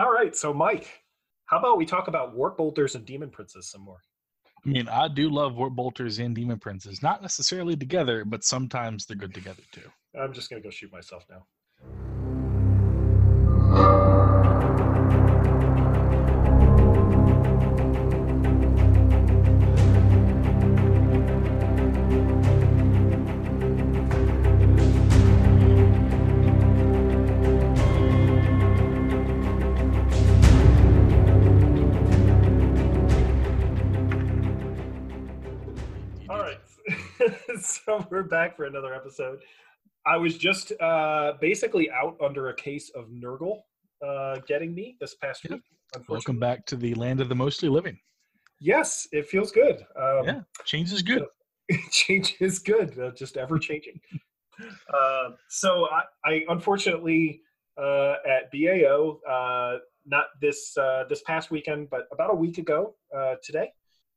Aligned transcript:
All 0.00 0.10
right, 0.10 0.34
so 0.34 0.54
Mike, 0.54 0.88
how 1.44 1.58
about 1.58 1.76
we 1.76 1.84
talk 1.84 2.08
about 2.08 2.34
Warp 2.34 2.56
Bolters 2.56 2.94
and 2.94 3.04
Demon 3.04 3.28
Princes 3.28 3.70
some 3.70 3.82
more? 3.82 4.00
I 4.64 4.68
mean, 4.70 4.88
I 4.88 5.08
do 5.08 5.28
love 5.28 5.56
Warp 5.56 5.74
Bolters 5.74 6.18
and 6.18 6.34
Demon 6.34 6.58
Princes, 6.58 7.02
not 7.02 7.20
necessarily 7.20 7.76
together, 7.76 8.24
but 8.24 8.42
sometimes 8.42 9.04
they're 9.04 9.14
good 9.14 9.34
together 9.34 9.62
too. 9.72 9.90
I'm 10.18 10.32
just 10.32 10.48
gonna 10.48 10.62
go 10.62 10.70
shoot 10.70 10.90
myself 10.90 11.26
now. 11.28 11.44
we're 38.10 38.22
back 38.22 38.56
for 38.56 38.66
another 38.66 38.94
episode. 38.94 39.40
I 40.06 40.16
was 40.16 40.38
just 40.38 40.72
uh, 40.80 41.32
basically 41.40 41.90
out 41.90 42.16
under 42.24 42.50
a 42.50 42.54
case 42.54 42.90
of 42.90 43.08
Nurgle 43.08 43.62
uh, 44.06 44.38
getting 44.46 44.74
me 44.74 44.96
this 45.00 45.16
past 45.16 45.44
Yeah. 45.44 45.56
week. 45.56 45.62
Welcome 46.08 46.38
back 46.38 46.66
to 46.66 46.76
the 46.76 46.94
land 46.94 47.20
of 47.20 47.28
the 47.28 47.34
mostly 47.34 47.68
living. 47.68 47.98
Yes, 48.60 49.08
it 49.10 49.26
feels 49.28 49.50
good. 49.50 49.84
Um, 50.00 50.24
Yeah, 50.24 50.40
change 50.64 50.92
is 50.92 51.02
good. 51.02 51.24
change 51.90 52.36
is 52.40 52.60
good, 52.60 52.96
uh, 52.98 53.10
just 53.10 53.36
ever 53.36 53.58
changing. 53.58 54.00
uh, 54.94 55.30
so 55.48 55.88
I, 55.90 56.02
I 56.24 56.44
unfortunately 56.48 57.42
uh, 57.76 58.14
at 58.24 58.52
BAO, 58.52 59.20
uh, 59.28 59.78
not 60.06 60.26
this 60.40 60.76
uh, 60.76 61.04
this 61.08 61.22
past 61.22 61.50
weekend, 61.50 61.90
but 61.90 62.06
about 62.12 62.30
a 62.30 62.36
week 62.36 62.58
ago 62.58 62.94
uh, 63.16 63.34
today. 63.42 63.72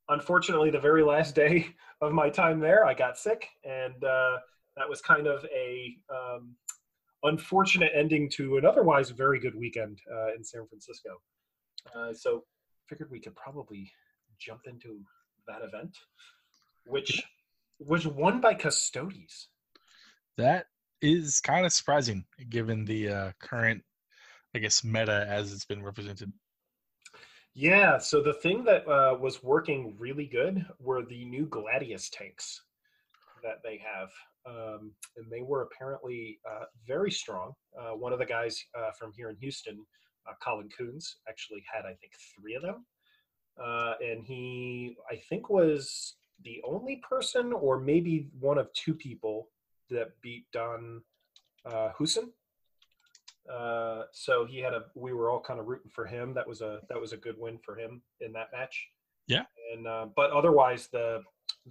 Unfortunately, 0.10 0.70
the 0.70 0.80
very 0.80 1.04
last 1.04 1.36
day 1.36 1.68
of 2.02 2.12
my 2.12 2.30
time 2.30 2.60
there, 2.60 2.86
I 2.86 2.94
got 2.94 3.18
sick, 3.18 3.48
and 3.64 4.04
uh, 4.04 4.38
that 4.76 4.90
was 4.90 5.02
kind 5.02 5.28
of 5.28 5.46
a 5.46 5.96
um, 6.10 6.56
unfortunate 7.24 7.92
ending 7.96 8.30
to 8.32 8.58
an 8.58 8.66
otherwise 8.66 9.10
very 9.12 9.40
good 9.40 9.56
weekend 9.56 10.00
uh, 10.12 10.34
in 10.36 10.44
San 10.44 10.68
Francisco. 10.68 11.22
Uh, 11.96 12.14
so, 12.14 12.44
figured 12.88 13.10
we 13.12 13.20
could 13.20 13.36
probably 13.36 13.92
jump 14.40 14.62
into 14.66 15.00
that 15.48 15.62
event, 15.62 15.98
which 16.86 17.24
was 17.80 18.06
won 18.08 18.42
by 18.42 18.54
Custodes. 18.54 19.48
That 20.38 20.68
is 21.02 21.42
kind 21.42 21.66
of 21.66 21.74
surprising 21.74 22.26
given 22.50 22.86
the 22.86 23.10
uh, 23.10 23.32
current, 23.40 23.84
I 24.56 24.60
guess, 24.60 24.84
meta 24.84 25.26
as 25.30 25.54
it's 25.54 25.66
been 25.66 25.84
represented. 25.84 26.32
Yeah, 27.56 28.00
so 28.00 28.22
the 28.22 28.34
thing 28.34 28.64
that 28.64 28.88
uh, 28.88 29.16
was 29.20 29.44
working 29.44 29.96
really 30.00 30.26
good 30.26 30.66
were 30.80 31.04
the 31.04 31.24
new 31.26 31.46
Gladius 31.46 32.10
tanks 32.10 32.64
that 33.44 33.62
they 33.64 33.78
have. 33.78 34.10
Um, 34.46 34.92
and 35.16 35.32
they 35.32 35.42
were 35.42 35.62
apparently 35.62 36.40
uh, 36.50 36.66
very 36.88 37.12
strong. 37.12 37.54
Uh, 37.80 37.92
one 37.92 38.12
of 38.12 38.20
the 38.20 38.26
guys 38.26 38.62
uh, 38.78 38.92
from 38.98 39.14
here 39.16 39.30
in 39.30 39.38
Houston, 39.38 39.86
uh, 40.28 40.34
Colin 40.44 40.68
Coons, 40.76 41.18
actually 41.30 41.64
had, 41.72 41.86
I 41.86 41.94
think, 41.94 42.14
three 42.36 42.56
of 42.56 42.64
them. 42.64 42.86
Uh, 43.64 43.94
and 44.04 44.24
he, 44.24 44.98
I 45.10 45.16
think, 45.30 45.50
was 45.50 46.16
the 46.44 46.60
only 46.68 47.02
person, 47.08 47.54
or 47.54 47.80
maybe 47.80 48.30
one 48.40 48.58
of 48.58 48.74
two 48.74 48.96
people, 48.96 49.50
that 49.90 50.10
beat 50.22 50.46
Don 50.52 51.02
uh. 51.66 51.90
Uh, 53.52 54.04
so 54.12 54.46
he 54.46 54.60
had 54.60 54.74
a. 54.74 54.84
We 54.96 55.14
were 55.14 55.30
all 55.30 55.42
kind 55.42 55.60
of 55.60 55.68
rooting 55.68 55.92
for 55.94 56.06
him. 56.06 56.34
That 56.34 56.48
was 56.48 56.62
a 56.62 56.80
that 56.90 57.00
was 57.00 57.12
a 57.14 57.18
good 57.18 57.36
win 57.38 57.60
for 57.64 57.78
him 57.78 58.02
in 58.22 58.32
that 58.34 58.48
match. 58.54 58.88
Yeah. 59.28 59.44
And 59.74 59.88
uh, 59.88 60.08
but 60.16 60.32
otherwise, 60.32 60.88
the 60.92 61.22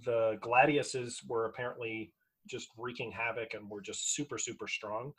the 0.05 0.37
Gladiuses 0.41 1.27
were 1.27 1.45
apparently 1.45 2.13
just 2.47 2.69
wreaking 2.77 3.11
havoc 3.11 3.53
and 3.53 3.69
were 3.69 3.81
just 3.81 4.13
super 4.15 4.37
super 4.37 4.67
strong. 4.67 5.13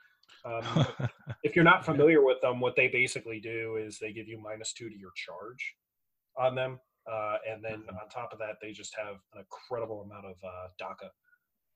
Um, 0.44 0.86
if 1.42 1.56
you're 1.56 1.64
not 1.64 1.84
familiar 1.84 2.24
with 2.24 2.40
them, 2.40 2.60
what 2.60 2.76
they 2.76 2.88
basically 2.88 3.40
do 3.40 3.76
is 3.76 3.98
they 3.98 4.12
give 4.12 4.28
you 4.28 4.38
minus 4.38 4.72
two 4.72 4.88
to 4.88 4.96
your 4.98 5.12
charge 5.16 5.74
on 6.38 6.54
them, 6.54 6.78
uh, 7.10 7.36
and 7.48 7.64
then 7.64 7.82
Mhm. 7.82 8.00
on 8.02 8.08
top 8.10 8.32
of 8.32 8.38
that, 8.38 8.56
they 8.60 8.72
just 8.72 8.94
have 8.96 9.16
an 9.32 9.40
incredible 9.40 10.02
amount 10.02 10.26
of 10.26 10.36
uh, 10.44 10.68
dakka. 10.80 11.10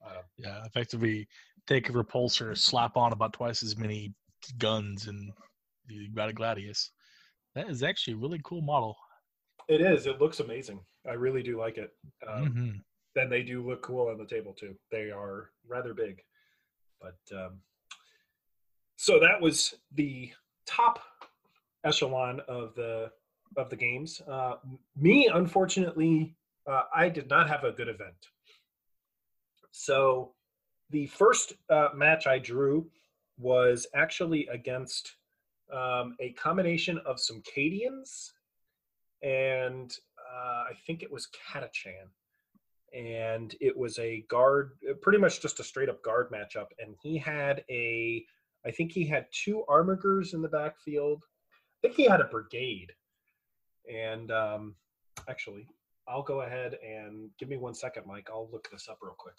Uh, 0.07 0.23
yeah, 0.37 0.65
effectively 0.65 1.27
take 1.67 1.89
a 1.89 1.93
repulsor, 1.93 2.57
slap 2.57 2.97
on 2.97 3.13
about 3.13 3.33
twice 3.33 3.63
as 3.65 3.77
many 3.77 4.15
guns, 4.59 5.07
and 5.07 5.33
you 5.87 6.11
got 6.11 6.29
a 6.29 6.33
Gladius. 6.33 6.91
That 7.55 7.69
is 7.71 7.83
actually 7.83 8.15
a 8.15 8.19
really 8.19 8.41
cool 8.45 8.61
model. 8.63 8.97
it 9.69 9.81
is. 9.83 10.07
It 10.07 10.19
looks 10.21 10.41
amazing. 10.41 10.81
I 11.07 11.13
really 11.13 11.43
do 11.43 11.59
like 11.59 11.77
it. 11.77 11.95
Um, 12.27 12.55
Mhm. 12.55 12.85
then 13.15 13.29
they 13.29 13.43
do 13.43 13.63
look 13.67 13.83
cool 13.83 14.09
on 14.09 14.17
the 14.17 14.25
table 14.27 14.55
too. 14.55 14.79
They 14.91 15.11
are 15.11 15.51
rather 15.67 15.93
big, 15.93 16.23
but 17.01 17.19
um, 17.33 17.61
so 18.97 19.19
that 19.21 19.41
was 19.41 19.75
the 19.93 20.33
top 20.67 21.01
echelon 21.85 22.41
of 22.49 22.75
the 22.75 23.13
of 23.57 23.69
the 23.71 23.77
games. 23.77 24.21
Uh, 24.23 24.57
me, 24.97 25.27
unfortunately, 25.29 26.35
uh, 26.67 26.85
I 26.95 27.09
did 27.09 27.29
not 27.29 27.49
have 27.49 27.65
a 27.65 27.73
good 27.73 27.89
event. 27.89 28.29
So 29.71 30.35
the 30.91 31.07
first 31.07 31.55
uh, 31.71 31.91
match 31.95 32.27
I 32.27 32.39
drew 32.39 32.91
was 33.39 33.87
actually 33.95 34.47
against 34.49 35.17
um, 35.73 36.17
a 36.21 36.33
combination 36.33 36.99
of 37.07 37.21
some 37.21 37.43
Cadians 37.43 38.33
and 39.23 39.93
uh, 40.19 40.65
I 40.71 40.73
think 40.87 41.03
it 41.03 41.11
was 41.11 41.29
Catachan 41.29 42.09
and 42.95 43.55
it 43.61 43.77
was 43.77 43.99
a 43.99 44.25
guard, 44.29 44.73
pretty 45.03 45.19
much 45.19 45.43
just 45.43 45.61
a 45.61 45.65
straight 45.65 45.89
up 45.89 46.03
guard 46.03 46.31
matchup. 46.31 46.67
And 46.79 46.95
he 47.03 47.19
had 47.19 47.65
a, 47.71 48.25
I 48.67 48.71
think 48.71 48.93
he 48.93 49.07
had 49.07 49.27
two 49.31 49.65
armigers 49.69 50.35
in 50.35 50.43
the 50.43 50.49
backfield. 50.49 51.23
I 51.23 51.89
think 51.89 51.97
he 51.97 52.05
had 52.05 52.21
a 52.21 52.25
brigade. 52.25 52.93
And 53.93 54.31
um, 54.31 54.75
actually, 55.29 55.67
I'll 56.07 56.23
go 56.23 56.43
ahead 56.43 56.77
and 56.83 57.31
give 57.39 57.49
me 57.49 57.57
one 57.57 57.75
second, 57.75 58.05
Mike. 58.07 58.29
I'll 58.31 58.49
look 58.51 58.69
this 58.71 58.89
up 58.89 58.99
real 59.03 59.17
quick. 59.19 59.39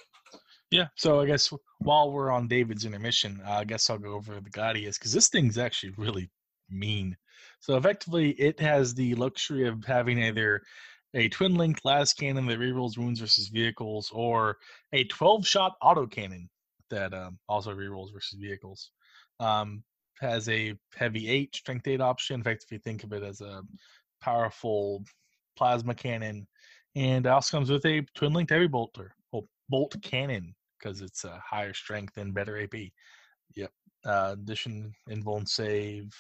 Yeah, 0.72 0.88
so 0.96 1.19
I 1.19 1.25
guess 1.25 1.52
while 1.80 2.12
we're 2.12 2.31
on 2.31 2.47
David's 2.47 2.85
intermission, 2.85 3.41
uh, 3.46 3.53
I 3.53 3.63
guess 3.63 3.90
I'll 3.90 3.97
go 3.97 4.13
over 4.13 4.40
the 4.40 4.50
Gladius 4.52 5.00
because 5.00 5.12
this 5.12 5.30
thing's 5.30 5.57
actually 5.57 5.94
really 5.97 6.30
mean. 6.69 7.18
So 7.59 7.75
effectively, 7.75 8.31
it 8.31 8.59
has 8.59 8.94
the 8.94 9.16
luxury 9.16 9.68
of 9.68 9.84
having 9.84 10.22
either 10.22 10.62
a 11.16 11.28
twin 11.29 11.56
link 11.56 11.79
las 11.84 12.13
cannon 12.13 12.46
that 12.46 12.59
rerolls 12.59 13.00
wounds 13.00 13.19
versus 13.19 13.47
vehicles, 13.47 14.12
or 14.13 14.58
a 14.94 15.06
12 15.06 15.47
shot 15.47 15.75
auto 15.81 16.06
cannon 16.06 16.47
that 16.91 17.16
um, 17.16 17.40
also 17.47 17.74
rerolls 17.74 18.13
versus 18.13 18.38
vehicles. 18.40 18.91
Um, 19.40 19.84
has 20.19 20.50
a 20.50 20.75
heavy 20.96 21.29
eight 21.29 21.56
strength 21.56 21.88
eight 21.88 22.02
option. 22.02 22.35
In 22.35 22.44
fact, 22.44 22.63
if 22.63 22.72
you 22.72 22.79
think 22.79 23.03
of 23.03 23.13
it 23.13 23.24
as 23.24 23.41
a 23.41 23.62
powerful 24.22 25.03
plasma 25.58 25.96
cannon, 25.96 26.46
and 26.96 27.25
it 27.25 27.29
also 27.29 27.58
comes 27.58 27.72
with 27.72 27.85
a 27.85 28.02
twin 28.16 28.34
linked 28.34 28.52
heavy 28.52 28.68
bolter, 28.68 29.16
oh, 29.34 29.47
bolt 29.69 29.96
cannon 30.03 30.53
because 30.79 31.01
it's 31.01 31.23
a 31.23 31.41
higher 31.45 31.73
strength 31.73 32.17
and 32.17 32.34
better 32.34 32.62
AP. 32.62 32.75
Yep. 33.56 33.72
Uh, 34.06 34.29
addition, 34.34 34.94
invuln 35.09 35.47
save, 35.47 36.13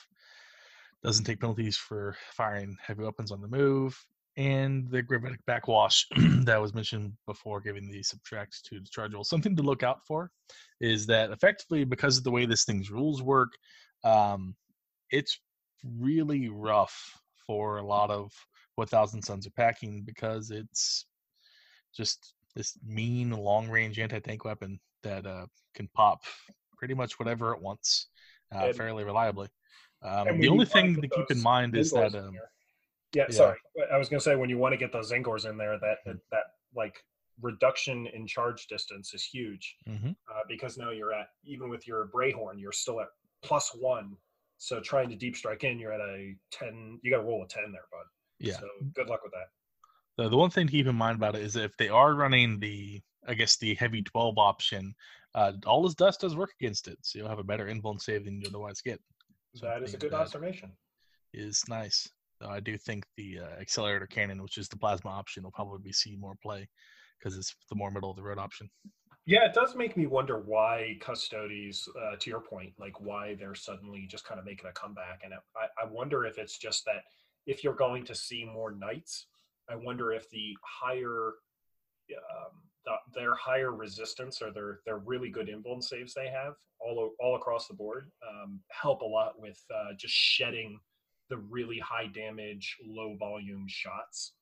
doesn't 1.03 1.25
take 1.25 1.39
penalties 1.39 1.77
for 1.77 2.15
firing 2.33 2.75
heavy 2.85 3.03
weapons 3.03 3.31
on 3.31 3.41
the 3.41 3.47
move, 3.47 3.97
and 4.35 4.89
the 4.89 5.01
gravitic 5.01 5.39
backwash 5.45 6.05
that 6.43 6.61
was 6.61 6.73
mentioned 6.73 7.13
before, 7.25 7.61
giving 7.61 7.89
the 7.89 8.03
subtract 8.03 8.65
to 8.65 8.79
the 8.79 8.89
charge 8.89 9.13
roll. 9.13 9.23
Something 9.23 9.55
to 9.55 9.63
look 9.63 9.83
out 9.83 10.05
for 10.05 10.31
is 10.81 11.05
that 11.07 11.31
effectively, 11.31 11.83
because 11.83 12.17
of 12.17 12.23
the 12.23 12.31
way 12.31 12.45
this 12.45 12.65
thing's 12.65 12.91
rules 12.91 13.21
work, 13.21 13.53
um, 14.03 14.55
it's 15.11 15.39
really 15.83 16.49
rough 16.49 16.97
for 17.45 17.77
a 17.77 17.85
lot 17.85 18.11
of 18.11 18.31
what 18.75 18.89
Thousand 18.89 19.21
Sons 19.21 19.47
are 19.47 19.51
packing 19.51 20.03
because 20.05 20.51
it's 20.51 21.05
just 21.95 22.33
this 22.59 22.77
mean 22.85 23.31
long 23.31 23.69
range 23.69 23.97
anti 23.99 24.19
tank 24.19 24.43
weapon 24.43 24.77
that 25.01 25.25
uh, 25.25 25.45
can 25.73 25.87
pop 25.95 26.19
pretty 26.77 26.93
much 26.93 27.17
whatever 27.17 27.53
it 27.53 27.61
wants 27.61 28.07
uh, 28.53 28.65
And- 28.65 28.75
fairly 28.75 29.05
reliably. 29.05 29.47
Um, 30.01 30.39
the 30.39 30.47
only 30.49 30.65
thing 30.65 30.95
to 31.01 31.07
keep 31.07 31.29
in 31.31 31.41
mind 31.41 31.75
is 31.75 31.91
that 31.91 32.13
um, 32.15 32.33
yeah, 33.13 33.23
yeah. 33.29 33.35
sorry. 33.35 33.57
I 33.93 33.97
was 33.97 34.07
going 34.09 34.19
to 34.19 34.23
say 34.23 34.35
when 34.35 34.49
you 34.49 34.57
want 34.57 34.71
to 34.73 34.77
get 34.77 34.91
those 34.93 35.11
Tzaangors 35.11 35.49
in 35.49 35.57
there, 35.57 35.77
that 35.79 35.97
Mhm. 36.07 36.19
that 36.31 36.43
like 36.75 37.03
reduction 37.41 38.07
in 38.07 38.27
charge 38.27 38.67
distance 38.67 39.13
is 39.13 39.23
huge 39.23 39.75
mhm. 39.87 40.15
uh, 40.29 40.41
because 40.47 40.77
now 40.77 40.91
you're 40.91 41.13
at 41.13 41.27
even 41.45 41.69
with 41.69 41.85
your 41.87 42.07
Brayhorn, 42.13 42.59
you're 42.59 42.71
still 42.73 42.99
at 43.01 43.07
plus 43.41 43.73
one. 43.75 44.15
So 44.57 44.79
trying 44.81 45.09
to 45.09 45.15
deep 45.15 45.35
strike 45.37 45.63
in, 45.63 45.79
you're 45.79 45.93
at 45.93 46.01
a 46.01 46.35
ten. 46.51 46.99
You 47.03 47.11
got 47.11 47.17
to 47.17 47.23
roll 47.23 47.43
a 47.43 47.47
ten 47.47 47.71
there, 47.71 47.87
bud. 47.91 48.05
yeah. 48.39 48.57
So 48.59 48.67
good 48.93 49.07
luck 49.07 49.21
with 49.23 49.31
that. 49.33 49.47
The, 50.19 50.27
the 50.27 50.35
one 50.35 50.49
thing 50.49 50.67
to 50.67 50.71
keep 50.71 50.85
in 50.85 50.97
mind 50.97 51.15
about 51.15 51.37
it 51.37 51.43
is 51.43 51.55
if 51.55 51.77
they 51.77 51.87
are 51.87 52.13
running 52.13 52.59
the, 52.59 52.99
I 53.25 53.35
guess 53.35 53.55
the 53.55 53.73
heavy 53.75 54.01
twelve 54.01 54.37
option, 54.37 54.93
uh, 55.33 55.53
all 55.65 55.87
is 55.87 55.95
dust 55.95 56.19
does 56.19 56.35
work 56.35 56.49
against 56.59 56.89
it, 56.89 56.97
so 57.01 57.17
you'll 57.17 57.29
have 57.29 57.39
a 57.39 57.43
better 57.43 57.67
invuln 57.67 58.01
save 58.01 58.25
than 58.25 58.41
you 58.41 58.47
otherwise 58.49 58.81
get. 58.81 58.99
So 59.55 59.67
that 59.67 59.81
is 59.81 59.93
a 59.93 59.97
good 59.97 60.13
observation. 60.13 60.73
is 61.33 61.63
nice. 61.69 62.05
Though 62.41 62.49
I 62.49 62.59
do 62.59 62.77
think 62.77 63.05
the 63.15 63.39
uh, 63.39 63.61
accelerator 63.61 64.07
cannon, 64.07 64.43
which 64.43 64.57
is 64.57 64.67
the 64.67 64.75
plasma 64.75 65.09
option, 65.09 65.43
will 65.43 65.51
probably 65.51 65.79
be 65.81 65.93
see 65.93 66.17
more 66.17 66.35
play 66.43 66.67
because 67.17 67.37
it's 67.37 67.55
the 67.69 67.75
more 67.75 67.89
middle 67.89 68.09
of 68.09 68.17
the 68.17 68.23
road 68.23 68.39
option. 68.39 68.69
Yeah, 69.25 69.45
it 69.45 69.53
does 69.53 69.73
make 69.73 69.95
me 69.95 70.05
wonder 70.05 70.37
why 70.37 70.97
Custodes, 70.99 71.87
uh, 71.97 72.17
to 72.19 72.29
your 72.29 72.41
point, 72.41 72.73
like 72.77 72.99
why 72.99 73.35
they're 73.39 73.55
suddenly 73.55 74.05
just 74.05 74.25
kind 74.25 74.37
of 74.37 74.45
making 74.45 74.69
a 74.69 74.73
comeback. 74.73 75.21
And 75.23 75.33
I, 75.33 75.67
I 75.81 75.89
wonder 75.89 76.25
if 76.25 76.37
it's 76.37 76.57
just 76.57 76.83
that 76.87 77.03
if 77.45 77.63
you're 77.63 77.73
going 77.73 78.03
to 78.03 78.15
see 78.15 78.43
more 78.43 78.71
knights, 78.71 79.27
I 79.69 79.75
wonder 79.75 80.11
if 80.11 80.29
the 80.29 80.55
higher, 80.63 81.33
um, 82.11 82.51
the, 82.85 82.93
their 83.13 83.35
higher 83.35 83.71
resistance 83.71 84.41
or 84.41 84.51
their 84.51 84.79
their 84.85 84.97
really 84.99 85.29
good 85.29 85.47
invuln 85.47 85.83
saves 85.83 86.13
they 86.13 86.27
have 86.27 86.53
all 86.79 87.11
all 87.19 87.35
across 87.35 87.67
the 87.67 87.73
board 87.73 88.09
um, 88.27 88.59
help 88.71 89.01
a 89.01 89.05
lot 89.05 89.39
with 89.39 89.61
uh, 89.73 89.93
just 89.97 90.13
shedding 90.13 90.79
the 91.29 91.37
really 91.37 91.79
high 91.79 92.07
damage, 92.07 92.75
low 92.85 93.15
volume 93.17 93.65
shots, 93.67 94.33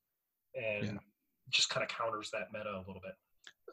and 0.55 0.85
yeah. 0.85 0.97
just 1.49 1.69
kind 1.69 1.83
of 1.83 1.89
counters 1.89 2.31
that 2.31 2.47
meta 2.53 2.69
a 2.69 2.83
little 2.87 3.01
bit. 3.03 3.13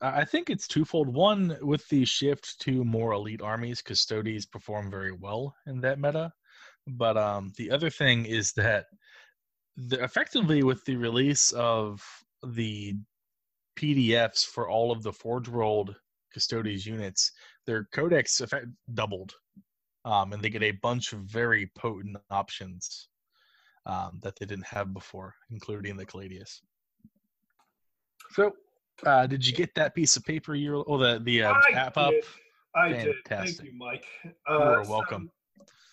I 0.03 0.25
think 0.25 0.51
it's 0.51 0.67
twofold. 0.67 1.09
One, 1.09 1.57
with 1.63 1.89
the 1.89 2.05
shift 2.05 2.61
to 2.63 2.85
more 2.85 3.13
elite 3.13 3.43
armies, 3.43 3.81
Custodes 3.81 4.45
perform 4.45 4.91
very 4.91 5.13
well 5.13 5.55
in 5.67 5.81
that 5.83 6.01
meta. 6.01 6.33
But 6.87 7.17
um, 7.17 7.53
the 7.57 7.71
other 7.71 7.91
thing 7.91 8.27
is 8.27 8.53
that 8.55 8.87
the, 9.77 10.03
effectively 10.03 10.63
with 10.63 10.85
the 10.85 10.97
release 10.97 11.51
of 11.53 12.03
the 12.47 12.95
PDFs 13.79 14.47
for 14.47 14.69
all 14.69 14.93
of 14.93 15.03
the 15.03 15.13
Forge 15.13 15.49
World 15.49 15.97
Custodes 16.33 16.87
units, 16.87 17.33
their 17.67 17.89
codex 17.93 18.41
effect 18.41 18.67
doubled, 18.95 19.35
um, 20.05 20.33
and 20.33 20.43
they 20.43 20.51
get 20.51 20.63
a 20.63 20.73
bunch 20.73 21.13
of 21.13 21.21
very 21.21 21.71
potent 21.77 22.17
options 22.31 23.09
um, 23.87 24.21
that 24.23 24.37
they 24.39 24.47
didn't 24.47 24.67
have 24.67 24.93
before, 24.93 25.35
including 25.51 25.97
the 25.97 26.07
Caladius. 26.07 26.61
So 28.33 28.53
uh, 29.05 29.27
did 29.27 29.47
you 29.47 29.53
get 29.53 29.75
that 29.75 29.95
piece 29.95 30.17
of 30.17 30.25
paper? 30.25 30.55
You 30.55 30.77
or 30.77 30.85
oh, 30.89 30.99
the 30.99 31.21
the 31.23 31.45
uh, 31.45 31.55
app 31.73 31.97
up? 31.97 32.13
I 32.75 32.93
Fantastic. 32.93 33.15
did. 33.15 33.29
Thank 33.29 33.63
you, 33.63 33.73
Mike. 33.79 34.07
Uh, 34.49 34.55
you 34.55 34.59
are 34.59 34.85
welcome. 34.89 35.31
So, 35.31 35.44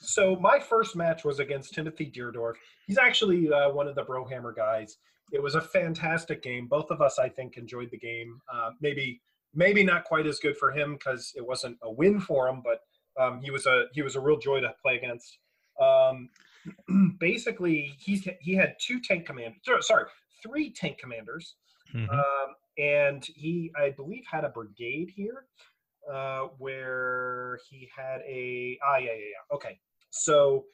so, 0.01 0.36
my 0.36 0.59
first 0.59 0.95
match 0.95 1.24
was 1.24 1.39
against 1.39 1.74
Timothy 1.74 2.12
Deerdorf. 2.12 2.56
He's 2.88 2.98
actually 2.98 3.51
uh, 3.51 3.69
one 3.69 3.88
of 3.88 3.95
the 3.95 4.03
Brohammer 4.03 4.56
guys. 4.56 4.98
It 5.31 5.42
was 5.42 5.56
a 5.56 5.62
fantastic 5.62 6.42
game. 6.42 6.68
Both 6.68 6.89
of 6.89 7.01
us, 7.01 7.19
I 7.19 7.30
think, 7.30 7.56
enjoyed 7.56 7.89
the 7.92 8.00
game. 8.00 8.42
Uh, 8.51 8.71
maybe 8.81 9.21
maybe 9.53 9.83
not 9.83 10.06
quite 10.06 10.25
as 10.25 10.39
good 10.39 10.57
for 10.57 10.71
him 10.71 10.94
because 10.94 11.31
it 11.36 11.45
wasn't 11.45 11.77
a 11.83 11.92
win 11.92 12.19
for 12.19 12.48
him, 12.48 12.63
but 12.63 12.80
um, 13.21 13.42
he 13.42 13.51
was 13.51 13.65
a 13.68 13.86
he 13.94 14.01
was 14.01 14.15
a 14.15 14.19
real 14.19 14.39
joy 14.39 14.59
to 14.59 14.74
play 14.81 14.98
against. 14.98 15.38
Um, 15.80 16.30
basically, 17.19 17.95
he's 18.00 18.27
he 18.39 18.56
had 18.56 18.75
two 18.81 19.00
tank 19.01 19.25
commanders. 19.25 19.59
Sorry, 19.81 20.06
three 20.44 20.71
tank 20.71 20.98
commanders. 20.98 21.56
Mm-hmm. 21.94 22.09
Um, 22.09 22.56
and 22.77 23.24
he, 23.36 23.71
I 23.77 23.89
believe, 23.92 24.24
had 24.31 24.45
a 24.45 24.50
brigade 24.50 25.12
here 25.15 25.45
uh, 26.12 26.48
where 26.57 27.59
he 27.69 27.89
had 27.95 28.21
a 28.21 28.77
ah 28.83 28.98
yeah 28.98 29.12
yeah 29.12 29.12
yeah 29.12 29.56
okay. 29.56 29.80
So 30.12 30.66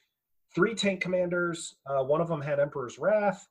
three 0.54 0.76
tank 0.76 1.02
commanders. 1.02 1.76
Uh, 1.86 2.04
one 2.04 2.20
of 2.22 2.28
them 2.28 2.42
had 2.42 2.60
Emperor's 2.60 3.00
Wrath. 3.00 3.48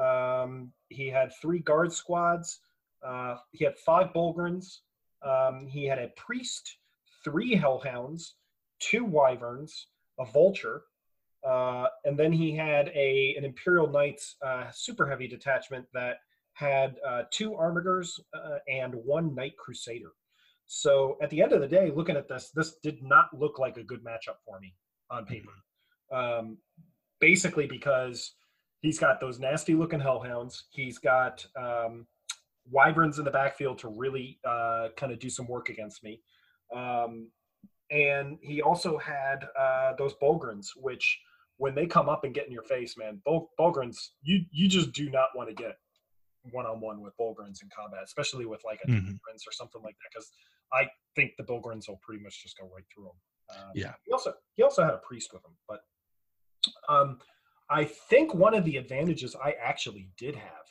Um, 0.00 0.72
he 0.88 1.08
had 1.08 1.32
three 1.40 1.58
guard 1.58 1.92
squads. 1.92 2.60
Uh, 3.04 3.36
he 3.52 3.64
had 3.64 3.76
five 3.78 4.12
Bullgryns. 4.12 4.78
Um, 5.22 5.66
he 5.66 5.84
had 5.84 5.98
a 5.98 6.12
priest, 6.16 6.78
three 7.24 7.54
hellhounds, 7.54 8.34
two 8.78 9.04
wyverns, 9.04 9.88
a 10.18 10.24
vulture, 10.24 10.82
uh, 11.46 11.86
and 12.04 12.18
then 12.18 12.32
he 12.32 12.54
had 12.54 12.88
a 12.94 13.34
an 13.36 13.44
Imperial 13.44 13.88
Knights 13.88 14.36
uh, 14.44 14.70
super 14.72 15.08
heavy 15.08 15.26
detachment 15.26 15.86
that 15.94 16.18
had 16.52 16.96
uh, 17.06 17.22
two 17.30 17.50
Armigers 17.52 18.20
uh, 18.34 18.58
and 18.68 18.94
one 18.94 19.34
Knight 19.34 19.56
Crusader. 19.56 20.12
So 20.66 21.16
at 21.22 21.30
the 21.30 21.42
end 21.42 21.52
of 21.52 21.60
the 21.60 21.68
day, 21.68 21.92
looking 21.94 22.16
at 22.16 22.28
this, 22.28 22.50
this 22.54 22.76
did 22.82 23.02
not 23.02 23.26
look 23.36 23.58
like 23.58 23.76
a 23.76 23.84
good 23.84 24.04
matchup 24.04 24.36
for 24.44 24.58
me 24.58 24.74
on 25.10 25.24
paper. 25.26 25.52
Um, 26.12 26.58
basically, 27.20 27.66
because 27.66 28.34
he's 28.80 28.98
got 28.98 29.20
those 29.20 29.38
nasty 29.38 29.74
looking 29.74 30.00
hellhounds. 30.00 30.64
He's 30.70 30.98
got 30.98 31.44
um, 31.56 32.06
wyverns 32.70 33.18
in 33.18 33.24
the 33.24 33.30
backfield 33.30 33.78
to 33.78 33.88
really 33.88 34.38
uh, 34.44 34.88
kind 34.96 35.12
of 35.12 35.18
do 35.18 35.30
some 35.30 35.46
work 35.46 35.68
against 35.68 36.02
me. 36.04 36.20
Um, 36.74 37.30
and 37.90 38.38
he 38.42 38.62
also 38.62 38.98
had 38.98 39.46
uh, 39.58 39.92
those 39.96 40.14
Bullgryns, 40.22 40.68
which 40.76 41.18
when 41.58 41.74
they 41.74 41.86
come 41.86 42.08
up 42.08 42.24
and 42.24 42.34
get 42.34 42.46
in 42.46 42.52
your 42.52 42.62
face, 42.62 42.96
man, 42.98 43.20
Bul- 43.24 43.50
Bullgryns, 43.58 43.96
you 44.22 44.44
you 44.50 44.68
just 44.68 44.92
do 44.92 45.08
not 45.10 45.28
want 45.34 45.48
to 45.48 45.54
get 45.54 45.76
one 46.52 46.66
on 46.66 46.80
one 46.80 47.00
with 47.00 47.16
Bullgryns 47.18 47.62
in 47.62 47.68
combat, 47.76 48.02
especially 48.04 48.46
with 48.46 48.60
like 48.64 48.80
a 48.84 48.90
mm-hmm. 48.90 49.12
or 49.12 49.52
something 49.52 49.82
like 49.82 49.94
that, 49.94 50.10
because 50.12 50.30
I 50.72 50.88
think 51.14 51.32
the 51.38 51.44
Bullgryns 51.44 51.88
will 51.88 52.00
pretty 52.02 52.22
much 52.22 52.42
just 52.42 52.58
go 52.58 52.68
right 52.74 52.84
through 52.92 53.06
him. 53.06 53.16
Um, 53.50 53.72
yeah. 53.74 53.94
He 54.04 54.12
also 54.12 54.34
he 54.54 54.62
also 54.62 54.82
had 54.82 54.94
a 54.94 54.98
priest 54.98 55.32
with 55.32 55.44
him, 55.44 55.52
but 55.68 55.80
um, 56.88 57.18
I 57.70 57.84
think 57.84 58.34
one 58.34 58.54
of 58.54 58.64
the 58.64 58.76
advantages 58.76 59.36
I 59.42 59.54
actually 59.62 60.08
did 60.16 60.36
have 60.36 60.66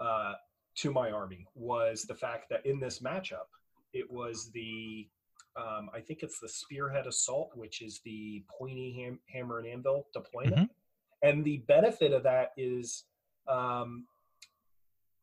uh, 0.00 0.34
to 0.76 0.92
my 0.92 1.10
army 1.10 1.46
was 1.54 2.02
the 2.02 2.14
fact 2.14 2.48
that 2.50 2.64
in 2.66 2.80
this 2.80 3.00
matchup, 3.00 3.48
it 3.92 4.10
was 4.10 4.50
the 4.52 5.08
um, 5.56 5.88
I 5.94 6.00
think 6.00 6.22
it's 6.22 6.40
the 6.40 6.48
Spearhead 6.48 7.06
Assault, 7.06 7.52
which 7.54 7.80
is 7.80 8.00
the 8.04 8.44
pointy 8.58 8.92
ham- 8.92 9.20
hammer 9.32 9.58
and 9.58 9.68
anvil 9.68 10.08
deployment. 10.12 10.56
Mm-hmm. 10.56 11.28
And 11.28 11.44
the 11.44 11.58
benefit 11.68 12.12
of 12.12 12.24
that 12.24 12.50
is 12.56 13.04
um, 13.48 14.06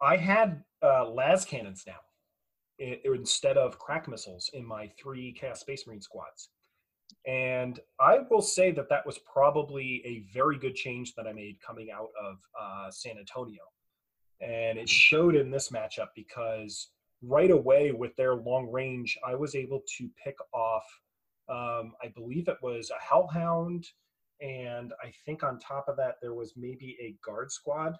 I 0.02 0.16
had 0.18 0.64
uh, 0.82 1.10
las 1.10 1.46
cannons 1.46 1.84
now 1.86 2.00
it, 2.80 3.02
instead 3.06 3.58
of 3.58 3.78
crack 3.78 4.08
missiles 4.08 4.50
in 4.54 4.66
my 4.66 4.90
three 5.02 5.34
Chaos 5.34 5.60
Space 5.60 5.86
Marine 5.86 6.02
squads. 6.02 6.50
And 7.26 7.80
I 8.00 8.20
will 8.30 8.42
say 8.42 8.72
that 8.72 8.90
that 8.90 9.06
was 9.06 9.20
probably 9.20 10.02
a 10.06 10.24
very 10.34 10.58
good 10.58 10.76
change 10.76 11.14
that 11.16 11.28
I 11.28 11.34
made 11.34 11.58
coming 11.66 11.90
out 11.92 12.10
of 12.22 12.38
uh, 12.60 12.92
San 12.92 13.18
Antonio. 13.18 13.62
And 14.42 14.80
it 14.80 14.90
showed 14.90 15.36
in 15.36 15.52
this 15.52 15.70
matchup 15.70 16.10
because 16.16 16.90
right 17.22 17.52
away 17.52 17.92
with 17.92 18.16
their 18.16 18.36
long 18.36 18.72
range, 18.72 19.18
I 19.26 19.36
was 19.36 19.56
able 19.56 19.84
to 19.98 20.10
pick 20.24 20.36
off, 20.54 20.86
um, 21.48 21.94
I 22.04 22.08
believe 22.16 22.48
it 22.48 22.58
was 22.62 22.90
a 22.90 23.04
Hellhound. 23.04 23.86
And 24.42 24.94
I 25.04 25.12
think 25.26 25.44
on 25.44 25.60
top 25.60 25.86
of 25.88 25.98
that, 25.98 26.16
there 26.22 26.34
was 26.34 26.54
maybe 26.58 26.98
a 27.00 27.16
guard 27.24 27.52
squad 27.52 27.96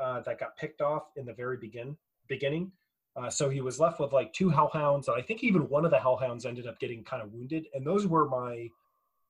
uh, 0.00 0.20
that 0.20 0.38
got 0.38 0.56
picked 0.56 0.80
off 0.80 1.10
in 1.16 1.26
the 1.26 1.34
very 1.34 1.56
begin 1.56 1.96
beginning. 2.28 2.70
Uh, 3.14 3.28
so 3.28 3.50
he 3.50 3.60
was 3.60 3.78
left 3.78 4.00
with 4.00 4.12
like 4.12 4.32
two 4.32 4.48
hellhounds. 4.48 5.08
And 5.08 5.16
I 5.16 5.22
think 5.22 5.44
even 5.44 5.68
one 5.68 5.84
of 5.84 5.90
the 5.90 5.98
hellhounds 5.98 6.46
ended 6.46 6.66
up 6.66 6.78
getting 6.80 7.04
kind 7.04 7.22
of 7.22 7.32
wounded, 7.32 7.66
and 7.74 7.86
those 7.86 8.06
were 8.06 8.28
my 8.28 8.68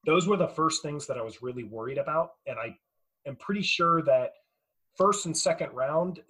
those 0.05 0.27
were 0.27 0.37
the 0.37 0.49
first 0.49 0.83
things 0.83 1.07
that 1.07 1.17
I 1.17 1.23
was 1.23 1.43
really 1.43 1.63
worried 1.63 1.99
about. 1.99 2.31
And 2.47 2.59
I 2.59 2.77
am 3.27 3.37
pretty 3.37 3.63
sure 3.63 4.03
that 4.03 4.33
first 4.97 5.27
and 5.27 5.37
second 5.37 5.73
round, 5.73 6.21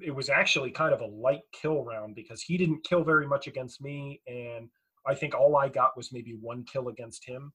it 0.00 0.14
was 0.14 0.30
actually 0.30 0.70
kind 0.70 0.94
of 0.94 1.02
a 1.02 1.06
light 1.06 1.42
kill 1.52 1.84
round 1.84 2.14
because 2.14 2.40
he 2.40 2.56
didn't 2.56 2.84
kill 2.84 3.04
very 3.04 3.26
much 3.26 3.46
against 3.46 3.82
me, 3.82 4.20
and 4.26 4.68
I 5.06 5.14
think 5.14 5.34
all 5.34 5.56
I 5.56 5.68
got 5.68 5.96
was 5.96 6.12
maybe 6.12 6.36
one 6.40 6.64
kill 6.64 6.88
against 6.88 7.26
him. 7.26 7.52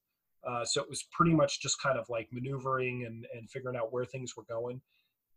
Uh, 0.48 0.64
so 0.64 0.82
it 0.82 0.88
was 0.90 1.04
pretty 1.10 1.32
much 1.32 1.62
just 1.62 1.80
kind 1.80 1.98
of 1.98 2.06
like 2.10 2.28
maneuvering 2.30 3.06
and, 3.06 3.26
and 3.34 3.50
figuring 3.50 3.76
out 3.76 3.92
where 3.92 4.04
things 4.04 4.36
were 4.36 4.44
going 4.44 4.80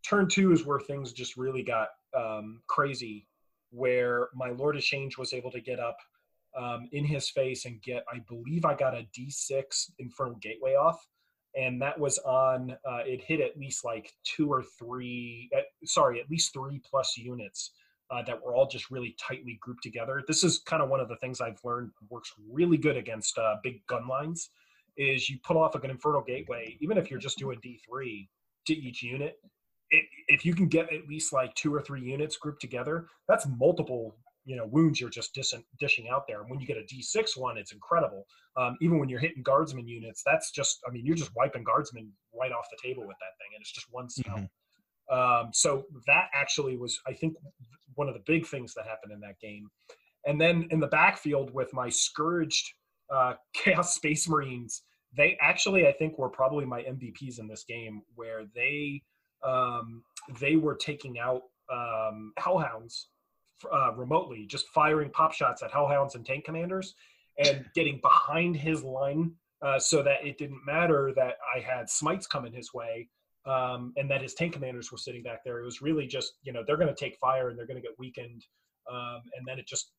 turn 0.02 0.28
two 0.28 0.52
is 0.52 0.64
where 0.64 0.80
things 0.80 1.12
just 1.12 1.36
really 1.36 1.62
got 1.62 1.88
um, 2.16 2.60
crazy, 2.66 3.26
where 3.70 4.28
my 4.34 4.50
Lord 4.50 4.76
of 4.76 4.82
Change 4.82 5.18
was 5.18 5.32
able 5.32 5.50
to 5.50 5.60
get 5.60 5.80
up 5.80 5.96
um, 6.56 6.88
in 6.92 7.04
his 7.04 7.30
face 7.30 7.64
and 7.64 7.80
get, 7.82 8.04
I 8.12 8.20
believe 8.28 8.64
I 8.64 8.74
got 8.74 8.94
a 8.94 9.06
D6 9.16 9.90
Infernal 9.98 10.38
Gateway 10.40 10.74
off. 10.74 11.06
And 11.56 11.80
that 11.82 11.98
was 11.98 12.18
on, 12.18 12.76
uh, 12.88 13.00
it 13.06 13.22
hit 13.22 13.40
at 13.40 13.58
least 13.58 13.84
like 13.84 14.12
two 14.24 14.52
or 14.52 14.62
three, 14.78 15.50
sorry, 15.84 16.20
at 16.20 16.30
least 16.30 16.52
three 16.52 16.80
plus 16.88 17.16
units 17.16 17.72
uh, 18.10 18.22
that 18.22 18.42
were 18.42 18.54
all 18.54 18.66
just 18.66 18.90
really 18.90 19.16
tightly 19.18 19.58
grouped 19.60 19.82
together. 19.82 20.22
This 20.26 20.44
is 20.44 20.60
kind 20.60 20.82
of 20.82 20.88
one 20.88 21.00
of 21.00 21.08
the 21.08 21.16
things 21.16 21.40
I've 21.40 21.58
learned 21.64 21.90
works 22.10 22.32
really 22.50 22.76
good 22.76 22.96
against 22.96 23.36
uh, 23.38 23.56
big 23.62 23.84
gun 23.86 24.06
lines 24.06 24.50
is 24.96 25.28
you 25.28 25.38
put 25.44 25.56
off 25.56 25.74
an 25.74 25.90
Infernal 25.90 26.22
Gateway, 26.22 26.76
even 26.80 26.98
if 26.98 27.10
you're 27.10 27.20
just 27.20 27.38
doing 27.38 27.58
D3 27.64 28.28
to 28.66 28.74
each 28.74 29.02
unit, 29.02 29.36
it, 29.90 30.04
if 30.28 30.44
you 30.44 30.54
can 30.54 30.68
get 30.68 30.92
at 30.92 31.08
least 31.08 31.32
like 31.32 31.54
two 31.54 31.74
or 31.74 31.80
three 31.80 32.02
units 32.02 32.36
grouped 32.36 32.60
together, 32.60 33.06
that's 33.28 33.46
multiple 33.46 34.16
you 34.44 34.56
know 34.56 34.66
wounds 34.66 35.00
you're 35.00 35.10
just 35.10 35.34
dis- 35.34 35.54
dishing 35.78 36.08
out 36.08 36.24
there. 36.26 36.40
And 36.40 36.50
when 36.50 36.58
you 36.60 36.66
get 36.66 36.76
a 36.76 36.82
D6 36.82 37.36
one, 37.36 37.58
it's 37.58 37.72
incredible. 37.72 38.24
Um, 38.56 38.76
even 38.80 38.98
when 38.98 39.08
you're 39.08 39.20
hitting 39.20 39.42
guardsman 39.42 39.86
units, 39.86 40.22
that's 40.24 40.50
just 40.50 40.78
I 40.86 40.90
mean 40.90 41.04
you're 41.04 41.16
just 41.16 41.34
wiping 41.36 41.64
guardsmen 41.64 42.10
right 42.38 42.52
off 42.52 42.66
the 42.70 42.88
table 42.88 43.06
with 43.06 43.16
that 43.20 43.36
thing, 43.38 43.48
and 43.54 43.60
it's 43.60 43.72
just 43.72 43.86
one. 43.90 44.06
Mm-hmm. 44.06 44.44
Um, 45.10 45.50
so 45.52 45.84
that 46.06 46.28
actually 46.34 46.76
was 46.76 47.00
I 47.06 47.12
think 47.12 47.34
one 47.94 48.08
of 48.08 48.14
the 48.14 48.22
big 48.26 48.46
things 48.46 48.74
that 48.74 48.86
happened 48.86 49.12
in 49.12 49.20
that 49.20 49.40
game. 49.40 49.68
And 50.26 50.40
then 50.40 50.68
in 50.70 50.80
the 50.80 50.86
backfield 50.88 51.52
with 51.54 51.72
my 51.72 51.88
scourged 51.88 52.72
uh, 53.10 53.34
Chaos 53.54 53.94
Space 53.94 54.28
Marines 54.28 54.82
they 55.16 55.36
actually 55.40 55.86
I 55.86 55.92
think 55.92 56.18
were 56.18 56.28
probably 56.28 56.64
my 56.64 56.82
MVPs 56.82 57.38
in 57.38 57.48
this 57.48 57.64
game, 57.64 58.02
where 58.14 58.42
they 58.54 59.02
um, 59.42 60.02
they 60.40 60.56
were 60.56 60.74
taking 60.74 61.18
out 61.18 61.42
um, 61.72 62.32
hellhounds 62.38 63.08
uh, 63.72 63.92
remotely, 63.94 64.46
just 64.46 64.68
firing 64.68 65.10
pop 65.10 65.32
shots 65.32 65.62
at 65.62 65.70
hellhounds 65.70 66.14
and 66.14 66.24
tank 66.24 66.44
commanders, 66.44 66.94
and 67.38 67.64
getting 67.74 68.00
behind 68.02 68.56
his 68.56 68.82
line 68.82 69.32
uh, 69.62 69.78
so 69.78 70.02
that 70.02 70.24
it 70.24 70.38
didn't 70.38 70.60
matter 70.66 71.12
that 71.16 71.34
I 71.54 71.60
had 71.60 71.88
smites 71.88 72.26
coming 72.26 72.52
his 72.52 72.72
way. 72.72 73.08
Um, 73.46 73.94
and 73.96 74.10
that 74.10 74.20
his 74.20 74.34
tank 74.34 74.52
commanders 74.52 74.92
were 74.92 74.98
sitting 74.98 75.22
back 75.22 75.42
there. 75.42 75.58
It 75.60 75.64
was 75.64 75.80
really 75.80 76.06
just, 76.06 76.34
you 76.42 76.52
know, 76.52 76.62
they're 76.66 76.76
going 76.76 76.94
to 76.94 76.94
take 76.94 77.16
fire 77.16 77.48
and 77.48 77.58
they're 77.58 77.66
going 77.66 77.80
to 77.80 77.82
get 77.82 77.98
weakened. 77.98 78.44
Um, 78.90 79.22
and 79.38 79.46
then 79.46 79.58
it 79.58 79.66
just, 79.66 79.92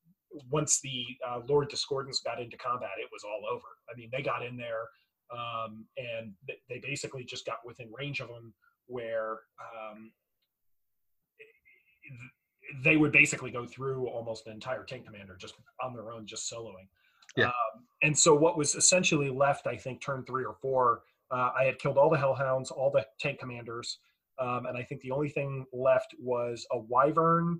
once 0.52 0.80
the 0.84 1.04
uh, 1.28 1.40
Lord 1.48 1.72
Discordants 1.72 2.24
got 2.24 2.40
into 2.40 2.58
combat, 2.58 2.92
it 3.00 3.10
was 3.12 3.24
all 3.24 3.50
over. 3.52 3.66
I 3.92 3.98
mean, 3.98 4.10
they 4.12 4.22
got 4.22 4.46
in 4.46 4.56
there 4.56 4.86
um, 5.32 5.86
and 5.98 6.34
they 6.48 6.80
basically 6.80 7.24
just 7.24 7.46
got 7.46 7.58
within 7.66 7.92
range 7.98 8.20
of 8.20 8.28
them 8.28 8.54
where 8.90 9.40
um, 9.62 10.12
they 12.84 12.98
would 12.98 13.12
basically 13.12 13.52
go 13.52 13.66
through 13.66 14.08
almost 14.08 14.48
an 14.48 14.54
entire 14.54 14.84
tank 14.84 15.06
commander 15.06 15.36
just 15.40 15.56
on 15.84 15.94
their 15.94 16.12
own, 16.12 16.26
just 16.26 16.52
soloing. 16.52 16.88
Yeah. 17.38 17.46
Um, 17.48 17.86
and 18.04 18.18
so 18.18 18.36
what 18.36 18.58
was 18.58 18.76
essentially 18.76 19.30
left, 19.30 19.68
I 19.68 19.78
think, 19.78 20.02
turn 20.02 20.24
three 20.26 20.44
or 20.44 20.56
four, 20.62 21.04
uh, 21.32 21.52
I 21.58 21.64
had 21.66 21.78
killed 21.80 21.98
all 21.98 22.10
the 22.10 22.18
hellhounds, 22.18 22.72
all 22.72 22.92
the 22.92 23.06
tank 23.20 23.40
commanders, 23.40 24.00
um, 24.40 24.66
and 24.66 24.78
I 24.78 24.84
think 24.84 25.02
the 25.02 25.12
only 25.12 25.30
thing 25.30 25.66
left 25.74 26.16
was 26.20 26.66
a 26.72 26.80
wyvern, 26.80 27.60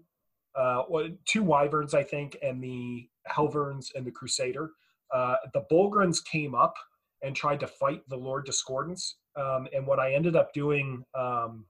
uh, 0.56 0.84
two 1.26 1.44
wyverns, 1.44 1.94
I 1.94 2.04
think, 2.04 2.38
and 2.42 2.64
the 2.64 3.08
helverins 3.30 3.88
and 3.96 4.06
the 4.06 4.12
crusader. 4.12 4.72
Uh, 5.14 5.36
the 5.54 5.66
Bullgryns 5.72 6.24
came 6.24 6.56
up 6.56 6.76
and 7.22 7.36
tried 7.36 7.60
to 7.60 7.68
fight 7.68 8.02
the 8.10 8.16
Lord 8.16 8.46
Discordants, 8.46 9.16
um, 9.40 9.68
and 9.74 9.86
what 9.88 10.00
I 10.00 10.14
ended 10.14 10.36
up 10.36 10.54
doing 10.54 11.04
um, 11.18 11.66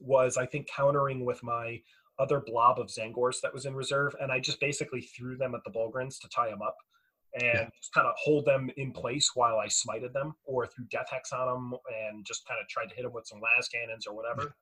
was, 0.00 0.36
I 0.36 0.46
think, 0.46 0.68
countering 0.68 1.24
with 1.24 1.42
my 1.42 1.80
other 2.18 2.40
blob 2.40 2.78
of 2.78 2.86
Tzaangors 2.86 3.40
that 3.42 3.52
was 3.52 3.66
in 3.66 3.74
reserve, 3.74 4.14
and 4.20 4.32
I 4.32 4.40
just 4.40 4.60
basically 4.60 5.02
threw 5.02 5.36
them 5.36 5.54
at 5.54 5.60
the 5.64 5.70
Bullgryns 5.70 6.18
to 6.20 6.28
tie 6.28 6.48
them 6.48 6.62
up 6.62 6.76
and 7.34 7.42
yeah. 7.42 7.68
just 7.78 7.92
kind 7.92 8.06
of 8.06 8.14
hold 8.16 8.46
them 8.46 8.70
in 8.76 8.92
place 8.92 9.32
while 9.34 9.58
I 9.58 9.66
smited 9.66 10.12
them 10.12 10.34
or 10.44 10.66
threw 10.66 10.86
death 10.86 11.08
hex 11.10 11.32
on 11.32 11.46
them 11.46 11.78
and 12.08 12.24
just 12.24 12.46
kind 12.46 12.58
of 12.60 12.68
tried 12.68 12.88
to 12.88 12.94
hit 12.94 13.02
them 13.02 13.12
with 13.12 13.26
some 13.26 13.40
las 13.40 13.68
cannons 13.68 14.06
or 14.06 14.14
whatever. 14.14 14.54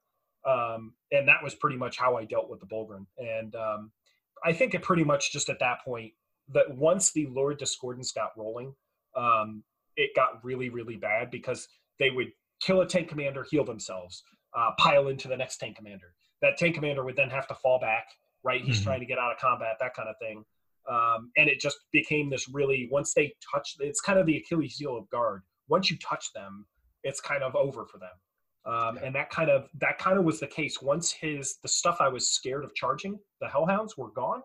Um, 0.45 0.95
and 1.13 1.29
that 1.29 1.43
was 1.43 1.55
pretty 1.55 1.77
much 1.77 1.99
how 1.99 2.17
I 2.17 2.25
dealt 2.25 2.51
with 2.51 2.61
the 2.61 2.67
Bullgryn. 2.67 3.07
And 3.19 3.55
um, 3.55 3.93
I 4.45 4.53
think 4.53 4.75
it 4.75 4.83
pretty 4.83 5.05
much 5.05 5.33
just 5.33 5.49
at 5.49 5.61
that 5.61 5.85
point 5.85 6.13
that 6.53 6.75
once 6.77 7.13
the 7.13 7.27
Lord 7.27 7.61
Discordants 7.61 8.15
got 8.15 8.31
rolling, 8.37 8.75
um, 9.17 9.63
it 9.97 10.11
got 10.17 10.45
really, 10.45 10.69
really 10.69 10.97
bad 10.97 11.31
because 11.31 11.69
they 11.99 12.11
would 12.11 12.29
kill 12.61 12.81
a 12.81 12.87
tank 12.87 13.09
commander, 13.09 13.47
heal 13.51 13.65
themselves, 13.65 14.23
uh, 14.57 14.71
pile 14.79 15.09
into 15.09 15.29
the 15.29 15.37
next 15.37 15.59
tank 15.59 15.77
commander. 15.77 16.15
That 16.43 16.57
tank 16.57 16.75
commander 16.75 17.05
would 17.05 17.17
then 17.17 17.31
have 17.31 17.47
to 17.49 17.55
fall 17.55 17.79
back, 17.81 18.07
right? 18.43 18.61
He's 18.63 18.77
mm-hmm. 18.77 18.85
trying 18.85 19.01
to 19.01 19.07
get 19.07 19.19
out 19.19 19.33
of 19.33 19.39
combat, 19.39 19.77
that 19.81 19.95
kind 19.95 20.09
of 20.09 20.17
thing. 20.21 20.45
Um, 20.91 21.31
and 21.37 21.49
it 21.49 21.61
just 21.61 21.79
became 21.93 22.29
this 22.29 22.49
really 22.49 22.89
once 22.93 23.15
they 23.15 23.35
touch 23.51 23.77
it's 23.81 24.03
kind 24.03 24.19
of 24.19 24.27
the 24.27 24.37
achilles 24.37 24.77
heel 24.77 24.99
of 24.99 25.09
guard 25.09 25.41
once 25.69 25.91
you 25.91 25.97
touch 25.97 26.31
them 26.35 26.67
it's 27.05 27.23
kind 27.23 27.43
of 27.43 27.57
over 27.57 27.87
for 27.87 27.97
them 27.97 28.11
um, 28.67 28.97
yeah. 28.97 29.07
and 29.07 29.15
that 29.15 29.31
kind 29.31 29.49
of 29.49 29.71
that 29.81 29.97
kind 29.97 30.19
of 30.19 30.27
was 30.27 30.41
the 30.41 30.47
case 30.47 30.83
once 30.83 31.11
his 31.11 31.57
the 31.63 31.69
stuff 31.69 31.97
i 32.01 32.09
was 32.09 32.29
scared 32.29 32.65
of 32.65 32.75
charging 32.75 33.19
the 33.41 33.49
hellhounds 33.49 33.97
were 33.97 34.11
gone 34.11 34.43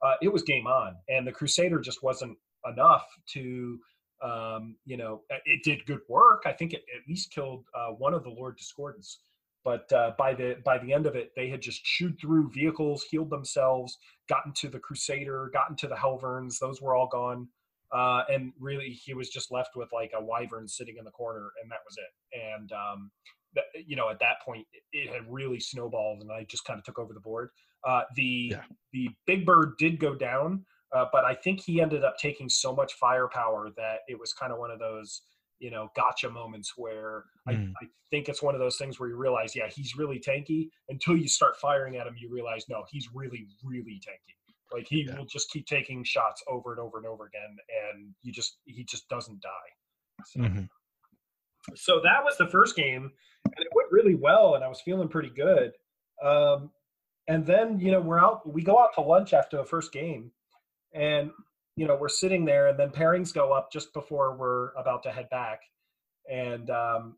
uh, 0.00 0.14
it 0.22 0.32
was 0.32 0.42
game 0.44 0.66
on 0.66 0.94
and 1.10 1.26
the 1.26 1.32
crusader 1.32 1.78
just 1.78 2.02
wasn't 2.02 2.38
enough 2.72 3.06
to 3.26 3.78
um, 4.22 4.76
you 4.84 4.96
know 4.96 5.22
it 5.44 5.62
did 5.64 5.84
good 5.86 6.00
work 6.08 6.42
i 6.46 6.52
think 6.52 6.72
it 6.72 6.84
at 6.96 7.08
least 7.08 7.30
killed 7.32 7.64
uh, 7.74 7.88
one 7.88 8.14
of 8.14 8.22
the 8.22 8.30
lord 8.30 8.58
discordants 8.58 9.16
but 9.64 9.92
uh, 9.92 10.12
by 10.18 10.34
the 10.34 10.56
by 10.64 10.78
the 10.78 10.92
end 10.92 11.06
of 11.06 11.14
it, 11.14 11.32
they 11.36 11.48
had 11.48 11.60
just 11.60 11.84
chewed 11.84 12.18
through 12.20 12.50
vehicles, 12.50 13.04
healed 13.04 13.30
themselves, 13.30 13.96
gotten 14.28 14.52
to 14.54 14.68
the 14.68 14.78
Crusader, 14.78 15.50
gotten 15.52 15.76
to 15.76 15.88
the 15.88 15.94
Helverins. 15.94 16.58
Those 16.58 16.82
were 16.82 16.96
all 16.96 17.06
gone, 17.06 17.48
uh, 17.92 18.22
and 18.28 18.52
really 18.58 18.90
he 18.90 19.14
was 19.14 19.28
just 19.28 19.52
left 19.52 19.76
with 19.76 19.88
like 19.92 20.10
a 20.18 20.22
Wyvern 20.22 20.66
sitting 20.66 20.96
in 20.98 21.04
the 21.04 21.12
corner, 21.12 21.50
and 21.62 21.70
that 21.70 21.78
was 21.86 21.96
it. 21.96 22.40
And 22.56 22.72
um, 22.72 23.10
that, 23.54 23.64
you 23.86 23.94
know, 23.94 24.10
at 24.10 24.18
that 24.18 24.36
point, 24.44 24.66
it 24.92 25.12
had 25.12 25.22
really 25.28 25.60
snowballed, 25.60 26.22
and 26.22 26.32
I 26.32 26.44
just 26.44 26.64
kind 26.64 26.78
of 26.78 26.84
took 26.84 26.98
over 26.98 27.14
the 27.14 27.20
board. 27.20 27.50
Uh, 27.86 28.02
the 28.16 28.48
yeah. 28.52 28.62
the 28.92 29.10
Big 29.26 29.46
Bird 29.46 29.74
did 29.78 30.00
go 30.00 30.14
down, 30.14 30.64
uh, 30.94 31.06
but 31.12 31.24
I 31.24 31.34
think 31.34 31.60
he 31.60 31.80
ended 31.80 32.04
up 32.04 32.18
taking 32.18 32.48
so 32.48 32.74
much 32.74 32.94
firepower 32.94 33.70
that 33.76 34.00
it 34.08 34.18
was 34.18 34.32
kind 34.32 34.52
of 34.52 34.58
one 34.58 34.70
of 34.70 34.78
those 34.78 35.22
you 35.62 35.70
know 35.70 35.90
gotcha 35.94 36.28
moments 36.28 36.74
where 36.76 37.24
mm. 37.48 37.52
I, 37.52 37.84
I, 37.84 37.86
think 38.10 38.28
it's 38.28 38.42
one 38.42 38.54
of 38.54 38.60
those 38.60 38.76
things 38.76 38.98
where 38.98 39.08
you 39.08 39.16
realize 39.16 39.54
yeah 39.54 39.68
he's 39.74 39.96
really 39.96 40.18
tanky 40.18 40.68
until 40.88 41.16
you 41.16 41.28
start 41.28 41.56
firing 41.56 41.96
at 41.96 42.06
him 42.06 42.14
you 42.18 42.28
realize 42.30 42.64
no 42.68 42.84
he's 42.90 43.08
really 43.14 43.46
really 43.64 44.00
tanky 44.06 44.34
like 44.74 44.86
he 44.88 45.06
yeah. 45.06 45.16
will 45.16 45.24
just 45.24 45.50
keep 45.50 45.66
taking 45.66 46.02
shots 46.04 46.42
over 46.48 46.72
and 46.72 46.80
over 46.80 46.98
and 46.98 47.06
over 47.06 47.26
again 47.26 47.56
and 47.90 48.12
you 48.22 48.32
just 48.32 48.58
he 48.64 48.84
just 48.84 49.08
doesn't 49.08 49.40
die 49.40 49.48
so, 50.26 50.40
mm-hmm. 50.40 50.64
so 51.74 52.00
that 52.02 52.22
was 52.22 52.36
the 52.36 52.48
first 52.48 52.76
game 52.76 53.10
and 53.44 53.64
it 53.64 53.68
went 53.74 53.90
really 53.92 54.16
well 54.16 54.56
and 54.56 54.64
i 54.64 54.68
was 54.68 54.80
feeling 54.80 55.08
pretty 55.08 55.30
good 55.30 55.72
um, 56.22 56.70
and 57.28 57.46
then 57.46 57.78
you 57.78 57.90
know 57.92 58.00
we're 58.00 58.18
out 58.18 58.52
we 58.52 58.62
go 58.62 58.78
out 58.78 58.94
to 58.94 59.00
lunch 59.00 59.32
after 59.32 59.56
the 59.56 59.64
first 59.64 59.92
game 59.92 60.30
and 60.94 61.30
you 61.76 61.86
know, 61.86 61.96
we're 61.96 62.08
sitting 62.08 62.44
there 62.44 62.68
and 62.68 62.78
then 62.78 62.90
pairings 62.90 63.32
go 63.32 63.52
up 63.52 63.72
just 63.72 63.92
before 63.92 64.36
we're 64.36 64.72
about 64.72 65.02
to 65.04 65.10
head 65.10 65.28
back. 65.30 65.60
And 66.30 66.68
um, 66.70 67.16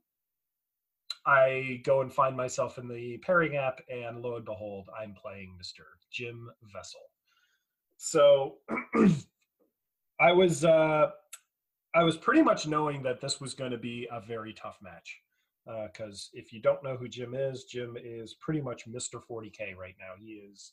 I 1.27 1.81
go 1.85 2.03
and 2.03 2.13
find 2.13 2.37
myself 2.37 2.79
in 2.79 2.89
the 2.89 3.19
pairing 3.19 3.57
app, 3.57 3.81
and 3.89 4.23
lo 4.23 4.37
and 4.37 4.45
behold, 4.45 4.89
I'm 4.99 5.15
playing 5.15 5.57
Mr. 5.61 5.83
Jim 6.11 6.51
Vesal. 6.65 7.09
So 7.97 8.57
I 10.21 10.33
was 10.33 10.65
uh, 10.65 11.11
I 11.95 12.03
was 12.03 12.17
pretty 12.17 12.43
much 12.43 12.67
knowing 12.67 13.03
that 13.03 13.21
this 13.21 13.41
was 13.41 13.55
going 13.55 13.71
to 13.71 13.79
be 13.79 14.09
a 14.11 14.21
very 14.21 14.53
tough 14.53 14.79
match. 14.83 15.21
Because 15.67 16.31
uh, 16.35 16.39
if 16.39 16.53
you 16.53 16.61
don't 16.61 16.85
know 16.85 16.97
who 16.97 17.09
Jim 17.09 17.35
is, 17.35 17.65
Jim 17.65 17.97
is 18.03 18.35
pretty 18.35 18.61
much 18.61 18.87
Mr. 18.87 19.23
40K 19.31 19.75
right 19.77 19.95
now. 19.99 20.13
He 20.21 20.33
is 20.33 20.73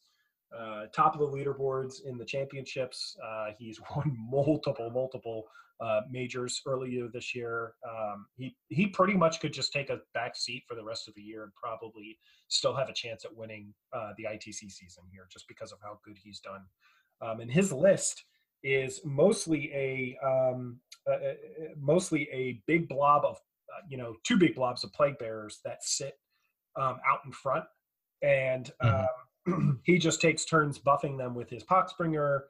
uh, 0.57 0.85
top 0.93 1.13
of 1.13 1.19
the 1.19 1.27
leaderboards 1.27 2.05
in 2.05 2.17
the 2.17 2.25
championships. 2.25 3.15
Uh, 3.23 3.47
he's 3.57 3.79
won 3.95 4.15
multiple, 4.29 4.89
multiple 4.89 5.45
uh, 5.79 6.01
majors 6.09 6.61
earlier 6.67 7.07
this 7.07 7.33
year. 7.33 7.73
Um, 7.89 8.27
he 8.35 8.55
he 8.69 8.87
pretty 8.87 9.13
much 9.13 9.39
could 9.39 9.53
just 9.53 9.73
take 9.73 9.89
a 9.89 9.99
back 10.13 10.35
seat 10.35 10.63
for 10.67 10.75
the 10.75 10.83
rest 10.83 11.07
of 11.07 11.15
the 11.15 11.21
year 11.21 11.43
and 11.43 11.51
probably 11.55 12.17
still 12.49 12.75
have 12.75 12.89
a 12.89 12.93
chance 12.93 13.25
at 13.25 13.35
winning 13.35 13.73
uh, 13.93 14.11
the 14.17 14.25
ITC 14.25 14.71
season 14.71 15.03
here, 15.11 15.27
just 15.31 15.47
because 15.47 15.71
of 15.71 15.79
how 15.81 15.99
good 16.05 16.17
he's 16.23 16.39
done. 16.39 16.61
Um, 17.21 17.39
and 17.39 17.51
his 17.51 17.71
list 17.71 18.25
is 18.63 19.01
mostly 19.03 19.71
a 19.73 20.17
um, 20.23 20.79
mostly 21.79 22.29
a 22.31 22.61
big 22.67 22.87
blob 22.87 23.25
of 23.25 23.37
uh, 23.37 23.81
you 23.89 23.97
know 23.97 24.15
two 24.23 24.37
big 24.37 24.53
blobs 24.55 24.83
of 24.83 24.93
plague 24.93 25.17
bearers 25.17 25.61
that 25.65 25.83
sit 25.83 26.13
um, 26.75 26.97
out 27.09 27.21
in 27.25 27.31
front 27.31 27.65
and. 28.21 28.71
Mm-hmm 28.83 28.97
um, 28.97 29.07
he 29.83 29.97
just 29.97 30.21
takes 30.21 30.45
turns 30.45 30.79
buffing 30.79 31.17
them 31.17 31.33
with 31.33 31.49
his 31.49 31.63
Poxbringer, 31.63 32.41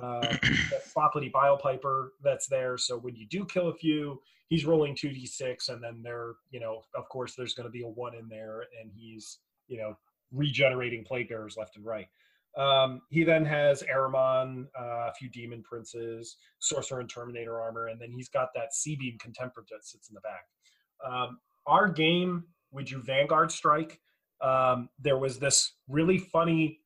uh, 0.00 0.20
the 0.42 0.80
Sloppity 0.96 1.30
Bilepiper 1.30 2.08
that's 2.22 2.46
there. 2.46 2.78
So 2.78 2.98
when 2.98 3.16
you 3.16 3.26
do 3.26 3.44
kill 3.44 3.68
a 3.68 3.74
few, 3.74 4.20
he's 4.48 4.64
rolling 4.64 4.94
2d6, 4.94 5.68
and 5.68 5.82
then 5.82 6.02
there, 6.02 6.32
you 6.50 6.60
know, 6.60 6.82
of 6.94 7.08
course, 7.08 7.34
there's 7.34 7.54
going 7.54 7.66
to 7.66 7.70
be 7.70 7.82
a 7.82 7.88
one 7.88 8.14
in 8.14 8.28
there, 8.28 8.64
and 8.80 8.90
he's, 8.94 9.38
you 9.68 9.78
know, 9.78 9.96
regenerating 10.32 11.04
plague 11.04 11.28
bearers 11.28 11.56
left 11.56 11.76
and 11.76 11.84
right. 11.84 12.06
Um, 12.56 13.02
he 13.10 13.22
then 13.22 13.44
has 13.44 13.84
Ahriman, 13.84 14.66
uh, 14.78 15.08
a 15.08 15.12
few 15.16 15.28
Demon 15.28 15.62
Princes, 15.62 16.36
Sorcerer 16.58 17.00
and 17.00 17.08
Terminator 17.08 17.60
armor, 17.60 17.86
and 17.86 18.00
then 18.00 18.10
he's 18.10 18.28
got 18.28 18.48
that 18.54 18.74
C 18.74 18.96
Beam 18.96 19.18
Contemptor 19.18 19.66
that 19.70 19.84
sits 19.84 20.08
in 20.08 20.14
the 20.14 20.20
back. 20.20 20.46
Um, 21.06 21.38
our 21.66 21.88
game, 21.88 22.44
would 22.72 22.90
you 22.90 23.02
Vanguard 23.02 23.52
Strike 23.52 24.00
um, 24.42 24.88
there 24.98 25.18
was 25.18 25.38
this 25.38 25.72
really 25.88 26.18
funny 26.18 26.80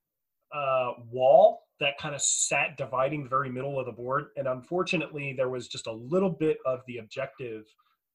uh, 0.54 0.92
wall 1.10 1.60
that 1.80 1.98
kind 1.98 2.14
of 2.14 2.22
sat 2.22 2.76
dividing 2.76 3.24
the 3.24 3.28
very 3.28 3.50
middle 3.50 3.78
of 3.78 3.86
the 3.86 3.92
board. 3.92 4.26
And 4.36 4.46
unfortunately, 4.46 5.34
there 5.36 5.48
was 5.48 5.68
just 5.68 5.86
a 5.86 5.92
little 5.92 6.30
bit 6.30 6.58
of 6.66 6.80
the 6.86 6.98
objective 6.98 7.64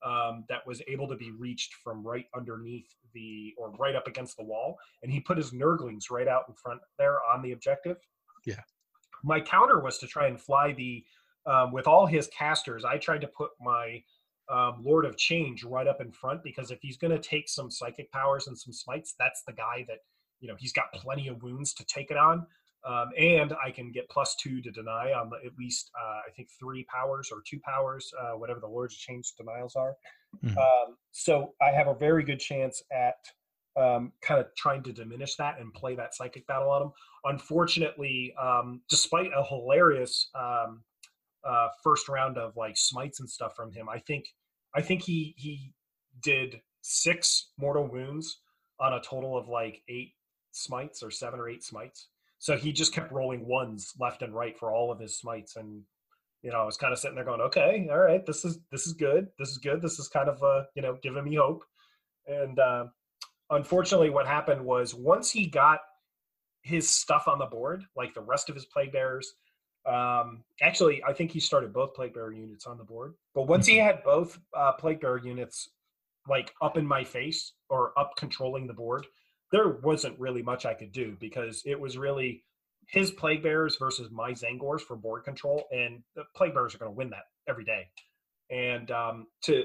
um, 0.06 0.46
that 0.48 0.66
was 0.66 0.82
able 0.88 1.08
to 1.10 1.16
be 1.16 1.32
reached 1.38 1.74
from 1.84 2.06
right 2.06 2.26
underneath 2.36 2.88
the 3.14 3.54
or 3.58 3.72
right 3.72 3.96
up 3.96 4.08
against 4.08 4.38
the 4.38 4.44
wall. 4.44 4.78
And 5.04 5.12
he 5.12 5.20
put 5.20 5.38
his 5.38 5.52
Nurglings 5.52 6.10
right 6.10 6.28
out 6.28 6.44
in 6.48 6.54
front 6.56 6.80
there 6.98 7.18
on 7.34 7.42
the 7.42 7.52
objective. 7.52 7.98
Yeah. 8.46 8.62
My 9.24 9.42
counter 9.42 9.82
was 9.82 9.98
to 9.98 10.08
try 10.08 10.28
and 10.28 10.40
fly 10.40 10.72
the, 10.72 11.04
um, 11.46 11.74
with 11.74 11.88
all 11.88 12.06
his 12.06 12.28
casters, 12.28 12.86
I 12.86 12.98
tried 12.98 13.22
to 13.22 13.28
put 13.28 13.52
my 13.60 14.02
um, 14.50 14.82
Lord 14.84 15.06
of 15.06 15.18
Change 15.18 15.64
right 15.64 15.88
up 15.88 16.02
in 16.02 16.12
front 16.12 16.44
because 16.44 16.72
if 16.72 16.80
he's 16.82 16.98
going 16.98 17.12
to 17.12 17.20
take 17.20 17.48
some 17.50 17.70
psychic 17.70 18.12
powers 18.12 18.48
and 18.48 18.58
some 18.58 18.74
smites, 18.74 19.16
that's 19.20 19.44
the 19.46 19.54
guy 19.54 19.86
that 19.88 20.00
you 20.40 20.48
know 20.48 20.56
he's 20.58 20.74
got 20.74 20.92
plenty 20.94 21.28
of 21.28 21.42
wounds 21.44 21.74
to 21.76 21.86
take 21.86 22.12
it 22.12 22.18
on. 22.18 22.46
Um, 22.88 23.10
and 23.18 23.54
I 23.64 23.72
can 23.72 23.92
get 23.92 24.10
plus 24.10 24.36
two 24.36 24.62
to 24.62 24.72
deny 24.72 25.12
on 25.12 25.30
at 25.46 25.52
least 25.58 25.92
uh, 26.00 26.22
I 26.28 26.32
think 26.36 26.48
three 26.58 26.86
powers 26.86 27.30
or 27.32 27.42
two 27.46 27.60
powers, 27.60 28.12
uh, 28.22 28.38
whatever 28.38 28.62
the 28.62 28.68
Lords 28.68 28.96
of 28.96 29.00
Change 29.00 29.34
denials 29.38 29.76
are. 29.76 29.96
Mhm. 30.44 30.58
Um, 30.58 30.98
so 31.12 31.56
I 31.62 31.72
have 31.72 31.88
a 31.88 31.96
very 31.96 32.24
good 32.24 32.40
chance 32.40 32.82
at 32.92 33.18
um, 33.76 34.12
kind 34.22 34.40
of 34.40 34.48
trying 34.56 34.84
to 34.84 34.94
diminish 34.94 35.36
that 35.36 35.60
and 35.60 35.74
play 35.74 35.96
that 35.96 36.14
psychic 36.16 36.46
battle 36.48 36.70
on 36.70 36.84
him. 36.84 36.92
Unfortunately, 37.26 38.34
um, 38.42 38.82
despite 38.90 39.32
a 39.36 39.44
hilarious 39.44 40.30
um, 40.36 40.84
uh, 41.44 41.68
first 41.84 42.10
round 42.10 42.38
of 42.38 42.56
like 42.58 42.78
smites 42.78 43.20
and 43.20 43.30
stuff 43.30 43.56
from 43.56 43.72
him, 43.72 43.88
I 43.90 44.00
think 44.00 44.26
I 44.76 44.82
think 44.82 45.02
he 45.02 45.34
he 45.38 45.74
did 46.22 46.62
six 46.82 47.50
mortal 47.58 47.88
wounds 47.88 48.42
on 48.80 48.94
a 48.94 49.02
total 49.02 49.38
of 49.38 49.48
like 49.48 49.82
eight 49.88 50.14
smites 50.52 51.04
or 51.04 51.12
seven 51.12 51.40
or 51.40 51.50
eight 51.50 51.64
smites. 51.64 52.08
So 52.38 52.56
he 52.56 52.72
just 52.72 52.94
kept 52.94 53.12
rolling 53.12 53.46
ones 53.46 53.94
left 54.00 54.22
and 54.22 54.34
right 54.34 54.58
for 54.58 54.72
all 54.72 54.92
of 54.92 55.00
his 55.00 55.18
smites, 55.18 55.58
and 55.58 55.82
you 56.42 56.52
know 56.52 56.62
I 56.62 56.66
was 56.66 56.78
kind 56.78 56.94
of 56.94 57.00
sitting 57.00 57.16
there 57.16 57.26
going, 57.26 57.42
okay, 57.42 57.88
all 57.92 58.00
right, 58.00 58.26
this 58.26 58.46
is 58.46 58.60
this 58.72 58.88
is 58.88 58.94
good, 58.94 59.28
this 59.38 59.50
is 59.50 59.58
good, 59.58 59.82
this 59.82 60.00
is 60.00 60.08
kind 60.08 60.30
of 60.30 60.42
uh, 60.42 60.64
you 60.76 60.82
know 60.82 60.98
giving 61.04 61.26
me 61.26 61.36
hope. 61.36 61.64
And 62.28 62.58
uh, 62.60 62.86
unfortunately, 63.50 64.10
what 64.10 64.28
happened 64.28 64.64
was 64.64 64.96
once 64.96 65.32
he 65.32 65.48
got 65.48 65.80
his 66.62 66.90
stuff 66.90 67.28
on 67.28 67.40
the 67.40 67.46
board, 67.46 67.84
like 67.96 68.14
the 68.14 68.22
rest 68.22 68.50
of 68.50 68.56
his 68.56 68.66
plague 68.66 68.92
bearers. 68.92 69.34
Um, 69.86 70.44
actually, 70.62 71.04
I 71.04 71.14
think 71.14 71.32
he 71.32 71.40
started 71.40 71.74
both 71.74 71.94
plague 71.94 72.14
bearer 72.14 72.32
units 72.32 72.68
on 72.68 72.78
the 72.78 72.84
board. 72.84 73.14
But 73.34 73.48
once 73.48 73.66
he 73.66 73.78
had 73.78 74.04
both 74.04 74.40
uh, 74.56 74.74
plague 74.74 75.02
bearer 75.02 75.20
units 75.20 75.70
like 76.28 76.54
up 76.62 76.78
in 76.78 76.86
my 76.86 77.04
face 77.04 77.54
or 77.70 77.98
up 77.98 78.12
controlling 78.18 78.68
the 78.68 78.74
board, 78.74 79.08
there 79.52 79.68
wasn't 79.84 80.20
really 80.20 80.44
much 80.44 80.66
I 80.66 80.74
could 80.74 80.92
do 80.92 81.18
because 81.20 81.64
it 81.66 81.80
was 81.80 81.98
really 81.98 82.44
his 82.88 83.12
plague 83.12 83.44
bearers 83.44 83.78
versus 83.78 84.10
my 84.12 84.32
Tzaangors 84.32 84.82
for 84.82 84.96
board 84.96 85.24
control, 85.24 85.66
and 85.72 86.02
the 86.16 86.24
plague 86.36 86.54
bearers 86.54 86.76
are 86.76 86.80
going 86.80 86.92
to 86.92 86.98
win 86.98 87.10
that 87.12 87.26
every 87.48 87.64
day. 87.64 87.88
And 88.50 88.90
um, 88.92 89.28
to 89.44 89.64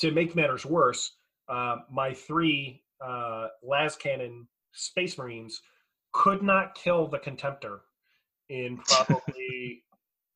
to 0.00 0.10
make 0.10 0.34
matters 0.34 0.66
worse, 0.66 1.12
uh, 1.48 1.76
my 1.90 2.12
three 2.12 2.82
uh, 3.04 3.48
las 3.62 3.96
cannon 3.96 4.48
space 4.72 5.16
marines 5.18 5.60
could 6.12 6.42
not 6.42 6.74
kill 6.74 7.06
the 7.06 7.18
contemptor 7.18 7.80
in 8.48 8.78
probably 8.78 9.82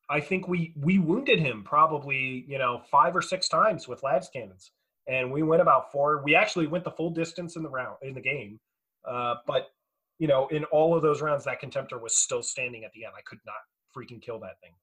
I 0.09 0.19
think 0.19 0.47
we 0.47 0.73
we 0.75 0.97
wounded 0.97 1.39
him 1.39 1.63
probably 1.63 2.45
you 2.47 2.57
know 2.57 2.81
five 2.89 3.15
or 3.15 3.21
six 3.21 3.47
times 3.47 3.87
with 3.87 4.01
las 4.03 4.29
cannons, 4.29 4.71
and 5.07 5.31
we 5.31 5.43
went 5.43 5.61
about 5.61 5.91
four. 5.91 6.21
We 6.23 6.35
actually 6.35 6.67
went 6.67 6.83
the 6.83 6.91
full 6.91 7.11
distance 7.11 7.55
in 7.55 7.63
the 7.63 7.69
round 7.69 7.97
in 8.01 8.13
the 8.13 8.21
game, 8.21 8.59
uh, 9.07 9.35
but 9.45 9.69
you 10.17 10.27
know 10.27 10.47
in 10.47 10.63
all 10.65 10.95
of 10.95 11.03
those 11.03 11.21
rounds 11.21 11.45
that 11.45 11.61
contemptor 11.61 12.01
was 12.01 12.17
still 12.17 12.41
standing 12.41 12.83
at 12.83 12.91
the 12.93 13.05
end. 13.05 13.13
I 13.17 13.21
could 13.21 13.39
not 13.45 13.55
freaking 13.95 14.21
kill 14.21 14.39
that 14.39 14.59
thing, 14.61 14.73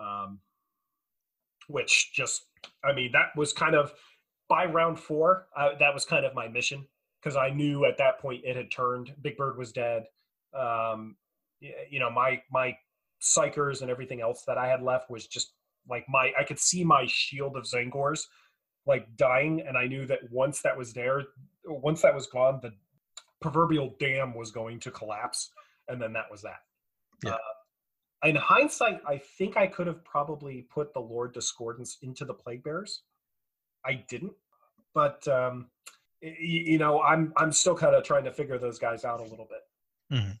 um, 0.00 0.40
which 1.68 2.12
just 2.14 2.46
I 2.82 2.94
mean 2.94 3.12
that 3.12 3.36
was 3.36 3.52
kind 3.52 3.74
of 3.74 3.92
by 4.48 4.64
round 4.64 4.98
four 4.98 5.48
uh, 5.54 5.70
that 5.78 5.92
was 5.92 6.06
kind 6.06 6.24
of 6.24 6.34
my 6.34 6.48
mission 6.48 6.86
because 7.22 7.36
I 7.36 7.50
knew 7.50 7.84
at 7.84 7.98
that 7.98 8.20
point 8.20 8.42
it 8.44 8.56
had 8.56 8.70
turned. 8.70 9.14
Big 9.20 9.36
Bird 9.36 9.58
was 9.58 9.70
dead. 9.70 10.04
Um, 10.58 11.16
you 11.90 11.98
know 11.98 12.10
my 12.10 12.42
my 12.50 12.76
psychers 13.22 13.82
and 13.82 13.90
everything 13.90 14.20
else 14.20 14.44
that 14.46 14.58
I 14.58 14.66
had 14.66 14.82
left 14.82 15.10
was 15.10 15.26
just 15.26 15.54
like 15.88 16.04
my 16.08 16.32
I 16.38 16.44
could 16.44 16.58
see 16.58 16.84
my 16.84 17.04
shield 17.06 17.56
of 17.56 17.64
Tzaangors 17.64 18.26
like 18.86 19.06
dying, 19.16 19.60
and 19.60 19.76
I 19.78 19.86
knew 19.86 20.06
that 20.06 20.20
once 20.30 20.60
that 20.62 20.76
was 20.76 20.92
there, 20.92 21.22
once 21.64 22.02
that 22.02 22.14
was 22.14 22.26
gone, 22.26 22.58
the 22.62 22.72
proverbial 23.40 23.94
dam 24.00 24.34
was 24.34 24.50
going 24.50 24.80
to 24.80 24.90
collapse, 24.90 25.50
and 25.88 26.02
then 26.02 26.12
that 26.14 26.30
was 26.30 26.42
that. 26.42 26.62
Yeah. 27.24 27.32
Uh, 27.34 28.28
in 28.28 28.36
hindsight, 28.36 29.00
I 29.06 29.18
think 29.18 29.56
I 29.56 29.66
could 29.66 29.86
have 29.86 30.04
probably 30.04 30.66
put 30.72 30.92
the 30.94 31.00
Lord 31.00 31.34
Discordants 31.34 31.96
into 32.02 32.24
the 32.24 32.34
Plague 32.34 32.62
Bears. 32.62 33.02
I 33.84 34.04
didn't, 34.08 34.32
but 34.94 35.26
um, 35.28 35.68
y- 36.22 36.36
you 36.40 36.78
know, 36.78 37.02
I'm 37.02 37.32
I'm 37.36 37.52
still 37.52 37.76
kind 37.76 37.94
of 37.94 38.04
trying 38.04 38.24
to 38.24 38.32
figure 38.32 38.58
those 38.58 38.78
guys 38.78 39.04
out 39.04 39.20
a 39.20 39.24
little 39.24 39.48
bit. 39.48 40.18
Mhm. 40.18 40.38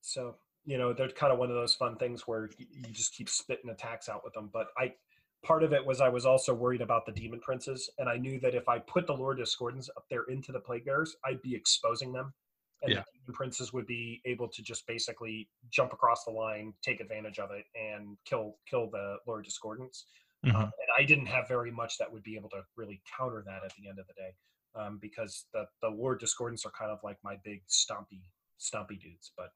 So 0.00 0.36
you 0.68 0.76
know, 0.76 0.92
they're 0.92 1.08
kind 1.08 1.32
of 1.32 1.38
one 1.38 1.48
of 1.48 1.56
those 1.56 1.74
fun 1.74 1.96
things 1.96 2.26
where 2.26 2.50
you 2.58 2.92
just 2.92 3.14
keep 3.14 3.30
spitting 3.30 3.70
attacks 3.70 4.06
out 4.06 4.22
with 4.22 4.34
them. 4.34 4.50
But 4.52 4.68
I, 4.76 4.94
part 5.42 5.62
of 5.62 5.72
it 5.72 5.84
was 5.84 6.02
I 6.02 6.10
was 6.10 6.26
also 6.26 6.52
worried 6.52 6.82
about 6.82 7.06
the 7.06 7.12
demon 7.12 7.40
princes, 7.40 7.88
and 7.96 8.06
I 8.06 8.18
knew 8.18 8.38
that 8.40 8.54
if 8.54 8.68
I 8.68 8.78
put 8.80 9.06
the 9.06 9.14
Lord 9.16 9.38
Discordants 9.38 9.88
up 9.96 10.04
there 10.10 10.24
into 10.24 10.52
the 10.52 10.60
plague 10.60 10.84
bearers, 10.84 11.16
I'd 11.24 11.40
be 11.40 11.54
exposing 11.54 12.12
them, 12.12 12.34
and 12.82 12.92
Yeah. 12.92 13.00
the 13.00 13.04
demon 13.20 13.32
princes 13.32 13.72
would 13.72 13.86
be 13.86 14.20
able 14.26 14.46
to 14.46 14.62
just 14.62 14.86
basically 14.86 15.48
jump 15.70 15.94
across 15.94 16.24
the 16.26 16.32
line, 16.32 16.74
take 16.82 17.00
advantage 17.00 17.38
of 17.38 17.50
it, 17.50 17.64
and 17.74 18.18
kill 18.26 18.58
kill 18.66 18.90
the 18.90 19.20
Lord 19.26 19.46
Discordants. 19.46 20.04
Mhm. 20.44 20.54
Um, 20.54 20.64
and 20.64 20.90
I 20.98 21.02
didn't 21.04 21.26
have 21.26 21.48
very 21.48 21.70
much 21.70 21.96
that 21.96 22.12
would 22.12 22.22
be 22.22 22.36
able 22.36 22.50
to 22.50 22.62
really 22.76 23.00
counter 23.16 23.42
that 23.46 23.64
at 23.64 23.72
the 23.74 23.88
end 23.88 23.98
of 23.98 24.06
the 24.06 24.12
day, 24.12 24.34
um, 24.74 24.98
because 24.98 25.46
the 25.54 25.66
the 25.80 25.88
Lord 25.88 26.20
Discordants 26.20 26.66
are 26.66 26.72
kind 26.72 26.90
of 26.90 27.02
like 27.02 27.16
my 27.24 27.36
big 27.36 27.66
stompy 27.68 28.20
stompy 28.60 29.00
dudes. 29.00 29.32
But 29.34 29.50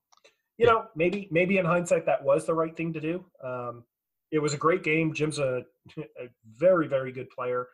you 0.58 0.66
know, 0.66 0.86
maybe 0.94 1.28
maybe 1.30 1.58
in 1.58 1.64
hindsight 1.64 2.06
that 2.06 2.22
was 2.22 2.46
the 2.46 2.54
right 2.54 2.76
thing 2.76 2.92
to 2.92 3.00
do. 3.00 3.24
Um, 3.42 3.84
it 4.30 4.38
was 4.38 4.54
a 4.54 4.58
great 4.58 4.82
game. 4.82 5.12
Jim's 5.12 5.38
a, 5.38 5.62
a 5.98 6.28
very 6.56 6.88
very 6.88 7.12
good 7.12 7.30
player. 7.30 7.68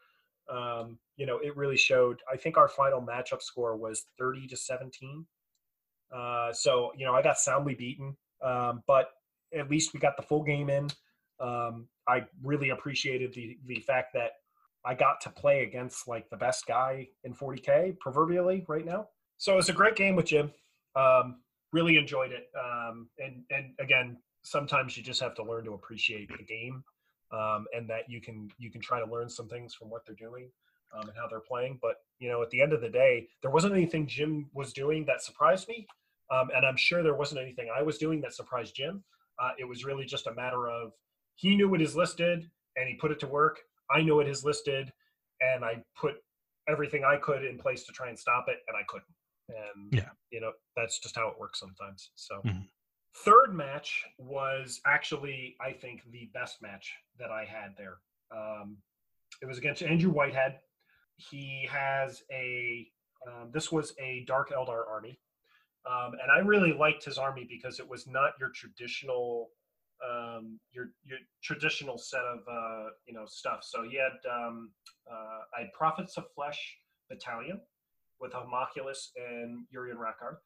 Um, 0.50 0.98
you 1.16 1.26
know, 1.26 1.38
it 1.38 1.56
really 1.56 1.76
showed. 1.76 2.20
I 2.32 2.36
think 2.36 2.56
our 2.56 2.68
final 2.68 3.00
matchup 3.00 3.42
score 3.42 3.76
was 3.76 4.06
thirty 4.18 4.46
to 4.48 4.56
seventeen. 4.56 5.26
Uh, 6.14 6.52
so 6.52 6.92
you 6.96 7.04
know, 7.04 7.14
I 7.14 7.22
got 7.22 7.38
soundly 7.38 7.74
beaten, 7.74 8.16
um, 8.42 8.82
but 8.86 9.10
at 9.56 9.70
least 9.70 9.92
we 9.92 10.00
got 10.00 10.16
the 10.16 10.22
full 10.22 10.42
game 10.42 10.70
in. 10.70 10.88
Um, 11.40 11.88
I 12.08 12.24
really 12.42 12.70
appreciated 12.70 13.34
the 13.34 13.58
the 13.66 13.80
fact 13.80 14.14
that 14.14 14.32
I 14.84 14.94
got 14.94 15.20
to 15.22 15.30
play 15.30 15.64
against 15.64 16.08
like 16.08 16.30
the 16.30 16.36
best 16.36 16.66
guy 16.66 17.08
in 17.24 17.34
40k, 17.34 17.98
proverbially, 17.98 18.64
right 18.68 18.84
now. 18.84 19.08
So 19.36 19.52
it 19.52 19.56
was 19.56 19.68
a 19.68 19.74
great 19.74 19.96
game 19.96 20.16
with 20.16 20.26
Jim. 20.26 20.50
Um, 20.96 21.40
really 21.72 21.96
enjoyed 21.96 22.32
it. 22.32 22.48
Um, 22.58 23.08
and 23.18 23.42
and 23.50 23.74
again, 23.80 24.18
sometimes 24.42 24.96
you 24.96 25.02
just 25.02 25.20
have 25.20 25.34
to 25.36 25.44
learn 25.44 25.64
to 25.64 25.74
appreciate 25.74 26.28
the 26.28 26.44
game, 26.44 26.82
um, 27.32 27.66
and 27.74 27.88
that 27.90 28.08
you 28.08 28.20
can 28.20 28.48
you 28.58 28.70
can 28.70 28.80
try 28.80 29.00
to 29.00 29.10
learn 29.10 29.28
some 29.28 29.48
things 29.48 29.74
from 29.74 29.90
what 29.90 30.02
they're 30.06 30.16
doing 30.16 30.50
um, 30.94 31.08
and 31.08 31.16
how 31.16 31.26
they're 31.28 31.40
playing. 31.40 31.78
But 31.80 31.96
you 32.18 32.28
know, 32.28 32.42
at 32.42 32.50
the 32.50 32.60
end 32.60 32.72
of 32.72 32.80
the 32.80 32.88
day, 32.88 33.28
there 33.42 33.50
wasn't 33.50 33.74
anything 33.74 34.06
Jim 34.06 34.48
was 34.54 34.72
doing 34.72 35.04
that 35.06 35.22
surprised 35.22 35.68
me, 35.68 35.86
um, 36.30 36.48
and 36.54 36.64
I'm 36.66 36.76
sure 36.76 37.02
there 37.02 37.14
wasn't 37.14 37.40
anything 37.40 37.68
I 37.76 37.82
was 37.82 37.98
doing 37.98 38.20
that 38.22 38.34
surprised 38.34 38.74
Jim. 38.74 39.04
Uh, 39.40 39.50
it 39.58 39.64
was 39.64 39.84
really 39.84 40.04
just 40.04 40.26
a 40.26 40.34
matter 40.34 40.68
of 40.68 40.92
he 41.36 41.54
knew 41.54 41.68
what 41.68 41.80
his 41.80 41.94
list 41.94 42.16
did 42.16 42.50
and 42.78 42.88
he 42.88 42.94
put 42.94 43.10
it 43.10 43.20
to 43.20 43.26
work. 43.26 43.60
I 43.90 44.02
knew 44.02 44.16
what 44.16 44.26
his 44.26 44.44
list 44.44 44.64
did, 44.64 44.92
and 45.40 45.64
I 45.64 45.82
put 45.96 46.14
everything 46.68 47.04
I 47.04 47.16
could 47.16 47.44
in 47.44 47.58
place 47.58 47.84
to 47.84 47.92
try 47.92 48.08
and 48.08 48.18
stop 48.18 48.46
it, 48.48 48.58
and 48.68 48.76
I 48.76 48.82
couldn't. 48.88 49.08
And 49.48 49.92
Yeah. 49.92 50.10
you 50.30 50.40
know 50.40 50.52
that's 50.76 50.98
just 50.98 51.16
how 51.16 51.28
it 51.28 51.38
works 51.38 51.58
sometimes. 51.60 52.10
So. 52.14 52.40
Mhm. 52.42 52.68
Third 53.24 53.52
match 53.52 54.04
was 54.18 54.80
actually, 54.86 55.56
I 55.60 55.72
think, 55.72 56.04
the 56.12 56.26
best 56.26 56.62
match 56.62 56.94
that 57.18 57.32
I 57.32 57.44
had 57.44 57.76
there. 57.76 57.98
Um, 58.30 58.80
it 59.42 59.46
was 59.46 59.58
against 59.58 59.82
Andrew 59.82 60.10
Whitehead. 60.10 60.60
He 61.16 61.66
has 61.66 62.22
a, 62.30 62.88
um, 63.26 63.50
this 63.50 63.72
was 63.72 63.92
a 63.98 64.24
Dark 64.26 64.50
Eldar 64.50 64.86
army. 64.86 65.18
Um, 65.84 66.12
and 66.22 66.30
I 66.30 66.38
really 66.38 66.72
liked 66.72 67.04
his 67.04 67.18
army 67.18 67.44
because 67.48 67.80
it 67.80 67.88
was 67.88 68.06
not 68.06 68.34
your 68.38 68.50
traditional, 68.50 69.50
um, 70.06 70.60
your 70.70 70.92
your 71.02 71.18
traditional 71.42 71.98
set 71.98 72.22
of 72.22 72.46
uh, 72.46 72.90
you 73.06 73.14
know 73.14 73.26
stuff. 73.26 73.64
So 73.64 73.82
he 73.82 73.96
had 73.96 74.12
um, 74.30 74.70
uh, 75.10 75.40
I 75.56 75.62
had 75.62 75.72
Prophets 75.72 76.16
of 76.18 76.30
Flesh 76.34 76.78
battalion 77.08 77.60
with 78.20 78.32
Homunculus 78.32 79.12
and 79.16 79.64
Urien 79.70 79.96
Rakarth. 79.96 80.38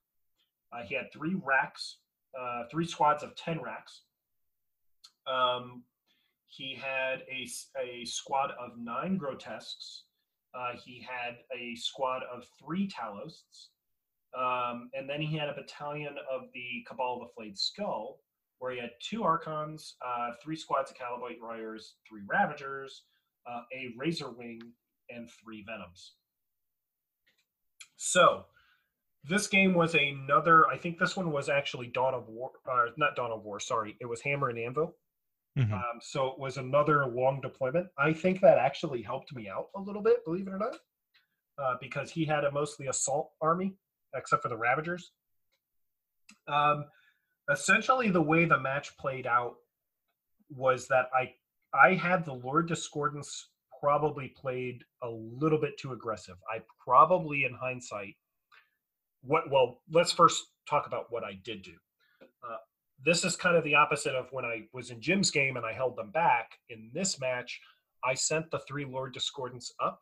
Uh, 0.73 0.83
he 0.85 0.95
had 0.95 1.13
three 1.13 1.35
Wracks, 1.45 1.99
uh, 2.39 2.65
three 2.71 2.87
squads 2.87 3.23
of 3.23 3.35
ten 3.37 3.61
Wracks. 3.61 4.03
Um, 5.27 5.85
he 6.47 6.75
had 6.75 7.23
a, 7.31 7.49
a 7.81 8.05
squad 8.05 8.51
of 8.61 8.73
nine 8.79 9.17
grotesques. 9.17 10.05
Uh, 10.55 10.73
he 10.85 11.07
had 11.07 11.37
a 11.57 11.75
squad 11.77 12.23
of 12.33 12.45
three 12.59 12.87
talosts. 12.89 13.69
Um, 14.39 14.91
and 14.95 15.09
then 15.09 15.21
he 15.21 15.37
had 15.37 15.49
a 15.49 15.55
battalion 15.55 16.15
of 16.31 16.43
the 16.55 16.85
Kabal 16.87 17.21
of 17.23 17.29
the 17.29 17.33
Flayed 17.35 17.59
Skull, 17.59 18.19
where 18.59 18.73
he 18.73 18.79
had 18.79 18.91
two 19.01 19.25
Archons, 19.25 19.97
uh, 20.05 20.31
three 20.43 20.57
squads 20.57 20.91
of 20.91 20.97
Calibite 20.97 21.41
Riders, 21.41 21.97
three 22.09 22.23
Ravagers, 22.27 23.05
uh, 23.47 23.63
a 23.75 23.95
Razor 23.99 24.31
Wing, 24.31 24.61
and 25.11 25.29
three 25.43 25.65
Venoms. 25.67 26.15
So, 28.05 28.47
this 29.23 29.47
game 29.47 29.75
was 29.75 29.95
another. 29.95 30.67
I 30.67 30.77
think 30.77 30.99
this 30.99 31.17
one 31.17 31.31
was 31.31 31.49
actually 31.49 31.87
Dawn 31.87 32.15
of 32.15 32.29
War, 32.29 32.51
uh, 32.69 32.87
not 32.97 33.15
Dawn 33.15 33.31
of 33.31 33.45
War. 33.45 33.61
Sorry, 33.61 33.97
it 34.01 34.07
was 34.07 34.21
Hammer 34.23 34.49
and 34.49 34.59
Anvil. 34.59 34.97
Mhm. 35.57 35.73
Um, 35.73 36.01
so 36.01 36.33
it 36.33 36.39
was 36.39 36.57
another 36.57 37.07
long 37.07 37.41
deployment. 37.41 37.89
I 37.97 38.13
think 38.13 38.41
that 38.41 38.59
actually 38.59 39.03
helped 39.03 39.33
me 39.33 39.49
out 39.49 39.71
a 39.77 39.81
little 39.81 40.03
bit, 40.03 40.25
believe 40.25 40.49
it 40.49 40.51
or 40.51 40.59
not, 40.59 40.77
uh, 41.59 41.77
because 41.81 42.11
he 42.11 42.25
had 42.25 42.45
a 42.45 42.51
mostly 42.51 42.89
assault 42.89 43.35
army, 43.41 43.77
except 44.15 44.43
for 44.43 44.49
the 44.49 44.57
Ravagers. 44.57 45.13
Um, 46.49 46.91
essentially 47.51 48.11
the 48.11 48.23
way 48.23 48.47
the 48.47 48.59
match 48.59 48.97
played 48.97 49.29
out 49.29 49.59
was 50.49 50.89
that 50.89 51.09
I 51.15 51.37
I 51.73 51.95
had 51.95 52.25
the 52.25 52.35
Lord 52.35 52.69
Discordants 52.69 53.45
probably 53.83 54.29
played 54.29 54.85
a 55.03 55.09
little 55.09 55.59
bit 55.59 55.77
too 55.77 55.93
aggressive. 55.93 56.37
I 56.49 56.61
probably, 56.83 57.45
in 57.45 57.55
hindsight, 57.55 58.15
what 59.23 59.51
well, 59.51 59.81
let's 59.91 60.13
first 60.13 60.45
talk 60.69 60.87
about 60.87 61.07
what 61.11 61.25
I 61.25 61.39
did 61.45 61.63
do. 61.63 61.73
Uh, 62.23 62.57
this 63.05 63.25
is 63.25 63.35
kind 63.35 63.57
of 63.57 63.65
the 63.65 63.75
opposite 63.75 64.15
of 64.15 64.29
when 64.31 64.45
I 64.45 64.63
was 64.73 64.91
in 64.91 65.01
Jim's 65.01 65.31
game 65.31 65.57
and 65.57 65.67
I 65.67 65.73
held 65.73 65.97
them 65.97 66.11
back. 66.11 66.53
In 66.71 66.91
this 66.95 67.21
match, 67.21 67.61
I 68.05 68.15
sent 68.15 68.51
the 68.51 68.61
three 68.61 68.85
Lord 68.85 69.15
Discordants 69.15 69.71
up, 69.81 69.99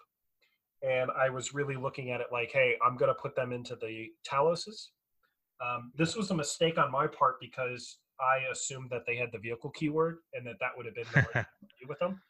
and 0.82 1.10
I 1.18 1.30
was 1.30 1.54
really 1.54 1.76
looking 1.76 2.10
at 2.10 2.20
it 2.20 2.26
like, 2.30 2.50
hey, 2.52 2.76
I'm 2.84 2.96
going 2.96 3.08
to 3.10 3.14
put 3.14 3.34
them 3.34 3.52
into 3.52 3.76
the 3.76 4.08
Taloses. 4.28 4.88
Um, 5.64 5.92
this 5.96 6.16
was 6.16 6.30
a 6.30 6.34
mistake 6.34 6.78
on 6.78 6.90
my 6.90 7.06
part 7.06 7.36
because 7.40 7.98
I 8.18 8.50
assumed 8.50 8.90
that 8.90 9.02
they 9.06 9.16
had 9.16 9.30
the 9.32 9.38
vehicle 9.38 9.70
keyword 9.70 10.18
and 10.34 10.46
that 10.46 10.56
that 10.60 10.70
would 10.76 10.86
have 10.86 10.94
been 10.94 11.04
the 11.14 11.26
right 11.34 11.44
to 11.44 11.66
do 11.80 11.88
with 11.88 11.98
them. 11.98 12.20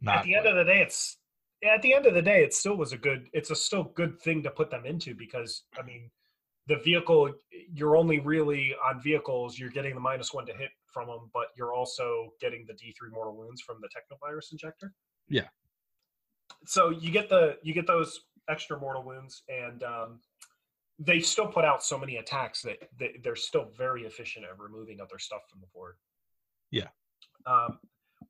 Not 0.00 0.18
at 0.18 0.24
the 0.24 0.34
end 0.34 0.46
of 0.46 0.56
the 0.56 0.64
day, 0.64 0.80
it's 0.80 1.18
at 1.62 1.82
the 1.82 1.94
end 1.94 2.06
of 2.06 2.14
the 2.14 2.22
day, 2.22 2.42
it 2.42 2.54
still 2.54 2.76
was 2.76 2.92
a 2.92 2.98
good. 2.98 3.28
It's 3.32 3.50
a 3.50 3.56
still 3.56 3.84
good 3.94 4.20
thing 4.20 4.42
to 4.42 4.50
put 4.50 4.70
them 4.70 4.86
into 4.86 5.14
because 5.14 5.64
I 5.78 5.82
mean, 5.82 6.10
the 6.66 6.76
vehicle 6.76 7.32
you're 7.72 7.96
only 7.96 8.18
really 8.20 8.74
on 8.88 9.00
vehicles 9.00 9.58
you're 9.58 9.70
getting 9.70 9.94
the 9.94 10.00
minus 10.00 10.32
one 10.32 10.46
to 10.46 10.52
hit 10.52 10.70
from 10.86 11.08
them, 11.08 11.30
but 11.34 11.46
you're 11.56 11.74
also 11.74 12.30
getting 12.40 12.64
the 12.66 12.74
D 12.74 12.94
three 12.98 13.10
mortal 13.10 13.36
wounds 13.36 13.60
from 13.60 13.76
the 13.80 13.88
technovirus 13.88 14.52
injector. 14.52 14.92
Yeah. 15.28 15.48
So 16.66 16.90
you 16.90 17.10
get 17.10 17.28
the 17.28 17.58
you 17.62 17.74
get 17.74 17.86
those 17.86 18.20
extra 18.48 18.78
mortal 18.78 19.04
wounds, 19.04 19.42
and 19.48 19.82
um, 19.82 20.20
they 20.98 21.20
still 21.20 21.46
put 21.46 21.64
out 21.64 21.82
so 21.82 21.98
many 21.98 22.16
attacks 22.16 22.62
that 22.62 22.78
they, 22.98 23.20
they're 23.22 23.36
still 23.36 23.68
very 23.76 24.02
efficient 24.04 24.44
at 24.44 24.58
removing 24.58 25.00
other 25.00 25.18
stuff 25.18 25.42
from 25.50 25.60
the 25.60 25.66
board. 25.74 25.96
Yeah. 26.70 26.88
Um, 27.46 27.78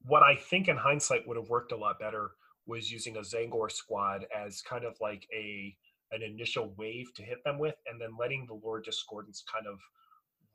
what 0.02 0.22
I 0.22 0.36
think 0.36 0.68
in 0.68 0.76
hindsight 0.76 1.26
would 1.26 1.36
have 1.36 1.48
worked 1.48 1.72
a 1.72 1.76
lot 1.76 1.98
better 1.98 2.32
was 2.66 2.90
using 2.90 3.16
a 3.16 3.20
Tzaangor 3.20 3.70
squad 3.70 4.26
as 4.36 4.62
kind 4.62 4.84
of 4.84 4.96
like 5.00 5.26
a 5.34 5.76
an 6.12 6.22
initial 6.22 6.74
wave 6.76 7.12
to 7.14 7.22
hit 7.22 7.38
them 7.44 7.58
with, 7.58 7.76
and 7.86 8.00
then 8.00 8.16
letting 8.18 8.44
the 8.46 8.54
Lord 8.54 8.84
Discordants 8.84 9.42
kind 9.52 9.66
of 9.66 9.78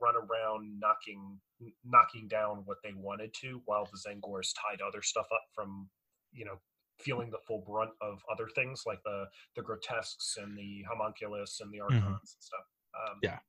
run 0.01 0.15
around 0.15 0.79
knocking 0.79 1.39
knocking 1.85 2.27
down 2.27 2.63
what 2.65 2.77
they 2.83 2.93
wanted 2.93 3.33
to, 3.41 3.61
while 3.65 3.85
the 3.85 3.97
Tzaangors 3.97 4.53
tied 4.61 4.81
other 4.81 5.01
stuff 5.01 5.27
up 5.33 5.43
from 5.53 5.89
you 6.33 6.45
know 6.45 6.59
feeling 6.99 7.29
the 7.29 7.39
full 7.47 7.61
brunt 7.67 7.91
of 8.01 8.21
other 8.31 8.47
things 8.55 8.83
like 8.85 8.99
the 9.03 9.25
the 9.55 9.61
grotesques 9.61 10.37
and 10.37 10.57
the 10.57 10.83
homunculus 10.89 11.59
and 11.61 11.71
the 11.73 11.79
archons 11.79 12.03
Mhm. 12.03 12.07
and 12.35 12.43
stuff. 12.43 12.65
Um, 12.95 13.19
Yeah. 13.23 13.39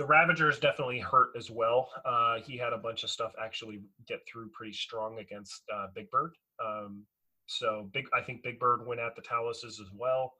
The 0.00 0.06
Ravagers 0.06 0.58
definitely 0.58 0.98
hurt 0.98 1.28
as 1.36 1.50
well. 1.50 1.90
Uh, 2.06 2.36
he 2.40 2.56
had 2.56 2.72
a 2.72 2.78
bunch 2.78 3.04
of 3.04 3.10
stuff 3.10 3.32
actually 3.38 3.82
get 4.08 4.20
through 4.26 4.48
pretty 4.48 4.72
strong 4.72 5.18
against 5.18 5.62
uh, 5.70 5.88
Big 5.94 6.10
Bird. 6.10 6.32
Um, 6.58 7.04
so 7.44 7.90
big, 7.92 8.06
I 8.14 8.22
think 8.22 8.42
Big 8.42 8.58
Bird 8.58 8.86
went 8.86 8.98
at 8.98 9.14
the 9.14 9.20
Taloses 9.20 9.78
as 9.78 9.90
well. 9.94 10.32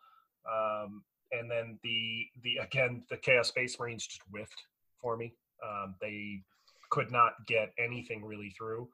Um, 0.50 1.02
and 1.32 1.50
then 1.50 1.78
the 1.82 2.24
the 2.42 2.56
again 2.62 3.02
the 3.10 3.18
Chaos 3.18 3.48
Space 3.48 3.78
Marines 3.78 4.06
just 4.06 4.22
whiffed 4.30 4.62
for 4.98 5.18
me. 5.18 5.34
Um, 5.62 5.94
they 6.00 6.40
could 6.88 7.12
not 7.12 7.32
get 7.46 7.74
anything 7.78 8.24
really 8.24 8.54
through, 8.56 8.88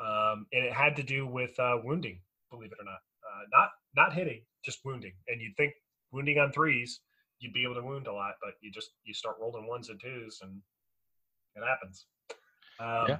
um, 0.00 0.46
and 0.52 0.64
it 0.64 0.72
had 0.72 0.96
to 0.96 1.04
do 1.04 1.28
with 1.28 1.56
uh, 1.60 1.76
wounding. 1.84 2.18
Believe 2.50 2.72
it 2.72 2.78
or 2.80 2.84
not, 2.84 2.98
uh, 3.22 3.44
not 3.52 3.68
not 3.94 4.12
hitting, 4.14 4.40
just 4.64 4.84
wounding. 4.84 5.12
And 5.28 5.40
you'd 5.40 5.56
think 5.56 5.74
wounding 6.10 6.40
on 6.40 6.50
threes, 6.50 7.02
you'd 7.40 7.52
be 7.52 7.64
able 7.64 7.74
to 7.74 7.82
wound 7.82 8.06
a 8.06 8.12
lot, 8.12 8.34
but 8.42 8.54
you 8.60 8.70
just 8.70 8.90
you 9.04 9.14
start 9.14 9.36
rolling 9.40 9.66
ones 9.66 9.88
and 9.88 10.00
twos, 10.00 10.40
and 10.42 10.60
it 11.54 11.66
happens. 11.66 12.06
Um, 12.80 13.04
Yeah. 13.08 13.18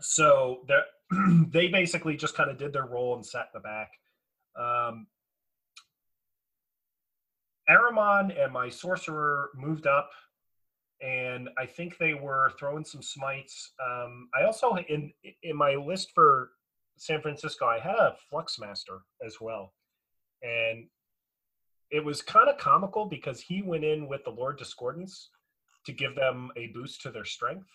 So 0.00 0.64
they 0.68 0.80
they 1.50 1.68
basically 1.68 2.16
just 2.16 2.36
kind 2.36 2.50
of 2.50 2.58
did 2.58 2.72
their 2.72 2.86
role 2.86 3.14
and 3.16 3.24
sat 3.24 3.48
in 3.54 3.60
the 3.60 3.60
back. 3.60 3.90
Um, 4.58 5.06
Ahriman 7.68 8.42
and 8.42 8.52
my 8.52 8.68
sorcerer 8.68 9.50
moved 9.54 9.86
up, 9.86 10.10
and 11.02 11.48
I 11.58 11.66
think 11.66 11.98
they 11.98 12.14
were 12.14 12.52
throwing 12.58 12.84
some 12.84 13.02
smites. 13.02 13.72
Um, 13.84 14.28
I 14.38 14.44
also 14.44 14.76
in 14.88 15.12
in 15.42 15.56
my 15.56 15.74
list 15.74 16.12
for 16.14 16.50
San 16.96 17.20
Francisco, 17.20 17.66
I 17.66 17.78
had 17.78 17.96
a 17.96 18.16
flux 18.30 18.58
master 18.58 19.00
as 19.24 19.40
well, 19.40 19.74
and 20.42 20.86
it 21.90 22.04
was 22.04 22.22
kind 22.22 22.48
of 22.48 22.58
comical 22.58 23.06
because 23.06 23.40
he 23.40 23.62
went 23.62 23.84
in 23.84 24.08
with 24.08 24.24
the 24.24 24.30
Lord 24.30 24.58
Discordants 24.58 25.28
to 25.86 25.92
give 25.92 26.14
them 26.14 26.50
a 26.56 26.68
boost 26.68 27.02
to 27.02 27.10
their 27.10 27.24
strength. 27.24 27.68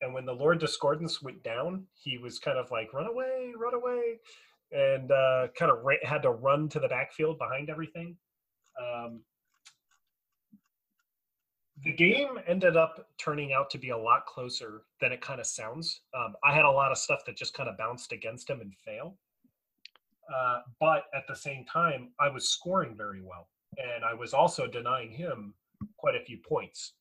And 0.00 0.14
when 0.14 0.26
the 0.26 0.32
Lord 0.32 0.60
Discordants 0.60 1.22
went 1.22 1.42
down, 1.42 1.84
he 1.94 2.18
was 2.18 2.38
kind 2.38 2.58
of 2.58 2.70
like, 2.70 2.92
run 2.92 3.06
away, 3.06 3.52
run 3.58 3.74
away, 3.74 4.18
and 4.70 5.10
uh, 5.10 5.48
kind 5.58 5.72
of 5.72 5.78
ra- 5.82 5.96
had 6.02 6.22
to 6.22 6.30
run 6.30 6.68
to 6.68 6.78
the 6.78 6.88
backfield 6.88 7.38
behind 7.38 7.70
everything. 7.70 8.16
Um, 8.80 9.22
the 11.82 11.92
game 11.92 12.38
ended 12.46 12.76
up 12.76 13.06
turning 13.18 13.52
out 13.52 13.70
to 13.70 13.78
be 13.78 13.90
a 13.90 13.96
lot 13.96 14.26
closer 14.26 14.82
than 15.00 15.12
it 15.12 15.20
kind 15.20 15.40
of 15.40 15.46
sounds. 15.46 16.02
Um, 16.14 16.34
I 16.44 16.54
had 16.54 16.64
a 16.64 16.70
lot 16.70 16.92
of 16.92 16.98
stuff 16.98 17.20
that 17.26 17.36
just 17.36 17.54
kind 17.54 17.68
of 17.68 17.78
bounced 17.78 18.12
against 18.12 18.50
him 18.50 18.60
and 18.60 18.74
fail. 18.84 19.16
Uh, 20.34 20.60
but 20.80 21.04
at 21.14 21.26
the 21.26 21.36
same 21.36 21.64
time, 21.64 22.10
I 22.20 22.28
was 22.28 22.50
scoring 22.50 22.94
very 22.96 23.22
well, 23.22 23.48
and 23.78 24.04
I 24.04 24.14
was 24.14 24.34
also 24.34 24.66
denying 24.66 25.10
him 25.10 25.54
quite 25.96 26.16
a 26.16 26.24
few 26.24 26.38
points. 26.38 26.94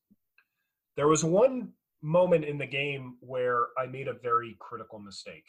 There 0.95 1.07
was 1.07 1.23
one 1.23 1.73
moment 2.01 2.45
in 2.45 2.57
the 2.57 2.65
game 2.65 3.17
where 3.19 3.67
I 3.77 3.85
made 3.85 4.07
a 4.07 4.13
very 4.13 4.55
critical 4.59 4.99
mistake. 4.99 5.45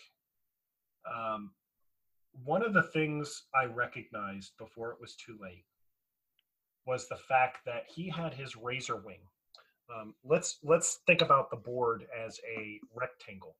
Um, 1.13 1.53
one 2.45 2.65
of 2.65 2.75
the 2.75 2.83
things 2.83 3.45
I 3.55 3.65
recognized 3.65 4.53
before 4.59 4.93
it 4.93 5.01
was 5.01 5.15
too 5.15 5.37
late 5.41 5.65
was 6.87 7.09
the 7.09 7.17
fact 7.17 7.59
that 7.67 7.85
he 7.95 8.09
had 8.09 8.35
his 8.35 8.57
razor 8.57 8.97
wing. 8.97 9.21
Um, 9.95 10.15
let's 10.25 10.59
let's 10.63 11.01
think 11.07 11.23
about 11.23 11.51
the 11.51 11.57
board 11.57 12.07
as 12.27 12.39
a 12.57 12.79
rectangle, 12.95 13.57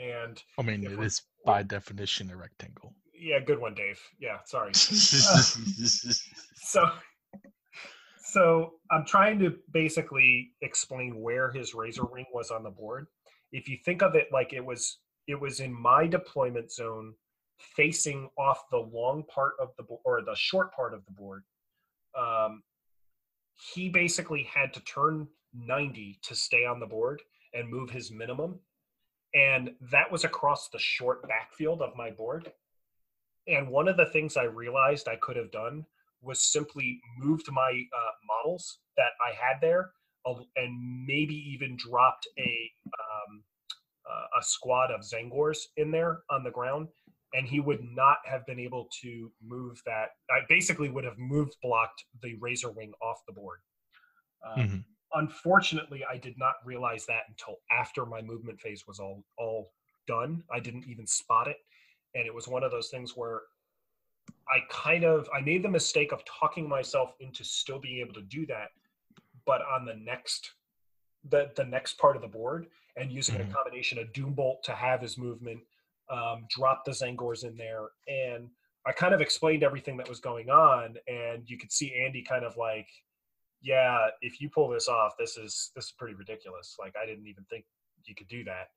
and 0.00 0.42
I 0.58 0.62
mean, 0.62 0.84
it 0.84 0.98
is 1.00 1.22
by 1.44 1.62
definition 1.62 2.30
a 2.30 2.36
rectangle. 2.36 2.94
yeah, 3.18 3.40
good 3.40 3.60
one, 3.60 3.74
Dave. 3.74 4.00
Yeah, 4.18 4.38
sorry. 4.44 4.74
so 4.74 6.90
so 8.30 8.74
i'm 8.90 9.04
trying 9.04 9.38
to 9.38 9.54
basically 9.72 10.52
explain 10.62 11.20
where 11.20 11.50
his 11.50 11.74
razor 11.74 12.04
wing 12.04 12.26
was 12.32 12.50
on 12.50 12.62
the 12.62 12.70
board 12.70 13.06
if 13.52 13.68
you 13.68 13.76
think 13.84 14.02
of 14.02 14.14
it 14.14 14.28
like 14.32 14.52
it 14.52 14.64
was 14.64 14.98
it 15.26 15.40
was 15.40 15.60
in 15.60 15.72
my 15.72 16.06
deployment 16.06 16.70
zone 16.70 17.12
facing 17.58 18.28
off 18.38 18.62
the 18.70 18.88
long 18.92 19.22
part 19.24 19.52
of 19.60 19.68
the 19.76 19.82
board 19.82 20.00
or 20.04 20.22
the 20.22 20.36
short 20.36 20.72
part 20.72 20.94
of 20.94 21.04
the 21.06 21.12
board 21.12 21.42
um, 22.18 22.62
he 23.74 23.88
basically 23.88 24.44
had 24.44 24.72
to 24.72 24.80
turn 24.84 25.26
90 25.54 26.18
to 26.22 26.34
stay 26.34 26.64
on 26.64 26.80
the 26.80 26.86
board 26.86 27.20
and 27.54 27.68
move 27.68 27.90
his 27.90 28.10
minimum 28.10 28.58
and 29.34 29.70
that 29.80 30.10
was 30.10 30.24
across 30.24 30.68
the 30.68 30.78
short 30.78 31.26
backfield 31.28 31.82
of 31.82 31.96
my 31.96 32.10
board 32.10 32.52
and 33.46 33.68
one 33.68 33.88
of 33.88 33.96
the 33.96 34.06
things 34.06 34.36
i 34.36 34.44
realized 34.44 35.08
i 35.08 35.16
could 35.16 35.36
have 35.36 35.50
done 35.50 35.84
was 36.22 36.40
simply 36.40 37.00
moved 37.18 37.50
my 37.50 37.70
uh, 37.70 38.10
models 38.26 38.78
that 38.96 39.12
I 39.20 39.32
had 39.32 39.60
there, 39.60 39.90
uh, 40.26 40.34
and 40.56 41.06
maybe 41.06 41.34
even 41.34 41.76
dropped 41.76 42.28
a 42.38 42.70
um, 42.86 43.42
uh, 44.10 44.38
a 44.38 44.42
squad 44.42 44.90
of 44.90 45.02
Tzaangors 45.02 45.58
in 45.76 45.90
there 45.90 46.20
on 46.30 46.42
the 46.42 46.50
ground, 46.50 46.88
and 47.34 47.46
he 47.46 47.60
would 47.60 47.82
not 47.82 48.18
have 48.24 48.44
been 48.46 48.58
able 48.58 48.88
to 49.02 49.30
move 49.42 49.80
that. 49.86 50.10
I 50.30 50.40
basically 50.48 50.90
would 50.90 51.04
have 51.04 51.18
moved 51.18 51.56
blocked 51.62 52.04
the 52.22 52.34
Razor 52.40 52.70
Wing 52.70 52.92
off 53.00 53.20
the 53.26 53.32
board. 53.32 53.60
Um, 54.44 54.60
Mhm. 54.60 54.84
Unfortunately, 55.14 56.04
I 56.08 56.16
did 56.16 56.38
not 56.38 56.56
realize 56.64 57.06
that 57.06 57.22
until 57.28 57.56
after 57.70 58.06
my 58.06 58.22
movement 58.22 58.60
phase 58.60 58.86
was 58.86 59.00
all 59.00 59.24
all 59.36 59.72
done. 60.06 60.42
I 60.50 60.60
didn't 60.60 60.84
even 60.86 61.06
spot 61.06 61.48
it, 61.48 61.58
and 62.14 62.26
it 62.26 62.34
was 62.34 62.48
one 62.48 62.62
of 62.62 62.70
those 62.70 62.88
things 62.88 63.16
where 63.16 63.42
I 64.48 64.60
kind 64.70 65.04
of 65.04 65.28
I 65.34 65.40
made 65.40 65.62
the 65.62 65.68
mistake 65.68 66.12
of 66.12 66.24
talking 66.24 66.68
myself 66.68 67.14
into 67.20 67.44
still 67.44 67.78
being 67.78 67.98
able 68.00 68.14
to 68.14 68.22
do 68.22 68.46
that, 68.46 68.68
but 69.46 69.62
on 69.62 69.84
the 69.84 69.94
next 69.94 70.52
the 71.24 71.52
the 71.56 71.64
next 71.64 71.98
part 71.98 72.16
of 72.16 72.22
the 72.22 72.28
board 72.28 72.66
and 72.96 73.12
using 73.12 73.36
Mhm. 73.36 73.50
a 73.50 73.52
combination 73.52 73.98
of 73.98 74.12
Doombolt 74.12 74.62
to 74.62 74.74
have 74.74 75.00
his 75.00 75.18
movement, 75.18 75.62
um, 76.08 76.46
drop 76.48 76.84
the 76.84 76.90
Tzaangors 76.92 77.44
in 77.44 77.56
there, 77.56 77.90
and 78.08 78.50
I 78.86 78.92
kind 78.92 79.14
of 79.14 79.20
explained 79.20 79.62
everything 79.62 79.96
that 79.98 80.08
was 80.08 80.20
going 80.20 80.50
on, 80.50 80.98
and 81.06 81.48
you 81.48 81.58
could 81.58 81.70
see 81.70 81.94
Andy 81.94 82.22
kind 82.22 82.44
of 82.44 82.56
like, 82.56 82.88
yeah, 83.62 84.08
if 84.22 84.40
you 84.40 84.48
pull 84.48 84.68
this 84.68 84.88
off, 84.88 85.12
this 85.18 85.36
is 85.36 85.70
this 85.74 85.86
is 85.86 85.92
pretty 85.98 86.14
ridiculous. 86.14 86.76
Like 86.78 86.94
I 87.00 87.06
didn't 87.06 87.26
even 87.26 87.44
think 87.44 87.64
you 88.04 88.14
could 88.14 88.28
do 88.28 88.44
that, 88.44 88.68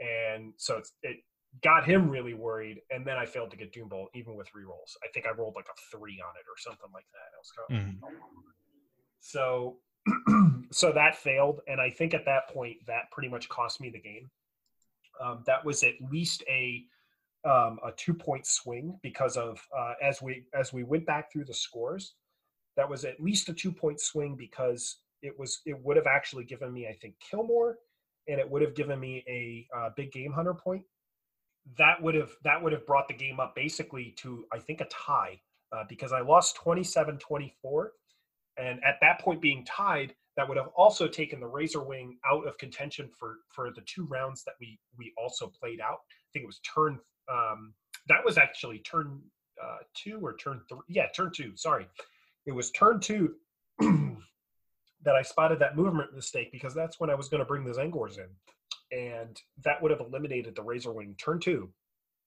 and 0.00 0.52
so 0.56 0.78
it's, 0.78 0.92
it 1.02 1.18
got 1.62 1.84
him 1.84 2.08
really 2.08 2.34
worried. 2.34 2.80
And 2.90 3.04
then 3.06 3.16
I 3.16 3.26
failed 3.26 3.50
to 3.50 3.56
get 3.56 3.72
Doombolt 3.72 4.06
even 4.14 4.36
with 4.36 4.48
rerolls. 4.56 4.96
I 5.02 5.08
think 5.12 5.26
I 5.26 5.30
rolled 5.30 5.56
like 5.56 5.66
a 5.66 5.96
three 5.96 6.20
on 6.20 6.34
it 6.36 6.46
or 6.48 6.56
something 6.56 6.88
like 6.94 7.06
that. 7.12 7.28
I 7.34 7.38
was 7.38 7.52
kind 7.52 8.02
of, 8.04 8.12
Mhm. 8.12 8.20
so 9.20 9.78
so 10.70 10.92
that 10.92 11.16
failed, 11.16 11.60
and 11.66 11.80
I 11.80 11.90
think 11.90 12.14
at 12.14 12.24
that 12.24 12.48
point 12.48 12.78
that 12.86 13.10
pretty 13.10 13.28
much 13.28 13.48
cost 13.48 13.80
me 13.80 13.90
the 13.90 14.00
game. 14.00 14.30
Um, 15.20 15.42
that 15.46 15.62
was 15.64 15.82
at 15.82 15.94
least 16.10 16.42
a 16.48 16.84
um, 17.44 17.78
a 17.84 17.92
two 17.96 18.14
point 18.14 18.46
swing 18.46 18.98
because 19.02 19.36
of 19.36 19.60
uh, 19.76 19.94
as 20.02 20.22
we 20.22 20.44
as 20.54 20.72
we 20.72 20.82
went 20.84 21.04
back 21.06 21.30
through 21.32 21.44
the 21.44 21.54
scores, 21.54 22.14
that 22.76 22.88
was 22.88 23.04
at 23.04 23.20
least 23.20 23.48
a 23.48 23.52
two 23.52 23.72
point 23.72 24.00
swing 24.00 24.36
because 24.36 24.98
it 25.22 25.38
was 25.38 25.60
it 25.66 25.76
would 25.84 25.96
have 25.96 26.06
actually 26.06 26.44
given 26.44 26.72
me 26.72 26.86
I 26.88 26.94
think 26.94 27.14
Kill 27.20 27.44
More, 27.44 27.78
and 28.28 28.40
it 28.40 28.48
would 28.48 28.62
have 28.62 28.74
given 28.74 28.98
me 28.98 29.24
a 29.28 29.66
uh, 29.76 29.90
big 29.96 30.12
game 30.12 30.32
hunter 30.32 30.54
point. 30.54 30.82
That 31.78 32.02
would 32.02 32.14
have 32.14 32.30
that 32.44 32.62
would 32.62 32.72
have 32.72 32.86
brought 32.86 33.08
the 33.08 33.14
game 33.14 33.40
up 33.40 33.54
basically 33.54 34.14
to 34.18 34.44
I 34.52 34.58
think 34.58 34.80
a 34.80 34.86
tie 34.86 35.40
uh, 35.72 35.84
because 35.88 36.12
I 36.12 36.20
lost 36.20 36.58
27-24, 36.64 37.88
and 38.58 38.82
at 38.82 38.96
that 39.00 39.20
point 39.20 39.40
being 39.40 39.64
tied, 39.64 40.14
that 40.36 40.48
would 40.48 40.56
have 40.56 40.68
also 40.76 41.06
taken 41.06 41.38
the 41.38 41.46
Razor 41.46 41.82
Wing 41.82 42.18
out 42.30 42.46
of 42.46 42.56
contention 42.58 43.10
for 43.18 43.36
for 43.54 43.70
the 43.72 43.82
two 43.82 44.06
rounds 44.06 44.42
that 44.44 44.54
we 44.60 44.78
we 44.98 45.12
also 45.18 45.46
played 45.48 45.80
out. 45.80 45.98
I 46.10 46.28
think 46.32 46.44
it 46.44 46.46
was 46.46 46.60
turn 46.60 46.98
um, 47.30 47.74
that 48.08 48.24
was 48.24 48.38
actually 48.38 48.78
turn 48.78 49.20
uh, 49.62 49.78
two 49.94 50.20
or 50.22 50.36
turn 50.36 50.60
three. 50.68 50.78
Yeah, 50.88 51.06
turn 51.14 51.30
two. 51.34 51.52
Sorry, 51.56 51.86
it 52.46 52.52
was 52.52 52.70
turn 52.70 53.00
two 53.00 53.34
that 53.80 55.14
I 55.14 55.22
spotted 55.22 55.58
that 55.60 55.76
movement 55.76 56.14
mistake 56.14 56.50
because 56.52 56.74
that's 56.74 57.00
when 57.00 57.10
I 57.10 57.14
was 57.14 57.28
going 57.28 57.40
to 57.40 57.46
bring 57.46 57.64
the 57.64 57.72
Tzaangors 57.72 58.18
in, 58.18 58.98
and 58.98 59.40
that 59.64 59.80
would 59.80 59.90
have 59.90 60.00
eliminated 60.00 60.54
the 60.54 60.62
Razor 60.62 60.92
Wing 60.92 61.14
turn 61.18 61.40
two. 61.40 61.70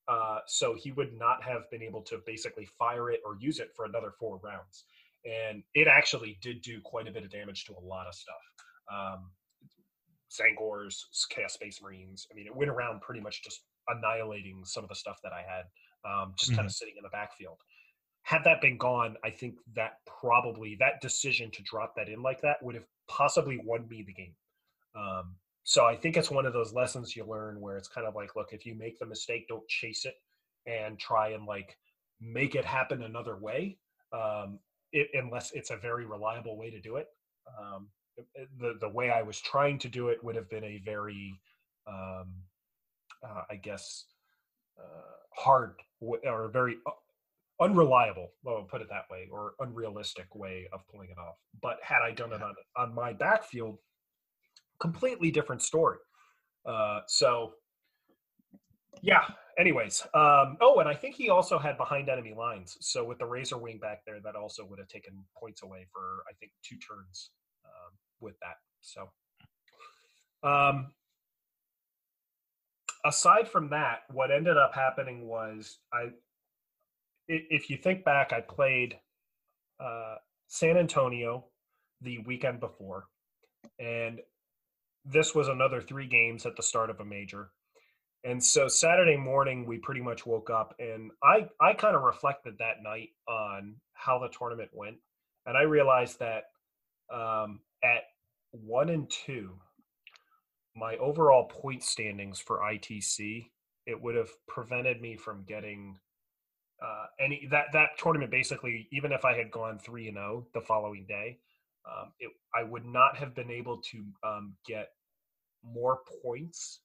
Uh, 0.07 0.39
so 0.47 0.75
he 0.75 0.91
would 0.91 1.17
not 1.17 1.41
have 1.41 1.69
been 1.71 1.81
able 1.81 2.01
to 2.01 2.19
basically 2.25 2.67
fire 2.77 3.09
it 3.09 3.21
or 3.25 3.37
use 3.39 3.59
it 3.59 3.71
for 3.75 3.85
another 3.85 4.11
four 4.19 4.39
rounds. 4.43 4.83
And 5.25 5.63
it 5.73 5.87
actually 5.87 6.37
did 6.41 6.61
do 6.61 6.81
quite 6.81 7.07
a 7.07 7.11
bit 7.11 7.23
of 7.23 7.31
damage 7.31 7.63
to 7.65 7.73
a 7.73 7.79
lot 7.79 8.07
of 8.07 8.13
stuff. 8.13 8.35
Um, 8.93 9.31
Tzaangors, 10.29 11.03
Chaos 11.29 11.53
Space 11.53 11.81
Marines. 11.81 12.27
I 12.31 12.35
mean, 12.35 12.47
it 12.47 12.55
went 12.55 12.71
around 12.71 13.01
pretty 13.01 13.21
much 13.21 13.43
just 13.43 13.61
annihilating 13.87 14.63
some 14.65 14.83
of 14.83 14.89
the 14.89 14.95
stuff 14.95 15.19
that 15.23 15.31
I 15.31 15.41
had, 15.41 15.65
um, 16.09 16.33
just 16.37 16.51
mm-hmm. 16.51 16.57
kind 16.57 16.65
of 16.65 16.73
sitting 16.73 16.95
in 16.97 17.03
the 17.03 17.09
backfield. 17.09 17.57
Had 18.23 18.43
that 18.45 18.61
been 18.61 18.77
gone, 18.77 19.17
I 19.23 19.29
think 19.29 19.55
that 19.75 19.97
probably 20.05 20.75
that 20.79 21.01
decision 21.01 21.51
to 21.51 21.63
drop 21.63 21.95
that 21.95 22.09
in 22.09 22.21
like 22.21 22.41
that 22.41 22.63
would 22.63 22.75
have 22.75 22.87
possibly 23.07 23.59
won 23.63 23.87
me 23.89 24.03
the 24.05 24.13
game. 24.13 24.33
Um, 24.95 25.35
so 25.63 25.85
I 25.85 25.95
think 25.95 26.17
it's 26.17 26.31
one 26.31 26.45
of 26.45 26.53
those 26.53 26.73
lessons 26.73 27.15
you 27.15 27.25
learn 27.25 27.59
where 27.59 27.77
it's 27.77 27.87
kind 27.87 28.07
of 28.07 28.15
like, 28.15 28.35
look, 28.35 28.49
if 28.51 28.65
you 28.65 28.75
make 28.75 28.99
the 28.99 29.05
mistake, 29.05 29.47
don't 29.47 29.67
chase 29.67 30.05
it 30.05 30.15
and 30.65 30.99
try 30.99 31.29
and 31.29 31.45
like 31.45 31.77
make 32.21 32.55
it 32.55 32.65
happen 32.65 33.03
another 33.03 33.37
way, 33.37 33.77
um, 34.11 34.59
it, 34.91 35.09
unless 35.13 35.51
it's 35.51 35.71
a 35.71 35.77
very 35.77 36.05
reliable 36.05 36.57
way 36.57 36.69
to 36.69 36.79
do 36.79 36.97
it. 36.97 37.07
Um, 37.59 37.87
the 38.59 38.77
the 38.79 38.89
way 38.89 39.09
I 39.09 39.21
was 39.21 39.41
trying 39.41 39.79
to 39.79 39.89
do 39.89 40.09
it 40.09 40.23
would 40.23 40.35
have 40.35 40.49
been 40.49 40.63
a 40.63 40.81
very, 40.85 41.33
um, 41.87 42.33
uh, 43.25 43.41
I 43.49 43.55
guess, 43.55 44.05
uh, 44.77 45.15
hard 45.35 45.75
or 46.01 46.49
very 46.49 46.77
uh, 46.85 46.91
unreliable. 47.61 48.31
Well, 48.43 48.57
I'll 48.57 48.63
put 48.63 48.81
it 48.81 48.87
that 48.89 49.05
way, 49.11 49.27
or 49.31 49.53
unrealistic 49.59 50.33
way 50.35 50.67
of 50.73 50.81
pulling 50.91 51.09
it 51.09 51.17
off. 51.17 51.35
But 51.61 51.77
had 51.81 51.99
I 52.03 52.11
done 52.11 52.33
it 52.33 52.41
on 52.41 52.55
on 52.75 52.93
my 52.93 53.13
backfield, 53.13 53.77
completely 54.79 55.31
different 55.31 55.61
story. 55.61 55.97
Uh, 56.65 57.01
so 57.07 57.53
yeah. 59.01 59.23
Anyways, 59.59 60.01
um, 60.15 60.57
oh, 60.61 60.77
and 60.79 60.89
I 60.89 60.95
think 60.95 61.13
he 61.13 61.29
also 61.29 61.59
had 61.59 61.77
behind 61.77 62.09
enemy 62.09 62.33
lines. 62.35 62.75
So 62.81 63.03
with 63.03 63.19
the 63.19 63.25
razor 63.25 63.59
wing 63.59 63.77
back 63.77 64.01
there, 64.03 64.19
that 64.23 64.35
also 64.35 64.65
would 64.65 64.79
have 64.79 64.87
taken 64.87 65.13
points 65.37 65.61
away 65.61 65.85
for 65.91 66.23
I 66.27 66.33
think 66.39 66.53
two 66.63 66.77
turns 66.77 67.29
um, 67.65 67.91
with 68.19 68.33
that. 68.39 68.55
So, 68.81 69.09
um, 70.41 70.91
aside 73.05 73.47
from 73.47 73.69
that, 73.69 73.99
what 74.11 74.31
ended 74.31 74.57
up 74.57 74.73
happening 74.73 75.27
was 75.27 75.77
I, 75.93 76.09
if 77.27 77.69
you 77.69 77.77
think 77.77 78.03
back, 78.03 78.33
I 78.33 78.41
played 78.41 78.97
uh, 79.79 80.15
San 80.47 80.77
Antonio 80.77 81.45
the 82.01 82.19
weekend 82.19 82.59
before, 82.59 83.05
and 83.79 84.19
this 85.05 85.33
was 85.33 85.47
another 85.47 85.81
three 85.81 86.07
games 86.07 86.45
at 86.45 86.55
the 86.55 86.63
start 86.63 86.89
of 86.89 86.99
a 86.99 87.05
major. 87.05 87.51
And 88.25 88.41
so 88.43 88.67
Saturday 88.67 89.17
morning, 89.17 89.65
we 89.65 89.77
pretty 89.77 90.01
much 90.01 90.25
woke 90.25 90.49
up, 90.49 90.75
and 90.79 91.11
I 91.21 91.47
I 91.59 91.73
kind 91.73 91.95
of 91.95 92.03
reflected 92.03 92.55
that 92.59 92.81
night 92.81 93.09
on 93.27 93.75
how 93.93 94.19
the 94.19 94.29
tournament 94.29 94.69
went, 94.73 94.97
and 95.45 95.57
I 95.57 95.63
realized 95.63 96.19
that 96.19 96.43
um, 97.13 97.59
at 97.83 98.03
one 98.51 98.89
and 98.89 99.09
two, 99.09 99.51
my 100.75 100.95
overall 100.97 101.45
point 101.45 101.83
standings 101.83 102.39
for 102.39 102.59
ITC, 102.59 103.45
it 103.85 104.01
would 104.01 104.15
have 104.15 104.29
prevented 104.47 105.01
me 105.01 105.17
from 105.17 105.43
getting 105.45 105.97
uh, 106.83 107.05
any 107.19 107.47
that 107.51 107.67
that 107.73 107.89
tournament. 107.97 108.31
Basically, 108.31 108.87
even 108.91 109.11
if 109.11 109.25
I 109.25 109.35
had 109.35 109.51
gone 109.51 109.79
three 109.79 110.07
and 110.07 110.17
zero 110.17 110.45
oh 110.45 110.47
the 110.53 110.61
following 110.61 111.05
day, 111.07 111.37
um, 111.85 112.11
it, 112.19 112.31
I 112.53 112.63
would 112.63 112.85
not 112.85 113.17
have 113.17 113.33
been 113.35 113.51
able 113.51 113.81
to 113.91 114.03
um, 114.23 114.55
get 114.67 114.89
more 115.63 115.99
points 116.23 116.81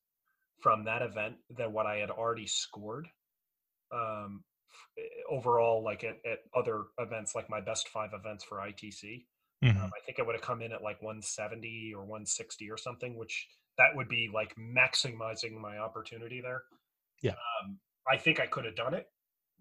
from 0.61 0.85
that 0.85 1.03
event 1.03 1.37
than 1.57 1.73
what 1.73 1.87
I 1.87 1.97
had 1.97 2.11
already 2.11 2.47
scored 2.47 3.09
um, 3.93 4.43
overall, 5.31 5.83
like 5.83 6.05
at, 6.05 6.17
at, 6.31 6.39
other 6.55 6.85
events, 6.99 7.35
like 7.35 7.49
my 7.49 7.61
best 7.61 7.89
five 7.89 8.11
events 8.13 8.45
for 8.45 8.59
ITC. 8.59 9.25
Mm-hmm. 9.65 9.83
Um, 9.83 9.91
I 9.97 10.05
think 10.05 10.19
I 10.19 10.23
would 10.23 10.35
have 10.35 10.43
come 10.43 10.63
in 10.63 10.73
at 10.73 10.83
like 10.83 11.03
170 11.03 11.93
or 11.95 12.03
160 12.03 12.71
or 12.71 12.77
something, 12.77 13.17
which 13.17 13.49
that 13.77 13.89
would 13.95 14.09
be 14.09 14.31
like 14.33 14.55
maximizing 14.57 15.59
my 15.61 15.79
opportunity 15.79 16.41
there. 16.41 16.63
Yeah. 17.23 17.33
Um, 17.33 17.79
I 18.11 18.17
think 18.17 18.41
I 18.41 18.47
could 18.47 18.65
have 18.65 18.77
done 18.77 18.95
it, 18.95 19.07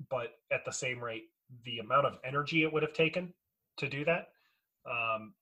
but 0.09 0.33
at 0.51 0.65
the 0.65 0.71
same 0.71 1.03
rate, 1.03 1.25
the 1.65 1.79
amount 1.79 2.05
of 2.05 2.17
energy 2.23 2.63
it 2.63 2.71
would 2.71 2.83
have 2.83 2.93
taken 2.93 3.33
to 3.77 3.87
do 3.87 4.03
that 4.05 4.29
um, 4.89 5.33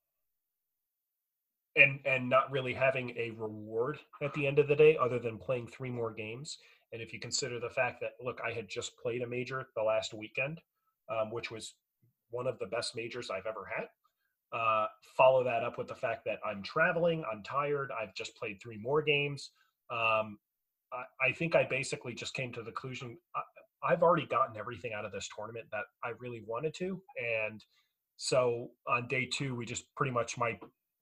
and 1.75 1.99
and 2.05 2.29
not 2.29 2.51
really 2.51 2.73
having 2.73 3.11
a 3.17 3.31
reward 3.31 3.99
at 4.21 4.33
the 4.33 4.47
end 4.47 4.59
of 4.59 4.67
the 4.67 4.75
day 4.75 4.97
other 4.97 5.19
than 5.19 5.37
playing 5.37 5.67
three 5.67 5.89
more 5.89 6.11
games. 6.11 6.57
And 6.93 7.01
if 7.01 7.11
you 7.11 7.19
consider 7.19 7.59
the 7.59 7.69
fact 7.69 7.99
that 8.01 8.11
look 8.23 8.39
i 8.45 8.51
had 8.51 8.69
just 8.69 8.97
played 8.97 9.21
a 9.21 9.27
major 9.27 9.67
the 9.75 9.83
last 9.83 10.13
weekend 10.13 10.61
um, 11.09 11.31
which 11.31 11.51
was 11.51 11.73
one 12.31 12.47
of 12.47 12.57
the 12.59 12.67
best 12.67 12.95
majors 12.95 13.29
i've 13.29 13.45
ever 13.45 13.67
had 13.75 13.87
uh, 14.57 14.87
follow 15.17 15.43
that 15.43 15.63
up 15.63 15.77
with 15.77 15.87
the 15.87 15.95
fact 15.95 16.23
that 16.25 16.39
i'm 16.45 16.63
traveling 16.63 17.23
i'm 17.31 17.43
tired 17.43 17.91
i've 18.01 18.13
just 18.15 18.35
played 18.37 18.57
three 18.61 18.77
more 18.77 19.01
games 19.01 19.51
um, 19.91 20.37
I, 20.93 21.27
I, 21.29 21.31
think 21.33 21.55
i 21.55 21.67
basically 21.69 22.13
just 22.13 22.33
came 22.33 22.53
to 22.53 22.61
the 22.61 22.71
conclusion 22.71 23.17
i've 23.85 24.03
already 24.03 24.25
gotten 24.25 24.57
everything 24.57 24.91
out 24.93 25.05
of 25.05 25.11
this 25.11 25.29
tournament 25.35 25.65
that 25.71 25.83
i 26.03 26.11
really 26.19 26.41
wanted 26.47 26.73
to 26.73 27.01
and 27.17 27.63
so 28.17 28.69
on 28.87 29.07
day 29.07 29.27
two 29.31 29.55
we 29.55 29.65
just 29.65 29.85
pretty 29.95 30.11
much 30.11 30.37
my 30.37 30.57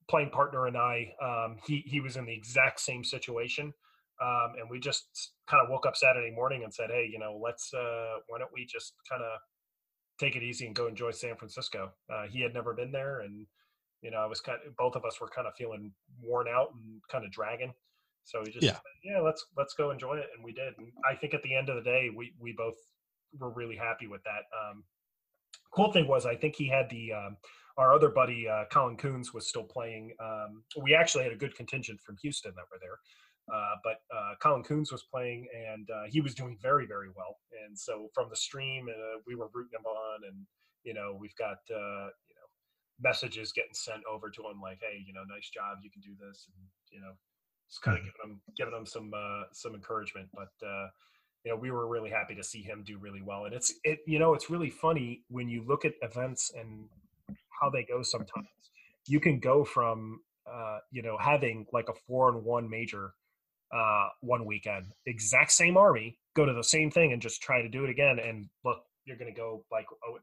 playing 0.09 0.29
partner 0.29 0.67
and 0.67 0.77
I, 0.77 1.13
um, 1.21 1.57
he 1.65 1.83
he 1.85 1.99
was 1.99 2.17
in 2.17 2.25
the 2.25 2.33
exact 2.33 2.79
same 2.79 3.03
situation, 3.03 3.73
um, 4.21 4.53
and 4.59 4.69
we 4.69 4.79
just 4.79 5.33
kind 5.47 5.63
of 5.63 5.69
woke 5.69 5.85
up 5.85 5.95
Saturday 5.95 6.31
morning 6.31 6.63
and 6.63 6.73
said, 6.73 6.89
"Hey, 6.89 7.09
you 7.11 7.19
know, 7.19 7.39
let's 7.43 7.73
uh, 7.73 8.19
why 8.27 8.39
don't 8.39 8.51
we 8.53 8.65
just 8.65 8.93
kind 9.09 9.21
of 9.21 9.39
take 10.19 10.35
it 10.35 10.43
easy 10.43 10.65
and 10.65 10.75
go 10.75 10.87
enjoy 10.87 11.11
San 11.11 11.35
Francisco?" 11.35 11.91
Uh, 12.11 12.23
he 12.29 12.41
had 12.41 12.53
never 12.53 12.73
been 12.73 12.91
there, 12.91 13.21
and 13.21 13.45
you 14.01 14.11
know, 14.11 14.17
I 14.17 14.25
was 14.25 14.41
kind 14.41 14.59
of 14.65 14.75
both 14.75 14.95
of 14.95 15.05
us 15.05 15.19
were 15.21 15.29
kind 15.29 15.47
of 15.47 15.53
feeling 15.57 15.91
worn 16.21 16.47
out 16.47 16.69
and 16.73 17.01
kind 17.11 17.25
of 17.25 17.31
dragging. 17.31 17.73
So 18.23 18.39
we 18.43 18.51
just 18.51 18.63
yeah. 18.63 18.73
Said, 18.73 18.81
yeah, 19.03 19.19
let's 19.19 19.45
let's 19.57 19.73
go 19.73 19.91
enjoy 19.91 20.17
it, 20.17 20.27
and 20.35 20.43
we 20.43 20.53
did. 20.53 20.73
And 20.77 20.87
I 21.09 21.15
think 21.15 21.33
at 21.33 21.43
the 21.43 21.55
end 21.55 21.69
of 21.69 21.75
the 21.75 21.81
day, 21.81 22.09
we 22.15 22.33
we 22.39 22.53
both 22.53 22.75
were 23.37 23.51
really 23.51 23.75
happy 23.75 24.07
with 24.07 24.23
that. 24.23 24.43
Um, 24.57 24.83
cool 25.71 25.91
thing 25.91 26.07
was, 26.07 26.25
I 26.25 26.35
think 26.35 26.55
he 26.55 26.67
had 26.67 26.89
the 26.89 27.13
um, 27.13 27.37
our 27.77 27.93
other 27.93 28.09
buddy 28.09 28.47
uh, 28.47 28.65
Colin 28.71 28.97
Coons 28.97 29.33
was 29.33 29.47
still 29.47 29.63
playing. 29.63 30.13
Um, 30.19 30.63
we 30.81 30.93
actually 30.93 31.23
had 31.23 31.33
a 31.33 31.37
good 31.37 31.55
contingent 31.55 31.99
from 32.01 32.17
Houston 32.21 32.53
that 32.55 32.65
were 32.71 32.79
there, 32.79 32.99
uh, 33.53 33.75
but 33.83 33.97
uh, 34.15 34.35
Colin 34.41 34.63
Coons 34.63 34.91
was 34.91 35.03
playing 35.03 35.47
and 35.71 35.89
uh, 35.89 36.03
he 36.07 36.21
was 36.21 36.35
doing 36.35 36.57
very 36.61 36.85
very 36.85 37.09
well. 37.15 37.37
And 37.65 37.77
so 37.77 38.09
from 38.13 38.29
the 38.29 38.35
stream, 38.35 38.87
uh, 38.89 39.19
we 39.27 39.35
were 39.35 39.49
rooting 39.53 39.79
him 39.79 39.85
on, 39.85 40.21
and 40.27 40.45
you 40.83 40.93
know 40.93 41.17
we've 41.19 41.35
got 41.35 41.57
uh, 41.71 42.07
you 42.29 42.35
know 42.37 42.47
messages 43.01 43.51
getting 43.51 43.73
sent 43.73 44.03
over 44.09 44.29
to 44.29 44.41
him 44.41 44.61
like, 44.61 44.79
hey, 44.81 45.03
you 45.05 45.13
know, 45.13 45.23
nice 45.27 45.49
job, 45.49 45.79
you 45.81 45.89
can 45.89 46.01
do 46.01 46.15
this, 46.19 46.47
and 46.47 46.63
you 46.91 47.01
know, 47.01 47.13
just 47.73 47.81
kind 47.81 47.97
of 47.97 48.03
giving 48.03 48.21
him 48.23 48.41
giving 48.55 48.73
him 48.73 48.85
some 48.85 49.11
some 49.51 49.73
encouragement, 49.73 50.29
but 50.33 50.49
you 51.43 51.51
know 51.51 51.57
we 51.57 51.71
were 51.71 51.87
really 51.87 52.09
happy 52.09 52.35
to 52.35 52.43
see 52.43 52.61
him 52.61 52.83
do 52.85 52.97
really 52.97 53.21
well 53.21 53.45
and 53.45 53.53
it's 53.53 53.73
it 53.83 53.99
you 54.07 54.17
know 54.17 54.33
it's 54.33 54.49
really 54.49 54.69
funny 54.69 55.23
when 55.27 55.49
you 55.49 55.61
look 55.67 55.83
at 55.83 55.91
events 56.01 56.51
and 56.57 56.87
how 57.49 57.69
they 57.69 57.83
go 57.83 58.01
sometimes. 58.03 58.47
You 59.07 59.19
can 59.19 59.39
go 59.39 59.63
from 59.63 60.21
uh, 60.51 60.79
you 60.91 61.01
know 61.01 61.17
having 61.19 61.65
like 61.73 61.89
a 61.89 61.93
four 62.07 62.29
and 62.29 62.43
one 62.43 62.69
major 62.69 63.13
uh, 63.73 64.09
one 64.21 64.45
weekend, 64.45 64.85
exact 65.07 65.51
same 65.51 65.77
army, 65.77 66.19
go 66.35 66.45
to 66.45 66.53
the 66.53 66.63
same 66.63 66.91
thing 66.91 67.11
and 67.11 67.21
just 67.21 67.41
try 67.41 67.61
to 67.61 67.67
do 67.67 67.83
it 67.83 67.89
again. 67.89 68.19
And 68.19 68.47
look, 68.63 68.83
you're 69.05 69.17
going 69.17 69.33
to 69.33 69.37
go 69.37 69.65
like 69.71 69.87
oh, 70.05 70.19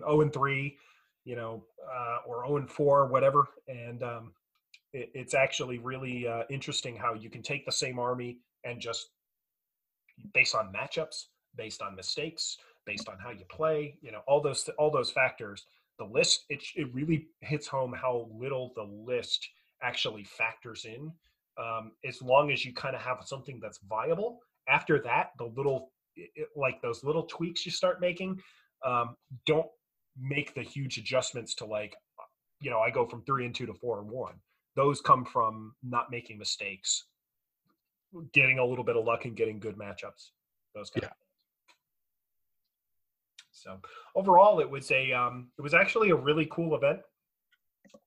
oh 0.06 0.20
and 0.20 0.32
three, 0.32 0.76
you 1.24 1.36
know, 1.36 1.64
uh, 1.88 2.18
or 2.26 2.44
0 2.44 2.56
and 2.58 2.70
4, 2.70 3.06
whatever. 3.06 3.48
And 3.68 4.02
um, 4.02 4.32
it, 4.92 5.10
it's 5.14 5.34
actually 5.34 5.78
really 5.78 6.26
uh, 6.26 6.42
interesting 6.50 6.96
how 6.96 7.14
you 7.14 7.30
can 7.30 7.42
take 7.42 7.64
the 7.64 7.72
same 7.72 7.98
army 7.98 8.38
and 8.64 8.80
just 8.80 9.08
based 10.34 10.54
on 10.54 10.72
matchups, 10.72 11.24
based 11.56 11.82
on 11.82 11.96
mistakes, 11.96 12.56
based 12.86 13.08
on 13.08 13.16
how 13.22 13.30
you 13.30 13.44
play, 13.50 13.98
you 14.02 14.12
know, 14.12 14.20
all 14.26 14.40
those 14.40 14.68
all 14.78 14.90
those 14.90 15.10
factors. 15.10 15.64
The 15.98 16.04
list 16.04 16.44
it 16.48 16.62
it 16.76 16.92
really 16.94 17.28
hits 17.40 17.66
home 17.66 17.92
how 17.92 18.28
little 18.32 18.72
the 18.76 18.82
list 18.82 19.48
actually 19.82 20.24
factors 20.24 20.84
in. 20.84 21.12
Um, 21.58 21.92
as 22.08 22.22
long 22.22 22.50
as 22.50 22.64
you 22.64 22.72
kind 22.72 22.96
of 22.96 23.02
have 23.02 23.18
something 23.24 23.60
that's 23.60 23.78
viable. 23.88 24.40
After 24.68 24.98
that, 25.02 25.30
the 25.38 25.52
little 25.56 25.92
it, 26.16 26.48
like 26.56 26.80
those 26.80 27.04
little 27.04 27.24
tweaks 27.24 27.66
you 27.66 27.72
start 27.72 28.00
making, 28.00 28.40
um, 28.84 29.16
don't 29.46 29.66
make 30.18 30.54
the 30.54 30.62
huge 30.62 30.98
adjustments 30.98 31.54
to 31.56 31.64
like, 31.64 31.94
you 32.60 32.70
know, 32.70 32.80
I 32.80 32.90
go 32.90 33.06
from 33.06 33.22
three 33.24 33.44
and 33.44 33.54
two 33.54 33.66
to 33.66 33.74
four 33.74 34.00
and 34.00 34.08
one. 34.08 34.34
Those 34.74 35.00
come 35.00 35.24
from 35.24 35.74
not 35.82 36.10
making 36.10 36.38
mistakes, 36.38 37.04
getting 38.32 38.58
a 38.58 38.64
little 38.64 38.84
bit 38.84 38.96
of 38.96 39.04
luck 39.04 39.24
and 39.24 39.36
getting 39.36 39.58
good 39.60 39.76
matchups. 39.76 40.30
Those 40.74 40.90
kind 40.90 41.02
Yeah. 41.02 41.08
of 41.08 41.16
things. 41.16 41.18
So 43.52 43.80
overall, 44.14 44.60
it 44.60 44.68
was 44.68 44.90
a 44.90 45.12
um, 45.12 45.52
it 45.58 45.62
was 45.62 45.74
actually 45.74 46.10
a 46.10 46.16
really 46.16 46.46
cool 46.50 46.74
event. 46.74 47.00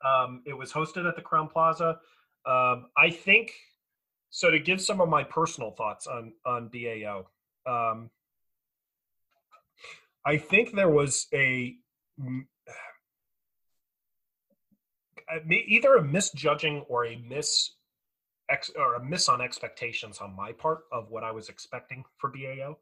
Um, 0.04 0.42
it 0.46 0.54
was 0.54 0.72
hosted 0.74 1.08
at 1.08 1.16
the 1.16 1.22
Crowne 1.22 1.52
Plaza. 1.52 2.00
Um, 2.46 2.90
I 2.98 3.10
think 3.10 3.54
so. 4.32 4.50
To 4.52 4.60
give 4.60 4.82
some 4.82 5.00
of 5.02 5.08
my 5.10 5.24
personal 5.24 5.72
thoughts 5.72 6.08
on 6.08 6.34
on 6.46 6.70
BAO, 6.70 7.26
um, 7.66 8.10
I 10.26 10.38
think 10.38 10.74
there 10.74 10.90
was 10.90 11.28
a 11.34 11.76
m- 12.20 12.26
I 12.26 12.30
mean, 12.32 12.48
either 15.50 15.96
a 15.96 16.04
misjudging 16.04 16.86
or 16.88 17.06
a 17.06 17.18
miss 17.18 17.72
ex, 18.50 18.72
or 18.76 18.96
a 18.96 19.04
miss 19.04 19.30
on 19.30 19.42
expectations 19.42 20.20
on 20.20 20.36
my 20.36 20.52
part 20.52 20.82
of 20.92 21.10
what 21.10 21.24
I 21.24 21.32
was 21.32 21.50
expecting 21.50 22.04
for 22.18 22.30
BAO, 22.30 22.78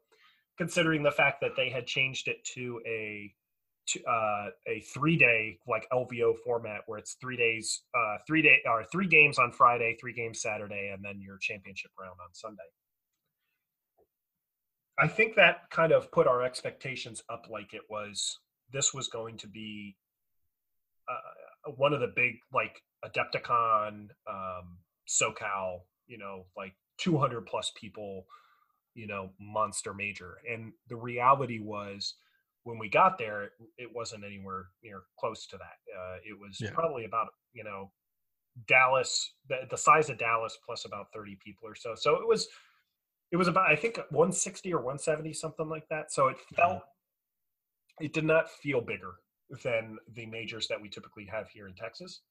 considering 0.58 1.02
the 1.02 1.10
fact 1.10 1.40
that 1.40 1.56
they 1.56 1.70
had 1.70 1.86
changed 1.86 2.28
it 2.28 2.44
to 2.54 2.80
a 2.86 3.34
to, 3.86 4.02
uh, 4.04 4.46
a 4.66 4.80
three 4.80 5.16
day 5.16 5.58
like 5.68 5.86
LVO 5.92 6.34
format 6.44 6.82
where 6.86 6.98
it's 6.98 7.14
three 7.20 7.36
days, 7.36 7.82
uh, 7.94 8.16
three 8.26 8.40
day 8.40 8.62
or 8.66 8.84
three 8.84 9.08
games 9.08 9.38
on 9.38 9.52
Friday, 9.52 9.96
three 10.00 10.14
games 10.14 10.40
Saturday, 10.40 10.90
and 10.94 11.04
then 11.04 11.20
your 11.20 11.36
championship 11.38 11.90
round 11.98 12.16
on 12.22 12.32
Sunday. 12.32 12.62
I 14.98 15.08
think 15.08 15.34
that 15.36 15.70
kind 15.70 15.92
of 15.92 16.10
put 16.12 16.26
our 16.26 16.42
expectations 16.42 17.22
up 17.28 17.46
like 17.50 17.74
it 17.74 17.82
was. 17.90 18.38
This 18.72 18.94
was 18.94 19.08
going 19.08 19.38
to 19.38 19.48
be 19.48 19.96
uh, 21.08 21.43
one 21.76 21.92
of 21.92 22.00
the 22.00 22.12
big 22.14 22.34
like 22.52 22.82
Adepticon, 23.04 24.08
um, 24.28 24.78
SoCal, 25.08 25.80
you 26.06 26.18
know, 26.18 26.46
like 26.56 26.74
200 26.98 27.46
plus 27.46 27.72
people, 27.76 28.26
you 28.94 29.06
know, 29.06 29.30
monster 29.40 29.94
major. 29.94 30.38
And 30.50 30.72
the 30.88 30.96
reality 30.96 31.58
was 31.60 32.14
when 32.64 32.78
we 32.78 32.88
got 32.88 33.18
there, 33.18 33.44
it, 33.44 33.50
it 33.78 33.90
wasn't 33.94 34.24
anywhere 34.24 34.66
near 34.82 35.02
close 35.18 35.46
to 35.48 35.58
that. 35.58 35.98
Uh, 35.98 36.16
it 36.24 36.38
was 36.38 36.58
Yeah. 36.60 36.70
probably 36.72 37.04
about, 37.04 37.28
you 37.52 37.64
know, 37.64 37.90
Dallas, 38.68 39.32
the, 39.48 39.66
the 39.70 39.76
size 39.76 40.10
of 40.10 40.18
Dallas 40.18 40.58
plus 40.64 40.84
about 40.84 41.06
30 41.12 41.36
people 41.44 41.68
or 41.68 41.74
so. 41.74 41.94
So 41.94 42.16
it 42.16 42.26
was, 42.26 42.48
it 43.32 43.36
was 43.36 43.48
about, 43.48 43.70
I 43.70 43.76
think 43.76 43.96
160 44.10 44.72
or 44.72 44.78
170, 44.78 45.32
something 45.32 45.68
like 45.68 45.88
that. 45.88 46.12
So 46.12 46.28
it 46.28 46.36
felt, 46.54 46.82
it 48.00 48.12
did 48.12 48.24
not 48.24 48.48
feel 48.50 48.80
bigger 48.80 49.14
than 49.62 49.98
the 50.14 50.26
majors 50.26 50.68
that 50.68 50.80
we 50.80 50.88
typically 50.88 51.26
have 51.26 51.48
here 51.48 51.68
in 51.68 51.74
Texas. 51.74 52.22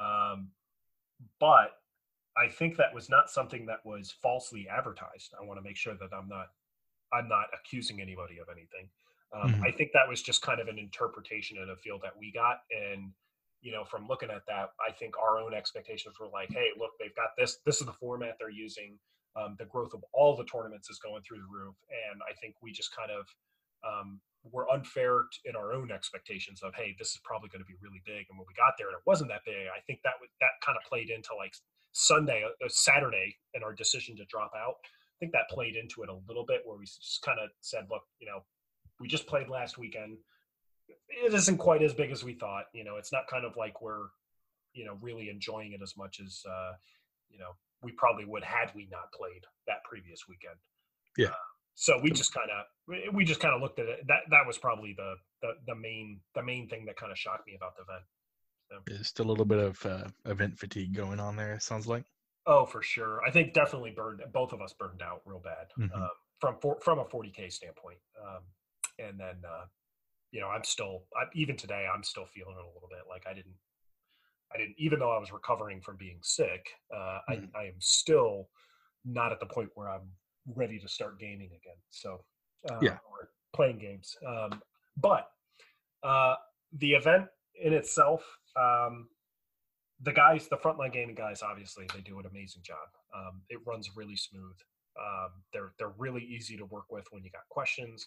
Um, 0.00 0.50
but 1.40 1.78
I 2.36 2.48
think 2.48 2.76
that 2.76 2.94
was 2.94 3.08
not 3.08 3.30
something 3.30 3.66
that 3.66 3.84
was 3.84 4.10
falsely 4.22 4.68
advertised. 4.68 5.32
I 5.40 5.44
want 5.44 5.58
to 5.58 5.62
make 5.62 5.76
sure 5.76 5.94
that 5.94 6.12
I'm 6.12 6.28
not 6.28 6.48
I'm 7.12 7.28
not 7.28 7.46
accusing 7.54 8.00
anybody 8.00 8.38
of 8.38 8.48
anything. 8.48 8.90
Um, 9.32 9.54
Mhm. 9.54 9.62
I 9.68 9.70
think 9.70 9.92
that 9.92 10.08
was 10.08 10.22
just 10.22 10.42
kind 10.42 10.60
of 10.60 10.66
an 10.66 10.78
interpretation 10.78 11.56
of 11.56 11.68
a 11.68 11.76
field 11.76 12.02
that 12.02 12.16
we 12.16 12.32
got, 12.32 12.64
and 12.70 13.14
you 13.60 13.72
know, 13.72 13.84
from 13.84 14.06
looking 14.06 14.30
at 14.30 14.44
that, 14.46 14.74
I 14.86 14.92
think 14.92 15.16
our 15.18 15.38
own 15.38 15.54
expectations 15.54 16.18
were 16.20 16.28
like, 16.28 16.50
hey, 16.50 16.70
look, 16.76 16.92
they've 16.98 17.14
got 17.14 17.30
this. 17.36 17.58
This 17.64 17.80
is 17.80 17.86
the 17.86 17.92
format 17.92 18.36
they're 18.38 18.50
using. 18.50 18.98
Um, 19.34 19.56
the 19.58 19.64
growth 19.66 19.94
of 19.94 20.04
all 20.12 20.36
the 20.36 20.44
tournaments 20.44 20.90
is 20.90 20.98
going 20.98 21.22
through 21.22 21.38
the 21.38 21.46
roof, 21.50 21.76
and 21.88 22.20
I 22.28 22.32
think 22.34 22.56
we 22.60 22.72
just 22.72 22.94
kind 22.94 23.10
of 23.10 23.26
um, 23.82 24.20
were 24.52 24.70
unfair 24.70 25.24
t- 25.32 25.48
in 25.48 25.56
our 25.56 25.72
own 25.72 25.90
expectations 25.90 26.62
of, 26.62 26.74
hey, 26.74 26.94
this 26.98 27.10
is 27.10 27.20
probably 27.24 27.48
going 27.48 27.62
to 27.62 27.66
be 27.66 27.78
really 27.82 28.02
big. 28.04 28.26
And 28.28 28.38
when 28.38 28.46
we 28.46 28.54
got 28.54 28.74
there 28.78 28.88
and 28.88 28.96
it 28.96 29.02
wasn't 29.06 29.30
that 29.30 29.44
big, 29.44 29.66
I 29.68 29.80
think 29.86 30.00
that 30.04 30.14
would 30.20 30.30
that 30.40 30.54
kind 30.64 30.76
of 30.76 30.88
played 30.88 31.10
into 31.10 31.30
like 31.36 31.54
Sunday, 31.92 32.44
uh, 32.44 32.68
Saturday, 32.68 33.36
and 33.54 33.64
our 33.64 33.72
decision 33.72 34.16
to 34.16 34.24
drop 34.26 34.52
out. 34.56 34.76
I 34.84 35.16
think 35.18 35.32
that 35.32 35.48
played 35.50 35.76
into 35.76 36.02
it 36.02 36.10
a 36.10 36.18
little 36.28 36.44
bit, 36.44 36.60
where 36.64 36.76
we 36.76 36.84
just 36.84 37.22
kind 37.24 37.38
of 37.40 37.48
said, 37.60 37.86
look, 37.90 38.02
you 38.20 38.26
know, 38.26 38.44
we 39.00 39.08
just 39.08 39.26
played 39.26 39.48
last 39.48 39.78
weekend. 39.78 40.18
It 41.08 41.32
isn't 41.32 41.56
quite 41.56 41.82
as 41.82 41.94
big 41.94 42.12
as 42.12 42.22
we 42.22 42.34
thought. 42.34 42.66
You 42.74 42.84
know, 42.84 42.96
it's 42.96 43.12
not 43.12 43.26
kind 43.28 43.44
of 43.44 43.56
like 43.56 43.80
we're, 43.80 44.08
you 44.74 44.84
know, 44.84 44.98
really 45.00 45.30
enjoying 45.30 45.72
it 45.72 45.80
as 45.82 45.96
much 45.96 46.20
as, 46.20 46.42
uh, 46.48 46.72
you 47.30 47.38
know, 47.38 47.56
we 47.82 47.92
probably 47.92 48.24
would 48.24 48.44
had 48.44 48.70
we 48.74 48.88
not 48.90 49.10
played 49.12 49.44
that 49.66 49.82
previous 49.84 50.28
weekend. 50.28 50.56
Yeah. 51.16 51.28
Uh, 51.28 51.32
so 51.76 52.00
we 52.02 52.10
just 52.10 52.32
kind 52.34 52.48
of 52.50 53.14
we 53.14 53.24
just 53.24 53.38
kind 53.38 53.54
of 53.54 53.60
looked 53.60 53.78
at 53.78 53.86
it. 53.86 54.00
That 54.08 54.20
that 54.30 54.46
was 54.46 54.58
probably 54.58 54.94
the 54.96 55.14
the 55.42 55.50
the 55.68 55.74
main 55.74 56.20
the 56.34 56.42
main 56.42 56.68
thing 56.68 56.84
that 56.86 56.96
kind 56.96 57.12
of 57.12 57.18
shocked 57.18 57.46
me 57.46 57.54
about 57.54 57.76
the 57.76 57.82
event. 57.82 58.84
There's 58.86 59.06
still 59.06 59.26
a 59.26 59.30
little 59.30 59.44
bit 59.44 59.58
of 59.60 59.86
uh, 59.86 60.08
event 60.24 60.58
fatigue 60.58 60.94
going 60.94 61.20
on 61.20 61.36
there. 61.36 61.54
It 61.54 61.62
sounds 61.62 61.86
like. 61.86 62.04
Oh, 62.46 62.64
for 62.64 62.82
sure. 62.82 63.20
I 63.26 63.30
think 63.30 63.52
definitely 63.54 63.90
burned. 63.94 64.22
Both 64.32 64.52
of 64.52 64.60
us 64.60 64.72
burned 64.72 65.02
out 65.02 65.20
real 65.24 65.38
bad 65.40 65.66
Mhm. 65.78 65.94
um, 65.94 66.10
from 66.40 66.56
for, 66.60 66.80
from 66.80 66.98
a 66.98 67.04
40k 67.04 67.52
standpoint. 67.52 67.98
Um, 68.20 68.42
and 68.98 69.18
then, 69.20 69.42
uh, 69.44 69.66
you 70.32 70.40
know, 70.40 70.48
I'm 70.48 70.64
still 70.64 71.04
I, 71.16 71.24
even 71.34 71.56
today. 71.56 71.86
I'm 71.92 72.02
still 72.02 72.26
feeling 72.26 72.54
it 72.58 72.64
a 72.64 72.72
little 72.72 72.88
bit. 72.88 73.00
Like 73.08 73.24
I 73.28 73.34
didn't, 73.34 73.54
I 74.52 74.58
didn't. 74.58 74.74
Even 74.78 74.98
though 75.00 75.10
I 75.14 75.18
was 75.18 75.30
recovering 75.32 75.80
from 75.80 75.96
being 75.96 76.18
sick, 76.22 76.66
uh, 76.94 77.20
Mhm. 77.30 77.50
I 77.54 77.58
I 77.60 77.64
am 77.66 77.80
still 77.80 78.48
not 79.04 79.30
at 79.32 79.38
the 79.40 79.46
point 79.46 79.70
where 79.74 79.88
I'm 79.90 80.10
ready 80.54 80.78
to 80.78 80.88
start 80.88 81.18
gaming 81.18 81.48
again. 81.48 81.76
So, 81.90 82.24
uh, 82.70 82.78
Yeah. 82.82 82.98
or 83.10 83.30
playing 83.52 83.78
games. 83.78 84.16
Um, 84.26 84.62
but 84.96 85.30
uh, 86.02 86.36
the 86.72 86.92
event 86.92 87.26
in 87.62 87.72
itself. 87.72 88.24
Um, 88.56 89.08
the 90.00 90.12
guys, 90.12 90.46
the 90.48 90.56
frontline 90.56 90.92
gaming 90.92 91.14
guys, 91.14 91.42
obviously 91.42 91.86
they 91.94 92.00
do 92.00 92.18
an 92.18 92.26
amazing 92.26 92.62
job. 92.62 92.86
Um, 93.14 93.40
it 93.48 93.58
runs 93.66 93.96
really 93.96 94.16
smooth. 94.16 94.56
Um, 95.00 95.42
they're 95.52 95.72
they're 95.78 95.94
really 95.98 96.22
easy 96.22 96.56
to 96.56 96.64
work 96.66 96.90
with 96.90 97.06
when 97.10 97.24
you 97.24 97.30
got 97.30 97.48
questions. 97.48 98.06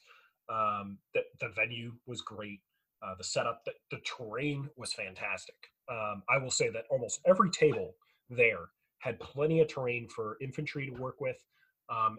Um, 0.49 0.97
the, 1.13 1.21
the 1.39 1.49
venue 1.49 1.93
was 2.05 2.21
great. 2.21 2.61
Uh, 3.01 3.15
the 3.17 3.23
setup, 3.23 3.63
the, 3.65 3.71
the 3.91 3.99
terrain 4.03 4.69
was 4.75 4.93
fantastic. 4.93 5.55
Um, 5.89 6.21
I 6.29 6.37
will 6.37 6.51
say 6.51 6.69
that 6.69 6.85
almost 6.89 7.21
every 7.25 7.49
table 7.49 7.95
there 8.29 8.65
had 8.99 9.19
plenty 9.19 9.61
of 9.61 9.67
terrain 9.67 10.07
for 10.09 10.37
infantry 10.41 10.85
to 10.87 10.93
work 10.93 11.21
with. 11.21 11.37
Um, 11.89 12.17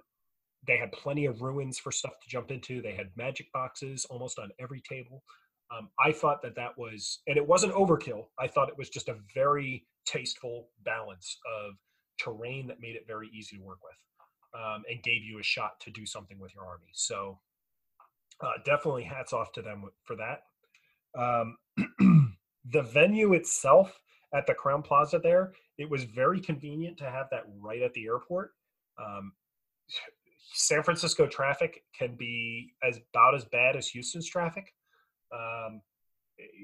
they 0.66 0.76
had 0.76 0.92
plenty 0.92 1.26
of 1.26 1.42
ruins 1.42 1.78
for 1.78 1.90
stuff 1.90 2.12
to 2.22 2.28
jump 2.28 2.50
into. 2.50 2.82
They 2.82 2.94
had 2.94 3.10
magic 3.16 3.50
boxes 3.52 4.04
almost 4.10 4.38
on 4.38 4.50
every 4.60 4.82
table. 4.88 5.22
Um, 5.76 5.88
I 6.04 6.12
thought 6.12 6.42
that 6.42 6.56
that 6.56 6.76
was, 6.76 7.20
and 7.26 7.36
it 7.36 7.46
wasn't 7.46 7.72
overkill. 7.74 8.26
I 8.38 8.48
thought 8.48 8.68
it 8.68 8.76
was 8.76 8.90
just 8.90 9.08
a 9.08 9.16
very 9.34 9.86
tasteful 10.04 10.68
balance 10.84 11.38
of 11.46 11.74
terrain 12.18 12.66
that 12.66 12.80
made 12.80 12.96
it 12.96 13.04
very 13.06 13.30
easy 13.32 13.56
to 13.56 13.62
work 13.62 13.78
with 13.82 14.60
um, 14.60 14.82
and 14.90 15.02
gave 15.02 15.22
you 15.22 15.38
a 15.38 15.42
shot 15.42 15.80
to 15.80 15.90
do 15.90 16.04
something 16.04 16.38
with 16.38 16.54
your 16.54 16.64
army. 16.64 16.88
So 16.92 17.38
uh, 18.42 18.52
definitely 18.64 19.04
hats 19.04 19.32
off 19.32 19.52
to 19.52 19.62
them 19.62 19.84
for 20.04 20.16
that. 20.16 20.42
Um, 21.18 21.56
the 22.72 22.82
venue 22.82 23.34
itself 23.34 23.98
at 24.34 24.46
the 24.46 24.54
Crowne 24.54 24.84
Plaza 24.84 25.20
there, 25.22 25.52
it 25.78 25.88
was 25.88 26.04
very 26.04 26.40
convenient 26.40 26.98
to 26.98 27.04
have 27.04 27.26
that 27.30 27.44
right 27.60 27.82
at 27.82 27.92
the 27.94 28.06
airport. 28.06 28.52
San 30.52 30.82
Francisco 30.82 31.26
traffic 31.26 31.84
can 31.96 32.16
be 32.16 32.74
as 32.82 32.98
about 33.12 33.34
as 33.34 33.44
bad 33.46 33.76
as 33.76 33.88
Houston's 33.88 34.26
traffic. 34.28 34.74
Um, 35.32 35.82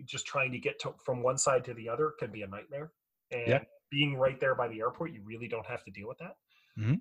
just 0.04 0.26
trying 0.26 0.52
to 0.52 0.58
get 0.58 0.78
to, 0.80 0.94
from 1.04 1.22
one 1.22 1.38
side 1.38 1.64
to 1.66 1.74
the 1.74 1.88
other 1.88 2.12
can 2.18 2.32
be 2.32 2.42
a 2.42 2.46
nightmare. 2.46 2.92
And 3.30 3.46
Yeah. 3.48 3.64
being 3.90 4.16
right 4.16 4.40
there 4.40 4.54
by 4.54 4.68
the 4.68 4.80
airport, 4.80 5.12
you 5.12 5.22
really 5.22 5.48
don't 5.48 5.66
have 5.66 5.84
to 5.84 5.90
deal 5.90 6.08
with 6.08 6.18
that. 6.18 6.36
Mhm. 6.78 7.00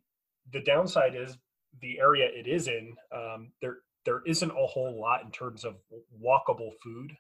The 0.52 0.62
downside 0.62 1.16
is 1.16 1.38
the 1.82 2.00
area 2.00 2.26
it 2.28 2.48
is 2.48 2.68
in. 2.68 2.96
Um, 3.12 3.54
there 3.62 3.82
there 4.04 4.22
isn't 4.28 4.52
a 4.52 4.68
whole 4.68 5.00
lot 5.02 5.24
in 5.24 5.32
terms 5.32 5.66
of 5.66 5.82
walkable 6.22 6.78
food 6.84 7.18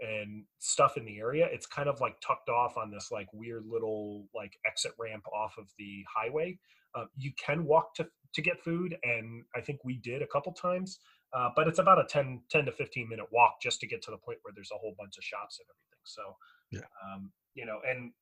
and 0.00 0.46
stuff 0.58 0.98
in 0.98 1.06
the 1.06 1.18
area. 1.18 1.46
It's 1.46 1.66
kind 1.66 1.88
of 1.88 1.98
like 2.02 2.20
tucked 2.20 2.50
off 2.50 2.76
on 2.76 2.90
this 2.90 3.10
like 3.10 3.32
weird 3.32 3.64
little 3.64 4.28
like 4.34 4.54
exit 4.66 4.92
ramp 4.98 5.26
off 5.28 5.56
of 5.56 5.72
the 5.78 6.04
highway. 6.04 6.58
Uh, 6.94 7.06
you 7.16 7.32
can 7.38 7.64
walk 7.64 7.94
to 7.94 8.10
to 8.36 8.42
get 8.42 8.62
food, 8.62 8.96
and 9.02 9.42
I 9.54 9.60
think 9.60 9.80
we 9.84 9.96
did 9.96 10.22
a 10.22 10.26
couple 10.26 10.52
times. 10.52 10.98
uh, 11.32 11.50
but 11.56 11.66
it's 11.66 11.80
about 11.80 11.98
a 11.98 12.04
10, 12.04 12.40
10 12.50 12.64
to 12.66 12.72
15 12.72 13.08
minute 13.08 13.26
walk 13.32 13.60
just 13.60 13.80
to 13.80 13.86
get 13.86 14.00
to 14.00 14.10
the 14.12 14.16
point 14.16 14.38
where 14.42 14.52
there's 14.54 14.70
a 14.72 14.78
whole 14.78 14.94
bunch 14.96 15.18
of 15.18 15.24
shops 15.24 15.58
and 15.58 15.66
everything. 15.68 16.00
So, 16.04 16.36
Yeah. 16.70 16.86
um, 17.04 17.32
you 17.54 17.66
know, 17.66 17.80
and 17.86 18.12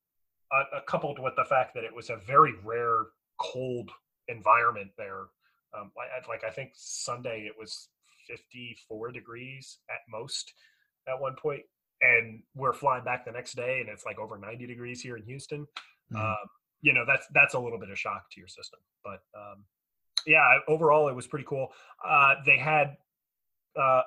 uh, 0.51 0.81
coupled 0.87 1.19
with 1.19 1.35
the 1.35 1.45
fact 1.45 1.75
that 1.75 1.83
it 1.83 1.93
was 1.95 2.09
a 2.09 2.17
very 2.17 2.53
rare 2.63 3.05
cold 3.37 3.91
environment 4.27 4.91
there. 4.97 5.27
Um, 5.73 5.91
like, 5.95 6.09
I- 6.11 6.27
like 6.27 6.43
I 6.43 6.49
think 6.49 6.71
Sunday 6.75 7.45
it 7.45 7.55
was 7.57 7.89
54 8.27 9.11
degrees 9.11 9.79
at 9.89 9.99
most 10.09 10.53
at 11.07 11.19
one 11.21 11.35
point, 11.35 11.63
and 12.01 12.41
we're 12.55 12.73
flying 12.73 13.03
back 13.05 13.23
the 13.23 13.31
next 13.31 13.53
day 13.53 13.79
and 13.81 13.87
it's 13.87 14.03
like 14.05 14.17
over 14.19 14.37
90 14.37 14.65
degrees 14.65 14.99
here 15.01 15.15
in 15.15 15.23
Houston. 15.23 15.67
Mhm. 16.11 16.17
Um, 16.19 16.49
you 16.81 16.91
know, 16.91 17.05
that's 17.05 17.27
that's 17.33 17.53
a 17.53 17.59
little 17.59 17.79
bit 17.79 17.91
of 17.91 17.99
shock 17.99 18.29
to 18.31 18.39
your 18.41 18.47
system, 18.49 18.79
but 19.03 19.21
um, 19.35 19.63
yeah, 20.25 20.41
overall 20.67 21.07
it 21.07 21.15
was 21.15 21.27
pretty 21.27 21.45
cool. 21.47 21.69
Uh, 22.05 22.35
they 22.45 22.57
had 22.57 22.97
uh, 23.79 24.01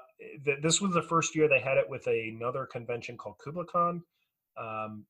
th- 0.45 0.59
this 0.63 0.81
was 0.81 0.93
the 0.93 1.03
first 1.03 1.35
year 1.35 1.49
they 1.49 1.61
had 1.61 1.77
it 1.77 1.89
with 1.89 2.07
another 2.07 2.67
convention 2.67 3.17
called 3.17 3.37
KublaCon. 3.45 4.03
Um, 4.57 5.05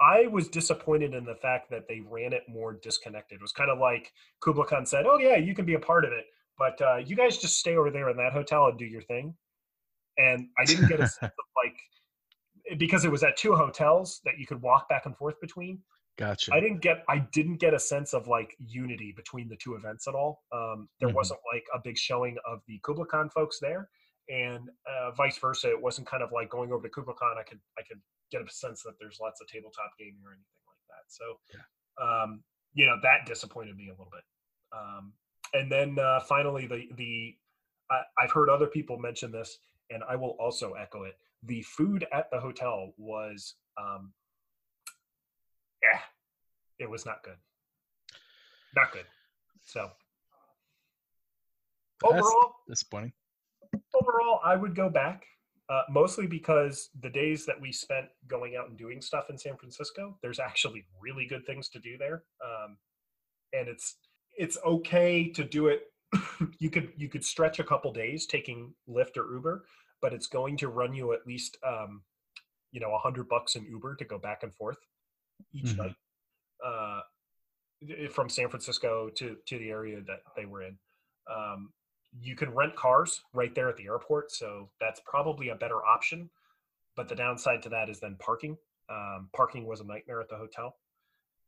I 0.00 0.26
was 0.26 0.48
disappointed 0.48 1.14
in 1.14 1.24
the 1.24 1.34
fact 1.34 1.70
that 1.70 1.88
they 1.88 2.00
ran 2.00 2.32
it 2.32 2.44
more 2.48 2.74
disconnected. 2.74 3.36
It 3.36 3.42
was 3.42 3.52
kind 3.52 3.70
of 3.70 3.78
like 3.78 4.12
KublaCon 4.42 4.86
said, 4.86 5.06
"Oh 5.06 5.18
yeah, 5.18 5.36
you 5.36 5.54
can 5.54 5.64
be 5.64 5.74
a 5.74 5.80
part 5.80 6.04
of 6.04 6.12
it, 6.12 6.26
but 6.58 6.80
uh, 6.80 6.96
you 6.96 7.16
guys 7.16 7.38
just 7.38 7.58
stay 7.58 7.76
over 7.76 7.90
there 7.90 8.10
in 8.10 8.16
that 8.18 8.32
hotel 8.32 8.66
and 8.66 8.78
do 8.78 8.84
your 8.84 9.02
thing." 9.02 9.34
And 10.18 10.48
I 10.58 10.64
didn't 10.64 10.88
get 10.88 11.00
a 11.00 11.08
sense 11.08 11.32
of 11.32 11.44
like 11.64 12.78
because 12.78 13.04
it 13.04 13.10
was 13.10 13.22
at 13.22 13.36
two 13.36 13.54
hotels 13.54 14.20
that 14.24 14.38
you 14.38 14.46
could 14.46 14.60
walk 14.60 14.88
back 14.88 15.06
and 15.06 15.16
forth 15.16 15.40
between. 15.40 15.80
Gotcha. 16.16 16.54
I 16.54 16.60
didn't 16.60 16.80
get 16.80 17.04
I 17.08 17.18
didn't 17.32 17.58
get 17.58 17.74
a 17.74 17.78
sense 17.78 18.14
of 18.14 18.26
like 18.26 18.56
unity 18.58 19.12
between 19.14 19.48
the 19.48 19.56
two 19.56 19.74
events 19.74 20.08
at 20.08 20.14
all. 20.14 20.44
Um, 20.50 20.88
there 20.98 21.10
Mhm. 21.10 21.14
wasn't 21.14 21.40
like 21.52 21.66
a 21.74 21.78
big 21.78 21.98
showing 21.98 22.38
of 22.46 22.62
the 22.66 22.80
KublaCon 22.80 23.30
folks 23.32 23.58
there, 23.60 23.90
and 24.28 24.70
uh, 24.86 25.10
vice 25.12 25.38
versa. 25.38 25.70
It 25.70 25.80
wasn't 25.80 26.06
kind 26.06 26.22
of 26.22 26.32
like 26.32 26.48
going 26.48 26.72
over 26.72 26.88
to 26.88 26.94
KublaCon. 26.94 27.36
I 27.36 27.42
could 27.42 27.60
I 27.78 27.82
could 27.82 28.00
get 28.30 28.42
a 28.42 28.48
sense 28.50 28.82
that 28.82 28.98
there's 28.98 29.20
lots 29.20 29.40
of 29.40 29.46
tabletop 29.48 29.92
gaming 29.98 30.22
or 30.24 30.32
anything 30.32 30.62
like 30.66 30.78
that. 30.88 31.04
So, 31.08 31.38
um, 32.02 32.42
you 32.72 32.86
know, 32.86 32.96
that 33.02 33.26
disappointed 33.26 33.76
me 33.76 33.88
a 33.88 33.92
little 33.92 34.10
bit. 34.10 34.24
Um, 34.72 35.12
and 35.52 35.70
then 35.70 35.98
uh, 35.98 36.20
finally, 36.20 36.66
the 36.66 36.88
the 36.94 37.38
I, 37.90 38.02
I've 38.18 38.32
heard 38.32 38.48
other 38.48 38.66
people 38.66 38.98
mention 38.98 39.30
this, 39.30 39.58
and 39.90 40.02
I 40.08 40.16
will 40.16 40.36
also 40.40 40.72
echo 40.72 41.04
it. 41.04 41.18
The 41.42 41.62
food 41.62 42.06
at 42.12 42.30
the 42.30 42.40
hotel 42.40 42.94
was, 42.96 43.54
um, 43.76 44.12
yeah, 45.92 46.00
it 46.78 46.88
was 46.88 47.06
not 47.06 47.22
good. 47.22 47.36
Not 48.74 48.92
good. 48.92 49.06
So 49.64 49.90
That's 52.02 52.14
overall, 52.14 52.54
disappointing. 52.68 53.12
overall, 53.94 54.40
I 54.44 54.56
would 54.56 54.74
go 54.74 54.88
back. 54.88 55.24
Uh, 55.68 55.82
mostly 55.90 56.28
because 56.28 56.90
the 57.02 57.10
days 57.10 57.44
that 57.44 57.60
we 57.60 57.72
spent 57.72 58.06
going 58.28 58.54
out 58.54 58.68
and 58.68 58.78
doing 58.78 59.00
stuff 59.02 59.30
in 59.30 59.36
San 59.36 59.56
Francisco, 59.56 60.16
there's 60.22 60.38
actually 60.38 60.84
really 61.00 61.26
good 61.26 61.44
things 61.44 61.68
to 61.68 61.80
do 61.80 61.98
there, 61.98 62.22
um, 62.44 62.76
and 63.52 63.66
it's 63.66 63.96
it's 64.38 64.56
okay 64.64 65.28
to 65.28 65.42
do 65.42 65.66
it. 65.66 65.90
you 66.60 66.70
could 66.70 66.92
you 66.96 67.08
could 67.08 67.24
stretch 67.24 67.58
a 67.58 67.64
couple 67.64 67.92
days 67.92 68.26
taking 68.26 68.72
Lyft 68.88 69.16
or 69.16 69.34
Uber, 69.34 69.64
but 70.00 70.12
it's 70.12 70.28
going 70.28 70.56
to 70.58 70.68
run 70.68 70.94
you 70.94 71.12
at 71.12 71.26
least 71.26 71.56
um, 71.66 72.02
you 72.70 72.78
know 72.78 72.94
a 72.94 72.98
hundred 72.98 73.28
bucks 73.28 73.56
in 73.56 73.64
Uber 73.64 73.96
to 73.96 74.04
go 74.04 74.18
back 74.18 74.44
and 74.44 74.54
forth 74.54 74.78
each 75.52 75.74
Mhm. 75.74 75.76
night 75.78 75.96
uh, 76.64 77.00
from 78.10 78.28
San 78.28 78.48
Francisco 78.48 79.10
to 79.10 79.36
to 79.46 79.58
the 79.58 79.70
area 79.70 80.00
that 80.02 80.22
they 80.34 80.46
were 80.46 80.62
in. 80.62 80.78
Um, 81.26 81.72
you 82.18 82.34
can 82.36 82.50
rent 82.54 82.74
cars 82.76 83.22
right 83.32 83.54
there 83.54 83.68
at 83.68 83.76
the 83.76 83.86
airport, 83.86 84.32
so 84.32 84.70
that's 84.80 85.00
probably 85.00 85.50
a 85.50 85.54
better 85.54 85.84
option. 85.84 86.30
But 86.94 87.08
the 87.08 87.14
downside 87.14 87.62
to 87.64 87.68
that 87.70 87.90
is 87.90 88.00
then 88.00 88.16
parking. 88.16 88.56
Um, 88.88 89.28
parking 89.34 89.66
was 89.66 89.80
a 89.80 89.84
nightmare 89.84 90.20
at 90.20 90.28
the 90.28 90.36
hotel, 90.36 90.78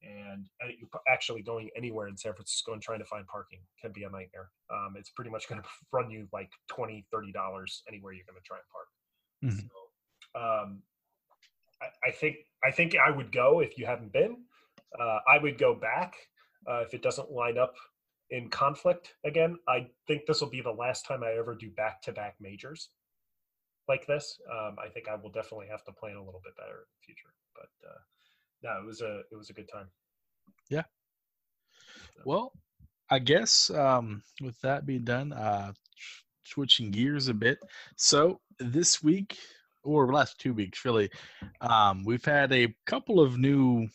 and 0.03 0.47
uh, 0.63 0.69
actually 1.09 1.43
going 1.43 1.71
anywhere 1.75 2.09
in 2.09 2.17
San 2.17 2.35
Francisco 2.35 2.75
and 2.75 2.83
trying 2.83 2.99
to 2.99 3.07
find 3.07 3.27
parking 3.27 3.61
can 3.81 3.93
be 3.93 4.03
a 4.03 4.11
nightmare. 4.11 4.51
Um, 4.69 4.95
it's 4.97 5.11
pretty 5.11 5.31
much 5.31 5.49
going 5.49 5.63
to 5.63 5.69
run 5.93 6.11
you 6.11 6.29
like 6.33 6.51
20 6.69 7.07
30 7.11 7.33
dollars 7.33 7.83
anywhere 7.89 8.13
you're 8.13 8.27
going 8.27 8.41
to 8.41 8.47
try 8.47 8.59
and 8.59 8.69
park. 8.69 8.89
Mhm. 9.43 9.71
So, 9.71 10.41
um, 10.41 10.83
I, 11.83 12.09
I 12.09 12.11
think 12.11 12.37
I 12.65 12.71
think 12.71 12.95
I 12.97 13.11
would 13.11 13.33
go 13.33 13.61
if 13.61 13.79
you 13.79 13.87
haven't 13.87 14.13
been. 14.13 14.37
Uh, 14.99 15.19
I 15.29 15.39
would 15.39 15.59
go 15.59 15.75
back 15.75 16.15
uh, 16.69 16.81
if 16.81 16.95
it 16.95 17.03
doesn't 17.03 17.31
line 17.31 17.59
up 17.59 17.75
in 18.31 18.49
conflict 18.51 19.15
again. 19.25 19.57
I 19.69 19.87
think 20.07 20.23
this 20.27 20.41
will 20.41 20.51
be 20.51 20.61
the 20.61 20.71
last 20.71 21.07
time 21.07 21.23
I 21.23 21.33
ever 21.39 21.55
do 21.55 21.71
back 21.71 22.03
to 22.03 22.13
back 22.13 22.37
majors 22.41 22.91
like 23.89 24.07
this. 24.07 24.39
Um, 24.51 24.77
I 24.85 24.89
think 24.89 25.09
I 25.09 25.15
will 25.15 25.31
definitely 25.31 25.67
have 25.71 25.85
to 25.85 25.93
plan 25.93 26.17
a 26.17 26.25
little 26.25 26.41
bit 26.45 26.57
better 26.57 26.79
in 26.79 26.91
the 26.95 27.05
future. 27.05 27.33
But 27.55 27.89
uh, 27.89 27.99
no, 28.63 28.83
it 28.83 28.87
was 28.87 29.01
a 29.01 29.21
it 29.31 29.37
was 29.37 29.51
a 29.51 29.55
good 29.55 29.69
time. 29.73 29.89
Yeah. 30.69 30.85
Well, 32.25 32.53
I 33.11 33.19
guess 33.21 33.71
um, 33.71 34.23
with 34.43 34.61
that 34.61 34.85
being 34.85 35.05
done, 35.05 35.33
uh, 35.33 35.73
switching 36.45 36.91
gears 36.91 37.29
a 37.29 37.35
bit. 37.35 37.59
So 37.97 38.41
this 38.59 39.03
week, 39.03 39.39
or 39.89 40.13
last 40.13 40.39
two 40.39 40.53
weeks, 40.53 40.85
really, 40.85 41.11
um, 41.61 42.05
we've 42.05 42.25
had 42.25 42.53
a 42.53 42.75
couple 42.87 43.21
of 43.21 43.39
new, 43.39 43.89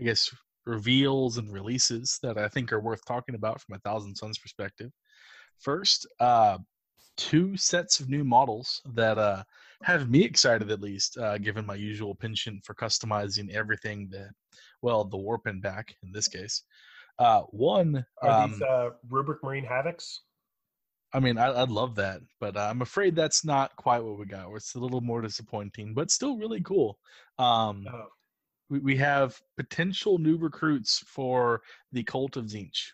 I 0.00 0.04
guess, 0.04 0.30
reveals 0.66 1.38
and 1.38 1.52
releases 1.52 2.18
that 2.22 2.36
I 2.36 2.48
think 2.48 2.72
are 2.72 2.80
worth 2.80 3.04
talking 3.06 3.34
about 3.34 3.60
from 3.60 3.76
a 3.76 3.78
Thousand 3.78 4.14
Sons 4.16 4.38
perspective. 4.38 4.90
First, 5.58 6.06
uh, 6.20 6.58
two 7.16 7.56
sets 7.56 8.00
of 8.00 8.08
new 8.08 8.24
models 8.24 8.80
that 8.94 9.18
uh, 9.18 9.42
have 9.82 10.10
me 10.10 10.24
excited, 10.24 10.70
at 10.70 10.80
least, 10.80 11.18
uh, 11.18 11.38
given 11.38 11.66
my 11.66 11.74
usual 11.74 12.14
penchant 12.14 12.64
for 12.64 12.74
customizing 12.74 13.50
everything 13.52 14.08
that, 14.10 14.30
well, 14.82 15.04
the 15.04 15.16
warp 15.16 15.46
and 15.46 15.62
back 15.62 15.94
in 16.02 16.12
this 16.12 16.28
case. 16.28 16.62
Uh, 17.18 17.40
one, 17.50 18.04
Are 18.22 18.30
um, 18.30 18.52
these 18.52 18.62
uh, 18.62 18.90
Rubric 19.08 19.42
Marine 19.42 19.66
Havocs? 19.66 20.20
I 21.12 21.20
mean, 21.20 21.38
I, 21.38 21.62
I'd 21.62 21.70
love 21.70 21.94
that, 21.96 22.20
but 22.38 22.56
uh, 22.56 22.68
I'm 22.70 22.82
afraid 22.82 23.16
that's 23.16 23.44
not 23.44 23.74
quite 23.76 24.04
what 24.04 24.18
we 24.18 24.26
got. 24.26 24.52
It's 24.54 24.74
a 24.74 24.78
little 24.78 25.00
more 25.00 25.22
disappointing, 25.22 25.94
but 25.94 26.10
still 26.10 26.36
really 26.36 26.60
cool. 26.60 26.98
Um, 27.38 27.86
Oh, 27.90 28.08
we, 28.68 28.78
we 28.80 28.96
have 28.96 29.40
potential 29.56 30.18
new 30.18 30.36
recruits 30.36 30.98
for 31.06 31.62
the 31.92 32.02
Cult 32.02 32.36
of 32.36 32.46
Tzeentch. 32.46 32.90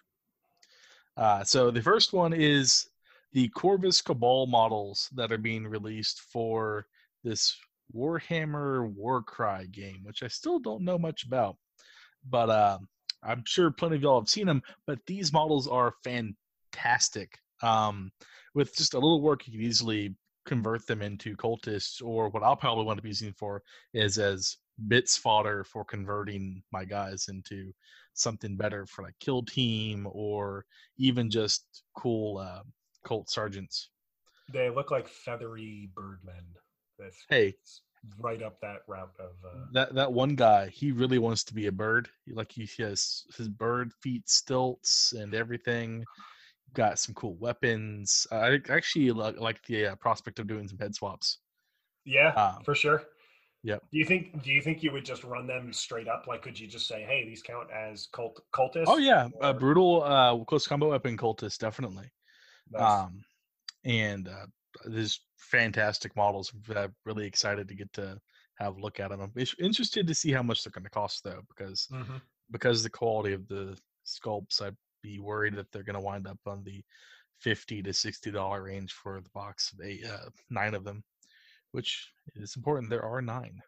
Uh, 1.16 1.44
so 1.44 1.70
the 1.70 1.82
first 1.82 2.12
one 2.12 2.32
is 2.32 2.86
the 3.32 3.48
Corvus 3.48 4.00
Cabal 4.00 4.46
models 4.46 5.08
that 5.14 5.32
are 5.32 5.38
being 5.38 5.66
released 5.66 6.20
for 6.20 6.86
this 7.24 7.56
Warhammer 7.94 8.92
Warcry 8.94 9.66
game, 9.68 10.00
which 10.04 10.22
I 10.22 10.28
still 10.28 10.58
don't 10.58 10.84
know 10.84 10.98
much 10.98 11.24
about, 11.24 11.56
but 12.28 12.50
um, 12.50 12.88
I'm 13.22 13.42
sure 13.46 13.70
plenty 13.70 13.96
of 13.96 14.02
y'all 14.02 14.20
have 14.20 14.28
seen 14.28 14.46
them. 14.46 14.62
But 14.86 15.00
these 15.06 15.32
models 15.32 15.66
are 15.68 15.94
fantastic. 16.04 17.38
Um, 17.64 18.12
with 18.54 18.76
just 18.76 18.94
a 18.94 18.98
little 18.98 19.20
work, 19.20 19.46
you 19.46 19.52
can 19.52 19.62
easily 19.62 20.14
convert 20.46 20.86
them 20.86 21.02
into 21.02 21.36
cultists, 21.36 22.02
or 22.04 22.28
what 22.28 22.42
I'll 22.42 22.56
probably 22.56 22.84
want 22.84 22.98
to 22.98 23.02
be 23.02 23.08
using 23.08 23.32
for 23.32 23.62
is 23.94 24.18
as 24.18 24.58
bits 24.88 25.16
fodder 25.16 25.64
for 25.64 25.84
converting 25.84 26.62
my 26.72 26.84
guys 26.84 27.28
into 27.28 27.72
something 28.14 28.56
better 28.56 28.86
for 28.86 29.02
like 29.02 29.14
kill 29.20 29.42
team 29.42 30.06
or 30.10 30.64
even 30.98 31.30
just 31.30 31.82
cool 31.96 32.38
uh, 32.38 32.62
cult 33.04 33.30
sergeants. 33.30 33.90
they 34.52 34.70
look 34.70 34.90
like 34.90 35.08
feathery 35.08 35.88
birdmen. 35.94 36.44
That's 36.98 37.16
Hey, 37.28 37.54
right 38.20 38.42
up 38.42 38.60
that 38.60 38.82
route 38.86 39.14
of. 39.18 39.32
Uh, 39.44 39.64
that 39.72 39.94
that 39.94 40.12
one 40.12 40.34
guy, 40.36 40.68
he 40.68 40.92
really 40.92 41.18
wants 41.18 41.44
to 41.44 41.54
be 41.54 41.66
a 41.66 41.72
bird. 41.72 42.08
Like 42.28 42.52
he 42.52 42.68
has 42.82 43.24
his 43.36 43.48
bird 43.48 43.92
feet 44.02 44.28
stilts 44.28 45.12
and 45.12 45.34
everything. 45.34 46.04
Got 46.74 46.98
some 46.98 47.14
cool 47.14 47.36
weapons. 47.36 48.26
I 48.32 48.58
actually 48.68 49.10
like, 49.12 49.38
like 49.38 49.64
the 49.66 49.86
uh, 49.86 49.94
prospect 49.96 50.38
of 50.40 50.46
doing 50.46 50.66
some 50.68 50.78
head 50.78 50.94
swaps. 50.94 51.38
yeah, 52.04 52.32
um, 52.34 52.64
for 52.64 52.74
sure. 52.74 53.02
yep. 53.62 53.82
Do 53.92 53.98
you 53.98 54.04
think? 54.04 54.42
Do 54.42 54.50
you 54.52 54.60
think 54.60 54.82
you 54.82 54.90
would 54.92 55.04
just 55.04 55.22
run 55.24 55.46
them 55.46 55.72
straight 55.72 56.08
up? 56.08 56.26
Like, 56.26 56.42
could 56.42 56.58
you 56.58 56.66
just 56.66 56.88
say, 56.88 57.02
"Hey, 57.02 57.24
these 57.24 57.42
count 57.42 57.68
as 57.70 58.08
cult 58.12 58.40
cultists"? 58.52 58.86
Oh 58.88 58.96
yeah, 58.98 59.28
a 59.40 59.52
or- 59.52 59.58
brutal 59.58 60.02
uh, 60.02 60.36
close 60.44 60.66
combo 60.66 60.90
weapon 60.90 61.16
cultist 61.16 61.58
definitely. 61.58 62.10
Nice. 62.70 63.02
um, 63.02 63.22
and 63.84 64.28
uh, 64.28 64.46
there's 64.86 65.20
fantastic 65.36 66.16
models. 66.16 66.52
I'm 66.76 66.94
really 67.04 67.26
excited 67.26 67.68
to 67.68 67.74
get 67.74 67.92
to 67.94 68.18
have 68.56 68.76
a 68.76 68.80
look 68.80 68.98
at 69.00 69.10
them. 69.10 69.20
I'm 69.20 69.32
interested 69.60 70.06
to 70.06 70.14
see 70.14 70.32
how 70.32 70.42
much 70.42 70.64
they're 70.64 70.72
going 70.72 70.84
to 70.84 70.90
cost 70.90 71.22
though, 71.22 71.42
because 71.48 71.86
Mhm. 71.92 72.20
because 72.50 72.82
the 72.82 72.90
quality 72.90 73.32
of 73.32 73.46
the 73.48 73.78
sculpts, 74.06 74.60
I'd 74.60 74.76
be 75.04 75.18
worried 75.20 75.54
that 75.56 75.70
they're 75.70 75.82
going 75.84 75.94
to 75.94 76.00
wind 76.00 76.26
up 76.26 76.38
on 76.46 76.64
the 76.64 76.82
fifty 77.40 77.82
to 77.82 77.92
sixty 77.92 78.30
dollar 78.30 78.62
range 78.62 78.92
for 78.92 79.20
the 79.20 79.30
box 79.34 79.72
of 79.72 79.84
eight, 79.86 80.04
uh, 80.06 80.30
nine 80.50 80.74
of 80.74 80.82
them, 80.84 81.04
which 81.72 82.10
is 82.36 82.56
important. 82.56 82.88
There 82.90 83.04
are 83.04 83.20
nine. 83.20 83.60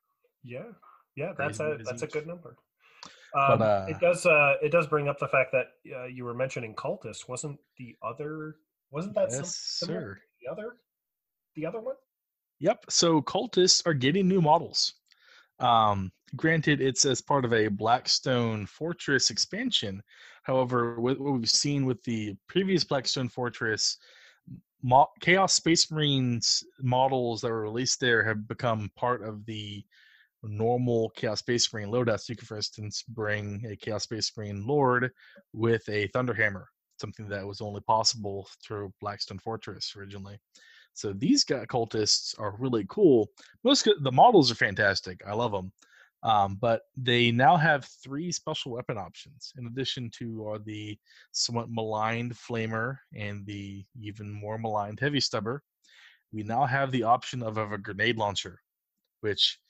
Yeah, 0.42 0.70
yeah, 1.14 1.32
that's 1.38 1.60
a 1.60 1.78
that's 1.84 2.02
a 2.02 2.06
good 2.06 2.26
number. 2.26 2.56
But, 3.34 3.52
Um, 3.52 3.62
uh, 3.62 3.86
it 3.88 4.00
does 4.00 4.24
uh, 4.24 4.54
it 4.62 4.72
does 4.72 4.86
bring 4.86 5.08
up 5.08 5.18
the 5.18 5.28
fact 5.28 5.52
that 5.52 5.66
uh, 5.94 6.06
you 6.06 6.24
were 6.24 6.34
mentioning 6.34 6.74
cultists. 6.74 7.28
Wasn't 7.28 7.58
the 7.76 7.94
other? 8.02 8.56
Wasn't 8.90 9.14
that 9.14 9.30
some- 9.30 9.40
yes, 9.42 9.56
sir. 9.56 10.18
the 10.40 10.50
other, 10.50 10.76
the 11.54 11.66
other 11.66 11.80
one. 11.80 11.96
Yep. 12.60 12.84
So 12.88 13.20
cultists 13.20 13.86
are 13.86 13.92
getting 13.92 14.26
new 14.26 14.40
models. 14.40 14.94
Um, 15.58 16.10
granted, 16.36 16.80
it's 16.80 17.04
as 17.04 17.20
part 17.20 17.44
of 17.44 17.52
a 17.52 17.68
Blackstone 17.68 18.64
Fortress 18.66 19.28
expansion. 19.30 20.02
However, 20.46 21.00
what 21.00 21.18
we've 21.18 21.50
seen 21.50 21.86
with 21.86 22.00
the 22.04 22.36
previous 22.46 22.84
Blackstone 22.84 23.28
Fortress, 23.28 23.98
Mo- 24.80 25.10
Chaos 25.20 25.54
Space 25.54 25.90
Marines 25.90 26.62
models 26.80 27.40
that 27.40 27.50
were 27.50 27.62
released 27.62 27.98
there 27.98 28.22
have 28.22 28.46
become 28.46 28.88
part 28.94 29.24
of 29.24 29.44
the 29.44 29.84
normal 30.44 31.10
Chaos 31.10 31.40
Space 31.40 31.72
Marine 31.72 31.88
loadouts. 31.88 32.28
You 32.28 32.36
can, 32.36 32.46
for 32.46 32.56
instance, 32.56 33.02
bring 33.08 33.66
a 33.68 33.74
Chaos 33.74 34.04
Space 34.04 34.30
Marine 34.36 34.64
Lord 34.64 35.10
with 35.52 35.82
a 35.88 36.06
Thunderhammer, 36.08 36.66
something 37.00 37.28
that 37.28 37.44
was 37.44 37.60
only 37.60 37.80
possible 37.80 38.48
through 38.64 38.94
Blackstone 39.00 39.40
Fortress 39.40 39.96
originally. 39.96 40.38
So 40.94 41.12
these 41.12 41.44
cultists 41.44 42.38
are 42.38 42.54
really 42.56 42.86
cool. 42.88 43.30
Most 43.64 43.88
the 44.00 44.12
models 44.12 44.52
are 44.52 44.54
fantastic. 44.54 45.20
I 45.26 45.34
love 45.34 45.50
them. 45.50 45.72
Um, 46.22 46.56
but 46.60 46.82
they 46.96 47.30
now 47.30 47.56
have 47.56 47.88
three 48.02 48.32
special 48.32 48.72
weapon 48.72 48.98
options 48.98 49.52
in 49.58 49.66
addition 49.66 50.10
to 50.18 50.48
are 50.48 50.58
the 50.58 50.98
somewhat 51.32 51.70
maligned 51.70 52.34
flamer 52.34 52.96
and 53.14 53.46
the 53.46 53.84
even 54.00 54.30
more 54.32 54.58
maligned 54.58 54.98
heavy 54.98 55.20
stubber. 55.20 55.62
We 56.32 56.42
now 56.42 56.64
have 56.64 56.90
the 56.90 57.04
option 57.04 57.42
of, 57.42 57.58
of 57.58 57.72
a 57.72 57.78
grenade 57.78 58.16
launcher, 58.16 58.60
which 59.20 59.60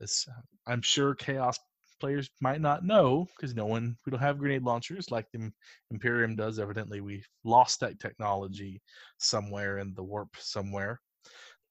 is, 0.00 0.26
I'm 0.66 0.80
sure 0.80 1.14
chaos 1.14 1.58
players 2.00 2.28
might 2.40 2.60
not 2.60 2.84
know 2.84 3.26
because 3.36 3.54
no 3.54 3.66
one 3.66 3.96
we 4.04 4.10
don't 4.10 4.20
have 4.20 4.38
grenade 4.38 4.62
launchers 4.62 5.10
like 5.10 5.26
the 5.32 5.50
Imperium 5.90 6.36
does. 6.36 6.58
Evidently, 6.58 7.00
we 7.00 7.24
lost 7.44 7.80
that 7.80 7.98
technology 7.98 8.82
somewhere 9.18 9.78
in 9.78 9.94
the 9.94 10.02
warp 10.02 10.28
somewhere. 10.38 11.00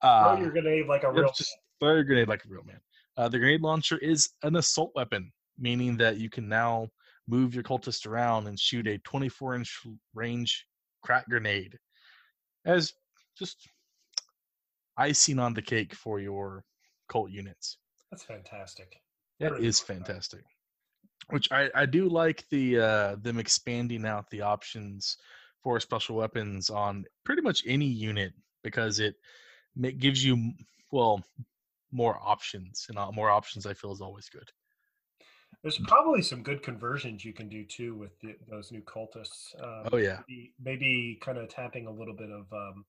Uh, 0.02 0.34
throw 0.34 0.42
your 0.42 0.52
grenade 0.52 0.88
like 0.88 1.04
a 1.04 1.12
real. 1.12 1.32
Just 1.38 1.56
throw 1.80 1.94
your 1.94 2.04
grenade 2.04 2.28
like 2.28 2.44
a 2.46 2.50
real 2.50 2.64
man. 2.64 2.80
Uh, 3.18 3.30
the 3.30 3.38
grenade 3.38 3.62
launcher 3.62 3.98
is 3.98 4.30
an 4.42 4.56
assault 4.56 4.92
weapon, 4.96 5.32
meaning 5.58 5.98
that 5.98 6.18
you 6.18 6.30
can 6.30 6.48
now 6.48 6.88
move 7.28 7.54
your 7.54 7.64
cultist 7.64 8.08
around 8.08 8.48
and 8.48 8.60
shoot 8.60 8.88
a 8.88 8.98
24 9.00 9.56
inch 9.56 9.82
range 10.14 10.66
crack 11.04 11.26
grenade 11.30 11.78
as 12.66 12.94
just 13.38 13.70
icing 14.98 15.40
on 15.40 15.54
the 15.54 15.62
cake 15.62 15.94
for 15.94 16.20
your 16.20 16.64
cult 17.10 17.32
units. 17.32 17.78
That's 18.12 18.24
fantastic. 18.24 19.02
That 19.40 19.60
is 19.60 19.80
fantastic. 19.80 20.42
Which 21.30 21.52
I, 21.52 21.70
I 21.74 21.86
do 21.86 22.10
like 22.10 22.46
the 22.50 22.80
uh, 22.80 23.16
them 23.22 23.40
expanding 23.40 24.06
out 24.06 24.30
the 24.30 24.42
options 24.42 25.18
for 25.64 25.80
special 25.80 26.18
weapons 26.18 26.70
on 26.70 27.06
pretty 27.24 27.42
much 27.42 27.64
any 27.66 27.86
unit 27.86 28.34
because 28.64 29.00
it, 29.00 29.16
it 29.82 30.00
gives 30.00 30.24
you 30.24 30.52
well 30.92 31.24
more 31.94 32.20
options 32.22 32.88
and 32.90 32.98
more 33.16 33.30
options 33.30 33.66
I 33.66 33.74
feel 33.74 33.92
is 33.92 34.02
always 34.02 34.28
good. 34.30 34.50
There's 35.62 35.78
probably 35.78 36.22
some 36.22 36.44
good 36.44 36.62
conversions 36.62 37.24
you 37.24 37.32
can 37.32 37.48
do 37.48 37.64
too 37.64 37.96
with 37.96 38.20
the, 38.20 38.36
those 38.50 38.72
new 38.72 38.82
cultists. 38.82 39.54
Um, 39.62 39.90
oh 39.94 39.98
yeah, 39.98 40.20
maybe, 40.28 40.54
maybe, 40.62 41.20
kind 41.22 41.38
of 41.38 41.48
tapping 41.48 41.88
a 41.88 41.92
little 41.92 42.16
bit 42.16 42.30
of. 42.30 42.52
Um, 42.52 42.86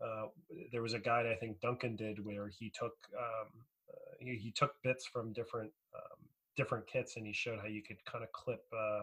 uh, 0.00 0.26
there 0.72 0.82
was 0.82 0.94
a 0.94 0.98
guide 0.98 1.26
I 1.26 1.34
think 1.34 1.60
Duncan 1.60 1.96
did 1.96 2.24
where 2.24 2.48
he 2.48 2.70
took 2.70 2.94
um, 3.16 3.48
uh, 3.90 4.14
he, 4.20 4.36
he, 4.36 4.50
took 4.52 4.74
bits 4.82 5.06
from 5.06 5.32
different 5.32 5.72
um, 5.94 6.18
different 6.56 6.86
kits 6.86 7.16
and 7.16 7.26
he 7.26 7.32
showed 7.32 7.58
how 7.60 7.66
you 7.66 7.82
could 7.82 8.04
kind 8.04 8.22
of 8.22 8.32
clip 8.32 8.64
uh, 8.72 9.02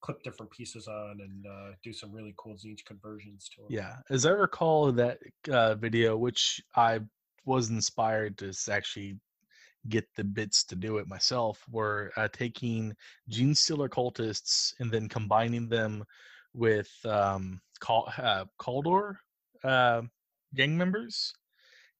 clip 0.00 0.22
different 0.22 0.50
pieces 0.50 0.88
on 0.88 1.20
and 1.20 1.46
uh, 1.46 1.74
do 1.82 1.92
some 1.92 2.12
really 2.12 2.34
cool 2.36 2.54
Tzeentch 2.54 2.84
conversions 2.84 3.48
to 3.50 3.62
them. 3.62 3.66
Yeah, 3.70 3.96
as 4.10 4.26
I 4.26 4.30
recall 4.30 4.92
that 4.92 5.18
uh, 5.50 5.76
video, 5.76 6.16
which 6.16 6.60
I 6.76 7.00
was 7.44 7.70
inspired 7.70 8.38
to 8.38 8.52
actually 8.70 9.16
get 9.88 10.06
the 10.16 10.24
bits 10.24 10.64
to 10.64 10.76
do 10.76 10.98
it 10.98 11.08
myself, 11.08 11.64
were 11.70 12.12
uh, 12.16 12.28
taking 12.32 12.94
Genestealer 13.30 13.88
cultists 13.88 14.72
and 14.78 14.90
then 14.90 15.08
combining 15.08 15.68
them 15.68 16.04
with 16.54 16.90
um, 17.04 17.60
Cal- 17.80 18.12
uh, 18.18 18.44
Cawdor 18.58 19.18
uh, 19.64 20.02
gang 20.54 20.76
members, 20.76 21.32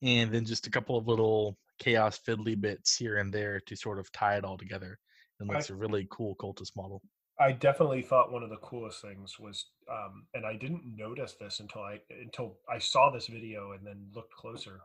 and 0.02 0.30
then 0.32 0.44
just 0.44 0.66
a 0.66 0.70
couple 0.70 0.96
of 0.96 1.08
little 1.08 1.56
chaos 1.78 2.20
fiddly 2.26 2.60
bits 2.60 2.96
here 2.96 3.16
and 3.16 3.32
there 3.32 3.60
to 3.66 3.74
sort 3.74 3.98
of 3.98 4.10
tie 4.12 4.36
it 4.36 4.44
all 4.44 4.56
together 4.56 4.98
and 5.40 5.50
makes 5.50 5.70
I, 5.70 5.74
a 5.74 5.76
really 5.76 6.06
cool 6.10 6.36
cultist 6.36 6.76
model. 6.76 7.02
I 7.40 7.52
definitely 7.52 8.02
thought 8.02 8.30
one 8.30 8.42
of 8.42 8.50
the 8.50 8.56
coolest 8.56 9.02
things 9.02 9.38
was, 9.40 9.66
um, 9.90 10.26
and 10.34 10.46
I 10.46 10.54
didn't 10.54 10.82
notice 10.96 11.34
this 11.40 11.60
until 11.60 11.82
I 11.82 11.98
until 12.20 12.58
I 12.70 12.78
saw 12.78 13.10
this 13.10 13.26
video 13.26 13.72
and 13.72 13.84
then 13.84 14.06
looked 14.14 14.34
closer. 14.34 14.80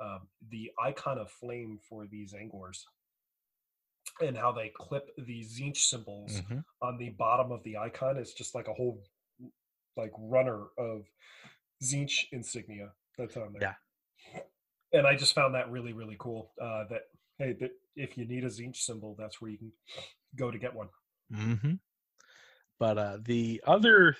Um, 0.00 0.20
the 0.50 0.70
icon 0.82 1.18
of 1.18 1.30
flame 1.30 1.78
for 1.88 2.06
these 2.06 2.32
Tzaangors 2.34 2.84
and 4.20 4.36
how 4.36 4.52
they 4.52 4.72
clip 4.76 5.10
the 5.16 5.44
Tzeentch 5.44 5.78
symbols 5.78 6.40
mm-hmm. 6.40 6.58
on 6.82 6.98
the 6.98 7.10
bottom 7.10 7.52
of 7.52 7.62
the 7.64 7.76
icon. 7.76 8.16
It's 8.16 8.32
just 8.32 8.54
like 8.54 8.68
a 8.68 8.74
whole 8.74 9.02
like 9.96 10.12
runner 10.18 10.66
of 10.78 11.06
Tzeentch 11.82 12.26
insignia 12.32 12.90
that's 13.16 13.36
on 13.36 13.52
there. 13.52 13.62
Yeah 13.62 13.74
and 14.92 15.06
I 15.06 15.16
just 15.16 15.34
found 15.34 15.54
that 15.54 15.70
really 15.70 15.92
really 15.92 16.16
cool. 16.18 16.52
Uh, 16.60 16.84
that 16.90 17.02
hey, 17.38 17.54
that 17.60 17.70
if 17.96 18.16
you 18.16 18.26
need 18.26 18.44
a 18.44 18.48
Tzeentch 18.48 18.76
symbol, 18.76 19.14
that's 19.18 19.40
where 19.40 19.50
you 19.50 19.58
can 19.58 19.72
go 20.36 20.50
to 20.50 20.58
get 20.58 20.74
one. 20.74 20.88
Mm-hmm. 21.32 21.74
But 22.78 22.98
uh, 22.98 23.18
the 23.22 23.60
other 23.66 24.16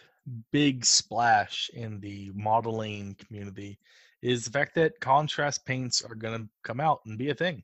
big 0.52 0.84
splash 0.84 1.70
in 1.72 2.00
the 2.00 2.30
modeling 2.34 3.16
community 3.26 3.78
is 4.22 4.44
the 4.44 4.50
fact 4.50 4.74
that 4.74 5.00
contrast 5.00 5.64
paints 5.64 6.02
are 6.02 6.14
going 6.14 6.38
to 6.38 6.48
come 6.64 6.80
out 6.80 7.00
and 7.06 7.18
be 7.18 7.30
a 7.30 7.34
thing. 7.34 7.62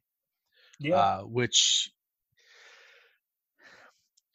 Yeah. 0.79 0.97
Uh, 0.97 1.21
which 1.23 1.91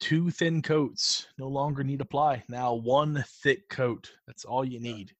two 0.00 0.30
thin 0.30 0.62
coats 0.62 1.26
no 1.38 1.48
longer 1.48 1.84
need 1.84 2.00
apply. 2.00 2.42
Now 2.48 2.74
one 2.74 3.24
thick 3.42 3.68
coat. 3.68 4.10
That's 4.26 4.44
all 4.44 4.64
you 4.64 4.80
need. 4.80 5.12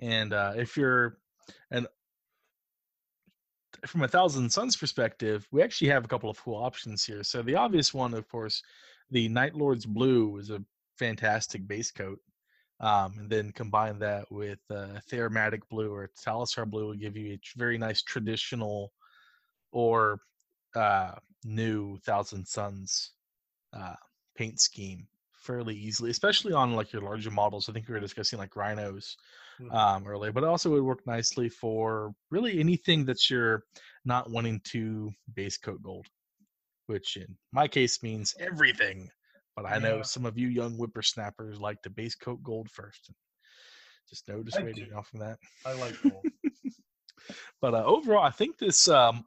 And 0.00 0.32
uh, 0.32 0.54
if 0.56 0.76
you're 0.76 1.18
an 1.70 1.86
from 3.86 4.02
a 4.02 4.08
Thousand 4.08 4.50
Sons 4.50 4.76
perspective, 4.76 5.46
we 5.50 5.62
actually 5.62 5.88
have 5.88 6.04
a 6.04 6.08
couple 6.08 6.30
of 6.30 6.40
cool 6.42 6.62
options 6.62 7.04
here. 7.04 7.24
So 7.24 7.42
the 7.42 7.56
obvious 7.56 7.92
one, 7.92 8.14
of 8.14 8.28
course, 8.28 8.62
the 9.10 9.28
Night 9.28 9.54
Lord's 9.54 9.86
Blue 9.86 10.38
is 10.38 10.50
a 10.50 10.62
fantastic 10.98 11.66
base 11.66 11.90
coat. 11.90 12.20
Um, 12.82 13.14
and 13.16 13.30
then 13.30 13.52
combine 13.52 14.00
that 14.00 14.30
with 14.30 14.58
uh, 14.68 14.98
Blue 15.70 15.92
or 15.92 16.10
Talassar 16.26 16.68
Blue 16.68 16.88
will 16.88 16.94
give 16.94 17.16
you 17.16 17.34
a 17.34 17.40
very 17.56 17.78
nice 17.78 18.02
traditional 18.02 18.92
or 19.70 20.18
uh, 20.74 21.12
new 21.44 21.96
Thousand 21.98 22.46
Sons 22.46 23.12
uh, 23.72 23.94
paint 24.36 24.60
scheme 24.60 25.06
fairly 25.32 25.74
easily, 25.74 26.10
especially 26.10 26.52
on 26.52 26.74
like 26.74 26.92
your 26.92 27.02
larger 27.02 27.30
models. 27.30 27.68
I 27.68 27.72
think 27.72 27.88
we 27.88 27.94
were 27.94 28.00
discussing 28.00 28.38
like 28.38 28.56
rhinos 28.56 29.16
mm-hmm. 29.60 29.74
um, 29.74 30.06
earlier, 30.06 30.32
but 30.32 30.44
also 30.44 30.70
would 30.70 30.82
work 30.82 31.06
nicely 31.06 31.48
for 31.48 32.14
really 32.30 32.58
anything 32.58 33.04
that 33.06 33.28
you're 33.30 33.64
not 34.04 34.30
wanting 34.30 34.60
to 34.64 35.10
base 35.34 35.56
coat 35.56 35.82
gold, 35.82 36.06
which 36.86 37.16
in 37.16 37.36
my 37.52 37.68
case 37.68 38.02
means 38.02 38.34
everything. 38.40 39.08
But 39.56 39.66
I 39.66 39.74
yeah. 39.74 39.78
know 39.80 40.02
some 40.02 40.26
of 40.26 40.38
you 40.38 40.48
young 40.48 40.74
whippersnappers 40.74 41.60
like 41.60 41.82
to 41.82 41.90
base 41.90 42.14
coat 42.14 42.42
gold 42.42 42.70
first. 42.70 43.10
Just 44.08 44.28
no 44.28 44.42
dissuading 44.42 44.92
off 44.94 45.08
from 45.08 45.20
that. 45.20 45.38
I 45.64 45.74
like 45.74 46.00
gold. 46.02 46.24
but 47.60 47.74
uh, 47.74 47.84
overall, 47.84 48.24
I 48.24 48.30
think 48.30 48.58
this 48.58 48.88
um, 48.88 49.24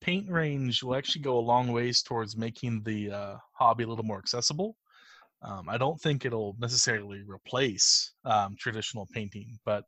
paint 0.00 0.30
range 0.30 0.82
will 0.82 0.96
actually 0.96 1.22
go 1.22 1.38
a 1.38 1.40
long 1.40 1.72
ways 1.72 2.02
towards 2.02 2.36
making 2.36 2.82
the 2.84 3.10
uh, 3.10 3.36
hobby 3.52 3.84
a 3.84 3.86
little 3.86 4.04
more 4.04 4.18
accessible. 4.18 4.76
Um, 5.42 5.68
I 5.68 5.78
don't 5.78 6.00
think 6.00 6.24
it'll 6.24 6.56
necessarily 6.58 7.22
replace 7.26 8.12
um, 8.24 8.56
traditional 8.58 9.06
painting, 9.12 9.58
but 9.64 9.84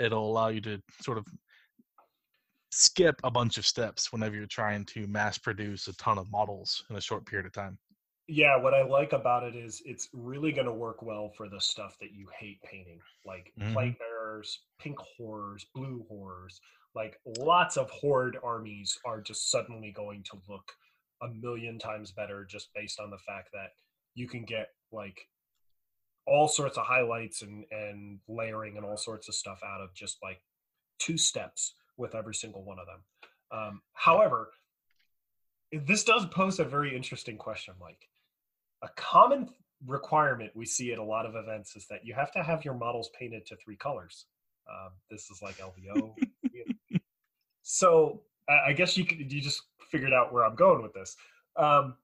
it'll 0.00 0.30
allow 0.30 0.48
you 0.48 0.62
to 0.62 0.80
sort 1.02 1.18
of 1.18 1.26
skip 2.70 3.20
a 3.22 3.30
bunch 3.30 3.58
of 3.58 3.66
steps 3.66 4.12
whenever 4.12 4.34
you're 4.34 4.46
trying 4.46 4.84
to 4.86 5.06
mass 5.06 5.36
produce 5.36 5.88
a 5.88 5.96
ton 5.96 6.16
of 6.18 6.30
models 6.30 6.84
in 6.88 6.96
a 6.96 7.00
short 7.00 7.26
period 7.26 7.46
of 7.46 7.52
time. 7.52 7.78
Yeah, 8.34 8.56
what 8.56 8.72
I 8.72 8.82
like 8.82 9.12
about 9.12 9.42
it 9.42 9.54
is 9.54 9.82
it's 9.84 10.08
really 10.14 10.52
going 10.52 10.66
to 10.66 10.72
work 10.72 11.02
well 11.02 11.28
for 11.36 11.50
the 11.50 11.60
stuff 11.60 11.98
that 12.00 12.14
you 12.14 12.28
hate 12.40 12.62
painting, 12.62 12.98
like 13.26 13.52
mm-hmm. 13.60 13.76
plaguebearers, 13.76 14.56
pink 14.80 14.96
horrors, 14.98 15.66
blue 15.74 16.06
horrors. 16.08 16.58
Like 16.94 17.20
lots 17.38 17.76
of 17.76 17.90
horde 17.90 18.38
armies 18.42 18.98
are 19.04 19.20
just 19.20 19.50
suddenly 19.50 19.92
going 19.92 20.22
to 20.30 20.38
look 20.48 20.72
a 21.20 21.28
million 21.28 21.78
times 21.78 22.10
better 22.10 22.46
just 22.46 22.72
based 22.74 22.98
on 22.98 23.10
the 23.10 23.18
fact 23.18 23.50
that 23.52 23.72
you 24.14 24.26
can 24.26 24.46
get 24.46 24.68
like 24.92 25.28
all 26.26 26.48
sorts 26.48 26.78
of 26.78 26.86
highlights 26.86 27.42
and 27.42 27.66
and 27.70 28.18
layering 28.28 28.78
and 28.78 28.86
all 28.86 28.96
sorts 28.96 29.28
of 29.28 29.34
stuff 29.34 29.60
out 29.62 29.82
of 29.82 29.92
just 29.92 30.16
like 30.22 30.40
two 30.98 31.18
steps 31.18 31.74
with 31.98 32.14
every 32.14 32.34
single 32.34 32.64
one 32.64 32.78
of 32.78 32.86
them. 32.86 33.60
Um, 33.60 33.82
however, 33.92 34.52
this 35.70 36.02
does 36.02 36.24
pose 36.24 36.60
a 36.60 36.64
very 36.64 36.96
interesting 36.96 37.36
question, 37.36 37.74
Mike. 37.78 38.08
A 38.82 38.88
common 38.96 39.48
requirement 39.86 40.52
we 40.54 40.64
see 40.64 40.92
at 40.92 40.98
a 40.98 41.02
lot 41.02 41.26
of 41.26 41.34
events 41.34 41.76
is 41.76 41.86
that 41.88 42.04
you 42.04 42.14
have 42.14 42.32
to 42.32 42.42
have 42.42 42.64
your 42.64 42.74
models 42.74 43.10
painted 43.18 43.46
to 43.46 43.56
three 43.56 43.76
colors. 43.76 44.26
Um, 44.70 44.92
this 45.10 45.30
is 45.30 45.42
like 45.42 45.58
LVO. 45.58 46.14
so 47.62 48.22
I, 48.48 48.68
I 48.68 48.72
guess 48.72 48.96
you 48.96 49.04
could 49.04 49.32
you 49.32 49.40
just 49.40 49.62
figured 49.90 50.12
out 50.12 50.32
where 50.32 50.44
I'm 50.44 50.54
going 50.54 50.82
with 50.82 50.94
this. 50.94 51.16
Um, 51.56 51.96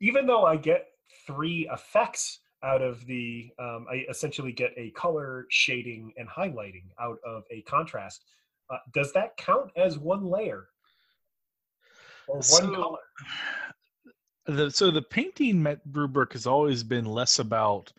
even 0.00 0.26
though 0.26 0.44
I 0.44 0.56
get 0.56 0.88
three 1.26 1.68
effects 1.72 2.40
out 2.62 2.82
of 2.82 3.04
the, 3.06 3.50
um, 3.58 3.86
I 3.90 4.04
essentially 4.08 4.52
get 4.52 4.72
a 4.76 4.90
color 4.90 5.46
shading 5.50 6.12
and 6.16 6.28
highlighting 6.28 6.84
out 7.00 7.18
of 7.26 7.44
a 7.50 7.62
contrast. 7.62 8.24
Uh, 8.70 8.78
does 8.92 9.12
that 9.12 9.36
count 9.36 9.70
as 9.76 9.98
one 9.98 10.24
layer 10.24 10.68
or 12.26 12.36
one 12.36 12.42
So- 12.42 12.74
color? 12.74 12.98
The, 14.46 14.70
so 14.70 14.90
the 14.90 15.02
painting 15.02 15.62
met 15.62 15.80
rubric 15.90 16.32
has 16.34 16.46
always 16.46 16.82
been 16.82 17.06
less 17.06 17.38
about 17.38 17.92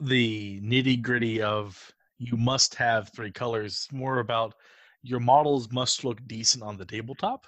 the 0.00 0.60
nitty 0.60 1.02
gritty 1.02 1.42
of 1.42 1.92
you 2.18 2.36
must 2.36 2.74
have 2.76 3.10
three 3.14 3.30
colors, 3.30 3.88
more 3.92 4.18
about 4.18 4.54
your 5.02 5.20
models 5.20 5.70
must 5.72 6.04
look 6.04 6.18
decent 6.26 6.62
on 6.62 6.76
the 6.76 6.84
tabletop. 6.84 7.46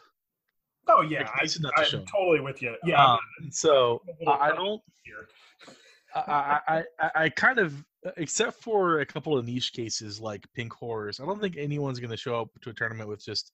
Oh 0.88 1.02
yeah, 1.02 1.20
Like, 1.20 1.30
I, 1.76 1.82
I, 1.82 1.84
I'm 1.84 2.06
totally 2.06 2.40
with 2.40 2.62
you. 2.62 2.74
Yeah, 2.84 3.04
Um, 3.14 3.18
so 3.50 4.00
I, 4.26 4.50
don't. 4.52 4.80
here. 5.04 5.28
I, 6.14 6.20
I, 6.26 6.60
I, 6.78 6.84
I- 7.00 7.24
I 7.24 7.28
kind 7.28 7.58
of, 7.58 7.84
except 8.16 8.62
for 8.62 9.00
a 9.00 9.06
couple 9.06 9.36
of 9.36 9.44
niche 9.44 9.72
cases 9.72 10.20
like 10.20 10.44
pink 10.54 10.72
horrors, 10.72 11.20
I 11.20 11.26
don't 11.26 11.40
think 11.40 11.56
anyone's 11.56 12.00
going 12.00 12.10
to 12.10 12.16
show 12.16 12.40
up 12.40 12.48
to 12.62 12.70
a 12.70 12.74
tournament 12.74 13.08
with 13.08 13.24
just, 13.24 13.52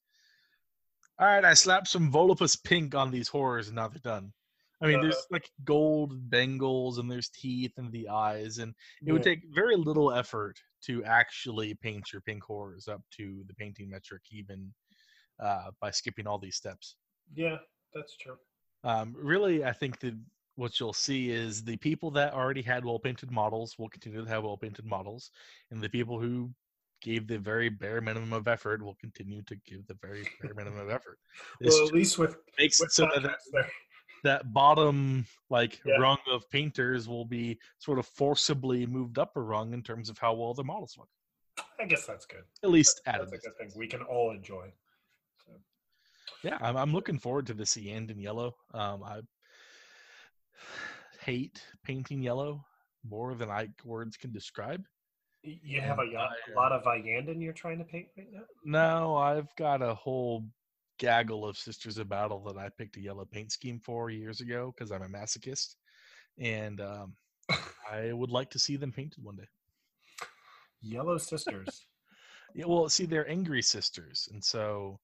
all 1.19 1.27
right, 1.27 1.45
I 1.45 1.55
slapped 1.55 1.89
some 1.89 2.13
Volupus 2.13 2.63
pink 2.63 2.95
on 2.95 3.11
these 3.11 3.29
horrors 3.29 3.69
and 3.69 3.77
now 3.77 3.89
they're 3.89 3.99
done. 4.01 4.33
I 4.83 4.87
mean, 4.87 4.97
Uh-huh. 4.97 5.05
there's 5.05 5.27
like 5.31 5.51
gold 5.65 6.29
bangles 6.29 6.99
and 6.99 7.11
there's 7.11 7.31
teeth 7.31 7.73
and 7.79 7.91
the 7.91 8.09
eyes, 8.09 8.59
and 8.59 8.75
it 9.07 9.13
would 9.13 9.23
take 9.23 9.41
very 9.55 9.75
little 9.77 10.13
effort 10.13 10.61
to 10.83 11.03
actually 11.05 11.75
paint 11.75 12.13
your 12.13 12.21
pink 12.21 12.43
horrors 12.43 12.87
up 12.87 13.03
to 13.13 13.43
the 13.47 13.55
painting 13.55 13.89
metric, 13.89 14.23
even 14.31 14.75
uh, 15.41 15.71
by 15.81 15.91
skipping 15.91 16.27
all 16.27 16.39
these 16.39 16.57
steps. 16.57 16.97
Yeah, 17.35 17.57
that's 17.95 18.17
true. 18.19 18.37
Um, 18.85 19.15
really, 19.19 19.65
I 19.65 19.73
think 19.73 19.99
that 20.01 20.15
what 20.57 20.79
you'll 20.79 20.93
see 20.93 21.31
is 21.31 21.65
the 21.65 21.77
people 21.79 22.11
that 22.13 22.35
already 22.35 22.63
had 22.63 22.85
well 22.85 22.99
painted 22.99 23.31
models 23.31 23.79
will 23.79 23.89
continue 23.89 24.23
to 24.23 24.29
have 24.29 24.45
well 24.45 24.57
painted 24.57 24.85
models, 24.85 25.31
and 25.71 25.83
the 25.83 25.89
people 25.89 26.21
who 26.21 26.51
gave 27.01 27.27
the 27.27 27.39
very 27.39 27.69
bare 27.69 28.01
minimum 28.01 28.33
of 28.33 28.49
effort 28.49 28.83
will 28.83 28.95
continue 28.97 29.43
to 29.43 29.57
give 29.67 29.87
the 29.87 29.95
very 30.01 30.27
bare 30.41 30.55
minimum 30.57 30.81
of 30.81 30.91
effort. 30.91 31.19
This 31.61 31.75
Well, 31.75 31.89
at 31.89 31.95
least 31.95 32.19
with 32.19 32.37
makes 32.59 32.81
with 32.81 32.89
it 32.89 32.93
so 32.93 33.09
that 33.15 33.39
there. 33.53 33.71
that 34.25 34.53
bottom 34.53 35.27
like 35.51 35.81
Yeah. 35.85 35.97
rung 35.99 36.19
of 36.31 36.49
painters 36.51 37.09
will 37.09 37.25
be 37.25 37.59
sort 37.79 37.99
of 37.99 38.07
forcibly 38.07 38.87
moved 38.87 39.19
up 39.19 39.37
a 39.37 39.41
rung 39.41 39.73
in 39.75 39.83
terms 39.83 40.09
of 40.09 40.19
how 40.19 40.35
well 40.35 40.55
their 40.55 40.65
models 40.65 40.97
look. 40.99 41.09
I 41.79 41.85
guess 41.85 42.07
that's 42.07 42.27
good. 42.27 42.45
At 42.63 42.71
least 42.71 43.01
That's 43.05 43.17
added. 43.17 43.29
a 43.29 43.39
good 43.39 43.57
thing 43.57 43.73
we 43.77 43.87
can 43.87 44.03
all 44.03 44.31
enjoy. 44.33 44.73
So, 45.45 45.53
Yeah, 46.43 46.59
I'm, 46.61 46.77
I'm 46.77 46.93
looking 46.93 47.19
forward 47.19 47.47
to 47.47 47.55
the 47.55 47.65
Iyanden 47.65 48.21
yellow. 48.21 48.57
Um, 48.75 49.03
I 49.03 49.21
hate 51.25 51.63
painting 51.83 52.23
yellow 52.23 52.65
more 53.09 53.35
than 53.35 53.51
I 53.51 53.69
words 53.85 54.17
can 54.17 54.33
describe. 54.33 54.85
You 55.47 55.81
have 55.81 55.99
a, 55.99 56.03
And 56.03 56.13
ya- 56.13 56.29
I, 56.49 56.53
a 56.53 56.55
lot 56.55 56.73
of 56.73 56.85
Iyanden 56.85 57.43
you're 57.43 57.53
trying 57.53 57.79
to 57.79 57.85
paint 57.85 58.09
right 58.17 58.27
now. 58.33 58.43
No, 58.65 59.17
I've 59.17 59.55
got 59.57 59.83
a 59.83 59.95
whole 59.95 60.45
gaggle 60.99 61.47
of 61.47 61.57
Sisters 61.57 61.99
of 61.99 62.09
Battle 62.09 62.43
that 62.45 62.57
I 62.57 62.69
picked 62.71 62.97
a 62.97 63.01
yellow 63.01 63.25
paint 63.25 63.53
scheme 63.53 63.79
for 63.79 64.11
years 64.11 64.41
ago 64.41 64.73
because 64.77 64.91
I'm 64.91 65.03
a 65.03 65.09
masochist, 65.09 65.77
and 66.39 66.81
um, 66.81 67.15
I 67.91 68.13
would 68.13 68.31
like 68.31 68.51
to 68.51 68.59
see 68.59 68.77
them 68.77 68.93
painted 68.93 69.23
one 69.23 69.37
day. 69.37 69.49
Yellow 70.83 71.19
Sisters. 71.19 71.87
Yeah, 72.55 72.65
well, 72.69 72.89
see, 72.89 73.05
they're 73.05 73.29
angry 73.29 73.61
sisters, 73.61 74.29
and 74.33 74.43
so 74.43 74.99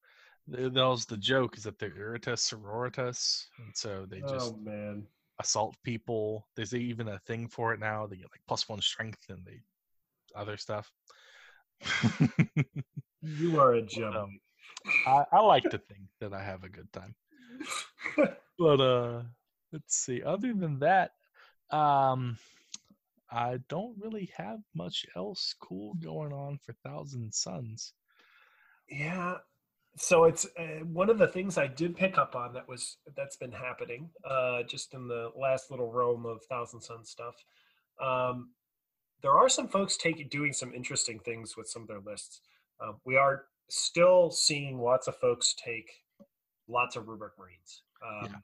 th- 0.50 0.72
that 0.72 0.84
was 0.86 1.04
the 1.04 1.18
joke 1.18 1.58
is 1.58 1.64
that 1.64 1.78
they're 1.78 1.90
irritas 1.90 2.38
sororitas, 2.38 3.44
and 3.58 3.76
so 3.76 4.06
they 4.08 4.20
just 4.20 4.54
oh 4.54 4.56
man, 4.56 5.06
assault 5.38 5.76
people. 5.84 6.46
There's 6.56 6.72
even 6.72 7.08
a 7.08 7.18
thing 7.26 7.48
for 7.48 7.74
it 7.74 7.80
now. 7.80 8.06
They 8.06 8.16
get 8.16 8.30
like 8.32 8.40
plus 8.48 8.70
one 8.70 8.80
strength 8.80 9.28
and 9.28 9.44
they 9.44 9.60
other 10.36 10.56
stuff. 10.56 10.90
you 13.22 13.58
are 13.58 13.74
a 13.74 13.82
Well, 13.92 14.04
gem. 14.06 14.16
um, 14.24 14.40
I, 15.06 15.24
I 15.32 15.40
like 15.40 15.70
to 15.70 15.78
think 15.78 16.08
that 16.20 16.32
I 16.34 16.42
have 16.42 16.64
a 16.64 16.68
good 16.70 16.92
time. 16.92 17.16
But 18.58 18.80
uh 18.80 19.22
let's 19.72 19.94
see. 19.96 20.22
Other 20.22 20.54
than 20.54 20.78
that, 20.78 21.12
um 21.70 22.38
I 23.30 23.58
don't 23.68 23.98
really 23.98 24.32
have 24.36 24.60
much 24.74 25.06
else 25.16 25.54
cool 25.60 25.94
going 25.94 26.32
on 26.32 26.58
for 26.58 26.72
Thousand 26.74 27.34
Sons. 27.34 27.94
yeah. 28.88 29.36
So 29.96 30.24
it's 30.24 30.46
uh, 30.58 30.84
one 30.84 31.10
of 31.10 31.18
the 31.18 31.28
things 31.28 31.58
I 31.58 31.66
did 31.68 31.96
pick 31.96 32.18
up 32.18 32.36
on 32.36 32.54
that 32.54 32.68
was 32.68 32.98
that's 33.16 33.36
been 33.36 33.52
happening 33.52 34.10
uh, 34.24 34.62
just 34.64 34.94
in 34.94 35.08
the 35.08 35.30
last 35.36 35.70
little 35.70 35.92
roam 35.92 36.26
of 36.26 36.42
Thousand 36.50 36.80
Sons 36.82 37.10
stuff. 37.10 37.34
Um, 38.00 38.50
there 39.22 39.32
are 39.32 39.48
some 39.48 39.68
folks 39.68 39.96
taking 39.96 40.28
doing 40.28 40.52
some 40.52 40.74
interesting 40.74 41.18
things 41.20 41.56
with 41.56 41.68
some 41.68 41.82
of 41.82 41.88
their 41.88 42.00
lists. 42.00 42.40
Um, 42.80 42.96
we 43.04 43.16
are 43.16 43.44
still 43.68 44.30
seeing 44.30 44.80
lots 44.80 45.06
of 45.06 45.16
folks 45.16 45.54
take 45.54 46.04
lots 46.68 46.96
of 46.96 47.08
rubric 47.08 47.32
marines. 47.38 47.82
Um, 48.04 48.28
Yeah. 48.30 48.38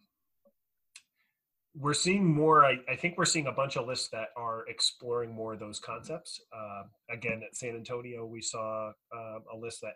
We're 1.81 1.95
seeing 1.95 2.24
more. 2.24 2.64
I, 2.64 2.79
I 2.89 2.97
think 2.97 3.16
we're 3.16 3.24
seeing 3.24 3.47
a 3.47 3.53
bunch 3.53 3.76
of 3.76 3.87
lists 3.87 4.09
that 4.09 4.31
are 4.37 4.66
exploring 4.68 5.33
more 5.33 5.53
of 5.53 5.61
those 5.61 5.79
concepts. 5.79 6.41
Uh, 6.53 6.85
again, 7.09 7.43
at 7.47 7.55
San 7.57 7.76
Antonio, 7.76 8.26
we 8.26 8.41
saw 8.41 8.91
uh, 9.14 9.39
a 9.53 9.57
list 9.57 9.83
that, 9.83 9.95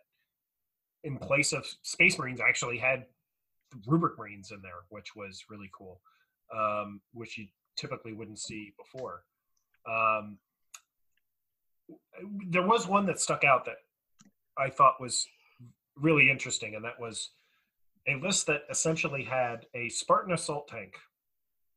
in 1.03 1.17
place 1.17 1.53
of 1.53 1.67
Space 1.83 2.19
Marines, 2.19 2.41
actually 2.41 2.79
had 2.79 3.07
rubric 3.87 4.17
marines 4.17 4.53
in 4.53 4.61
there, 4.63 4.85
which 4.91 5.17
was 5.17 5.45
really 5.51 5.71
cool, 5.77 6.01
um, 6.55 7.01
which 7.15 7.37
you 7.37 7.47
typically 7.75 8.13
wouldn't 8.13 8.39
see 8.39 8.75
before. 8.79 9.25
Um, 9.89 10.39
there 12.49 12.67
was 12.67 12.87
one 12.87 13.07
that 13.07 13.21
stuck 13.21 13.45
out 13.45 13.65
that 13.65 13.77
I 14.59 14.71
thought 14.71 15.01
was 15.01 15.27
really 15.97 16.31
interesting, 16.31 16.75
and 16.75 16.85
that 16.85 17.01
was 17.01 17.31
a 18.09 18.17
list 18.17 18.47
that 18.47 18.63
essentially 18.71 19.25
had 19.25 19.67
a 19.75 19.89
Spartan 19.89 20.33
assault 20.33 20.69
tank 20.69 20.95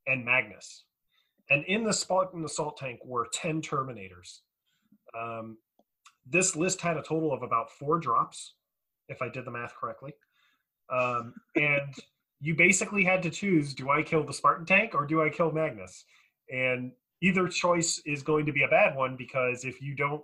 and 0.07 0.25
Magnus. 0.25 0.83
And 1.49 1.63
in 1.65 1.83
the 1.83 1.93
Spartan 1.93 2.43
assault 2.43 2.77
tank 2.77 2.99
were 3.05 3.27
10 3.31 3.61
Terminators. 3.61 4.39
Um, 5.17 5.57
this 6.25 6.55
list 6.55 6.81
had 6.81 6.97
a 6.97 7.03
total 7.03 7.31
of 7.31 7.43
about 7.43 7.71
four 7.71 7.99
drops, 7.99 8.55
if 9.07 9.21
I 9.21 9.29
did 9.29 9.45
the 9.45 9.51
math 9.51 9.75
correctly. 9.75 10.13
Um, 10.89 11.33
and 11.55 11.93
you 12.39 12.55
basically 12.55 13.03
had 13.03 13.23
to 13.23 13.29
choose 13.29 13.73
do 13.73 13.89
I 13.89 14.03
kill 14.03 14.23
the 14.23 14.33
Spartan 14.33 14.65
tank 14.65 14.93
or 14.93 15.05
do 15.05 15.21
I 15.21 15.29
kill 15.29 15.51
Magnus? 15.51 16.03
And 16.51 16.91
either 17.25 17.47
choice 17.47 18.01
is 18.05 18.23
going 18.23 18.45
to 18.45 18.53
be 18.53 18.63
a 18.63 18.67
bad 18.67 18.95
one 18.95 19.15
because 19.15 19.65
if 19.65 19.81
you 19.81 19.95
don't 19.95 20.21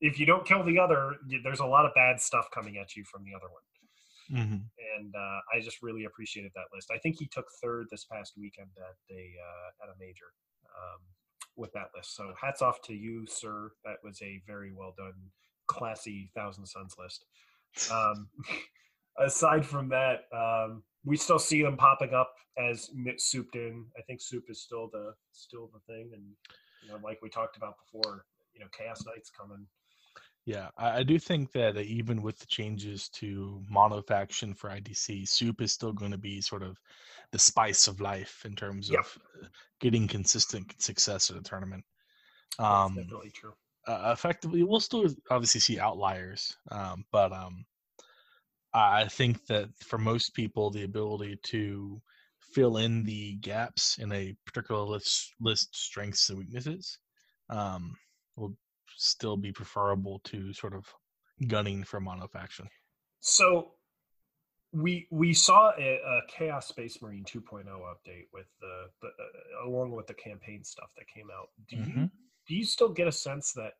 if 0.00 0.20
you 0.20 0.26
don't 0.26 0.46
kill 0.46 0.62
the 0.64 0.78
other, 0.78 1.16
there's 1.42 1.58
a 1.58 1.66
lot 1.66 1.84
of 1.84 1.90
bad 1.92 2.20
stuff 2.20 2.46
coming 2.54 2.76
at 2.76 2.94
you 2.94 3.02
from 3.04 3.24
the 3.24 3.34
other 3.34 3.48
one 3.50 3.62
Mm-hmm. 4.32 4.56
and 4.98 5.14
uh, 5.14 5.40
I 5.54 5.60
just 5.62 5.82
really 5.82 6.04
appreciated 6.04 6.52
that 6.54 6.66
list. 6.74 6.90
I 6.94 6.98
think 6.98 7.16
he 7.18 7.26
took 7.26 7.46
third 7.62 7.86
this 7.90 8.04
past 8.04 8.34
weekend 8.36 8.68
at 8.76 8.96
a 9.10 9.22
uh, 9.40 9.84
at 9.84 9.88
a 9.88 9.98
major 9.98 10.26
um, 10.66 11.00
with 11.56 11.72
that 11.72 11.88
list. 11.96 12.14
So 12.14 12.34
hats 12.38 12.60
off 12.60 12.82
to 12.82 12.94
you, 12.94 13.26
sir. 13.26 13.70
That 13.86 13.96
was 14.04 14.20
a 14.20 14.42
very 14.46 14.70
well 14.70 14.94
done, 14.98 15.14
classy 15.66 16.30
Thousand 16.36 16.66
Sons 16.66 16.94
list. 16.98 17.24
Um, 17.90 18.28
aside 19.18 19.64
from 19.64 19.88
that, 19.88 20.24
um, 20.30 20.82
we 21.08 21.16
still 21.16 21.38
see 21.38 21.62
them 21.62 21.76
popping 21.76 22.12
up 22.12 22.34
as 22.58 22.90
mit 22.94 23.20
souped 23.20 23.56
in. 23.56 23.86
I 23.98 24.02
think 24.02 24.20
soup 24.20 24.44
is 24.48 24.60
still 24.62 24.88
the 24.92 25.14
still 25.32 25.70
the 25.72 25.80
thing, 25.92 26.10
and 26.12 26.22
you 26.82 26.88
know, 26.88 27.00
like 27.02 27.20
we 27.22 27.30
talked 27.30 27.56
about 27.56 27.74
before, 27.78 28.26
you 28.52 28.60
know, 28.60 28.66
Chaos 28.76 29.04
Knight's 29.06 29.30
coming. 29.30 29.66
Yeah, 30.44 30.68
I, 30.76 30.98
I 30.98 31.02
do 31.02 31.18
think 31.18 31.50
that 31.52 31.76
even 31.78 32.22
with 32.22 32.38
the 32.38 32.46
changes 32.46 33.08
to 33.10 33.62
mono 33.68 34.02
faction 34.02 34.54
for 34.54 34.70
ITC, 34.70 35.26
soup 35.28 35.62
is 35.62 35.72
still 35.72 35.92
going 35.92 36.10
to 36.10 36.18
be 36.18 36.40
sort 36.40 36.62
of 36.62 36.78
the 37.32 37.38
spice 37.38 37.88
of 37.88 38.00
life 38.00 38.42
in 38.44 38.54
terms 38.54 38.90
Yep. 38.90 39.00
of 39.00 39.18
uh, 39.44 39.46
getting 39.80 40.06
consistent 40.08 40.80
success 40.80 41.30
at 41.30 41.36
a 41.36 41.42
tournament. 41.42 41.84
That's 42.58 42.70
Um, 42.70 42.94
definitely 42.96 43.30
true. 43.30 43.52
uh, 43.86 44.10
effectively, 44.12 44.62
we'll 44.62 44.80
still 44.80 45.06
obviously 45.30 45.60
see 45.60 45.78
outliers, 45.80 46.56
um, 46.70 47.04
but 47.12 47.32
um, 47.32 47.64
I 48.78 49.08
think 49.08 49.46
that 49.46 49.68
for 49.80 49.98
most 49.98 50.34
people, 50.34 50.70
the 50.70 50.84
ability 50.84 51.38
to 51.44 52.00
fill 52.52 52.78
in 52.78 53.02
the 53.04 53.34
gaps 53.36 53.98
in 53.98 54.12
a 54.12 54.36
particular 54.46 54.82
list, 54.82 55.34
list 55.40 55.76
strengths 55.76 56.30
and 56.30 56.38
weaknesses 56.38 56.98
um, 57.50 57.96
will 58.36 58.56
still 58.96 59.36
be 59.36 59.52
preferable 59.52 60.20
to 60.24 60.52
sort 60.52 60.74
of 60.74 60.84
gunning 61.46 61.82
for 61.84 62.00
monofaction. 62.00 62.66
So 63.20 63.72
we 64.72 65.08
we 65.10 65.32
saw 65.34 65.72
a, 65.78 65.94
a 65.96 66.20
Chaos 66.28 66.68
Space 66.68 67.00
Marine 67.02 67.24
2.0 67.24 67.64
update 67.66 68.26
with 68.32 68.46
the, 68.60 68.86
the 69.02 69.08
uh, 69.08 69.68
along 69.68 69.92
with 69.92 70.06
the 70.06 70.14
campaign 70.14 70.62
stuff 70.62 70.92
that 70.96 71.06
came 71.08 71.28
out. 71.36 71.48
Do 71.68 71.76
you 71.76 71.82
Mhm. 71.84 72.10
do 72.46 72.54
you 72.54 72.64
still 72.64 72.90
get 72.90 73.08
a 73.08 73.12
sense 73.12 73.52
that? 73.54 73.72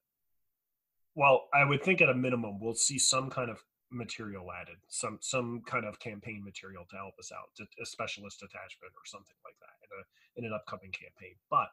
Well, 1.14 1.48
I 1.52 1.64
would 1.64 1.82
think 1.82 2.00
at 2.00 2.08
a 2.08 2.14
minimum 2.14 2.60
we'll 2.60 2.74
see 2.74 2.98
some 2.98 3.28
kind 3.28 3.50
of 3.50 3.62
material 3.90 4.46
added, 4.52 4.76
some 4.88 5.18
some 5.20 5.62
kind 5.66 5.84
of 5.84 5.98
campaign 6.00 6.42
material 6.44 6.84
to 6.90 6.96
help 6.96 7.14
us 7.18 7.32
out, 7.32 7.48
a 7.80 7.86
specialist 7.86 8.42
attachment 8.42 8.92
or 8.96 9.04
something 9.06 9.36
like 9.44 9.54
that 9.60 9.76
in 9.82 9.90
a 9.98 10.02
in 10.38 10.44
an 10.44 10.58
upcoming 10.58 10.92
campaign. 10.92 11.34
But 11.50 11.68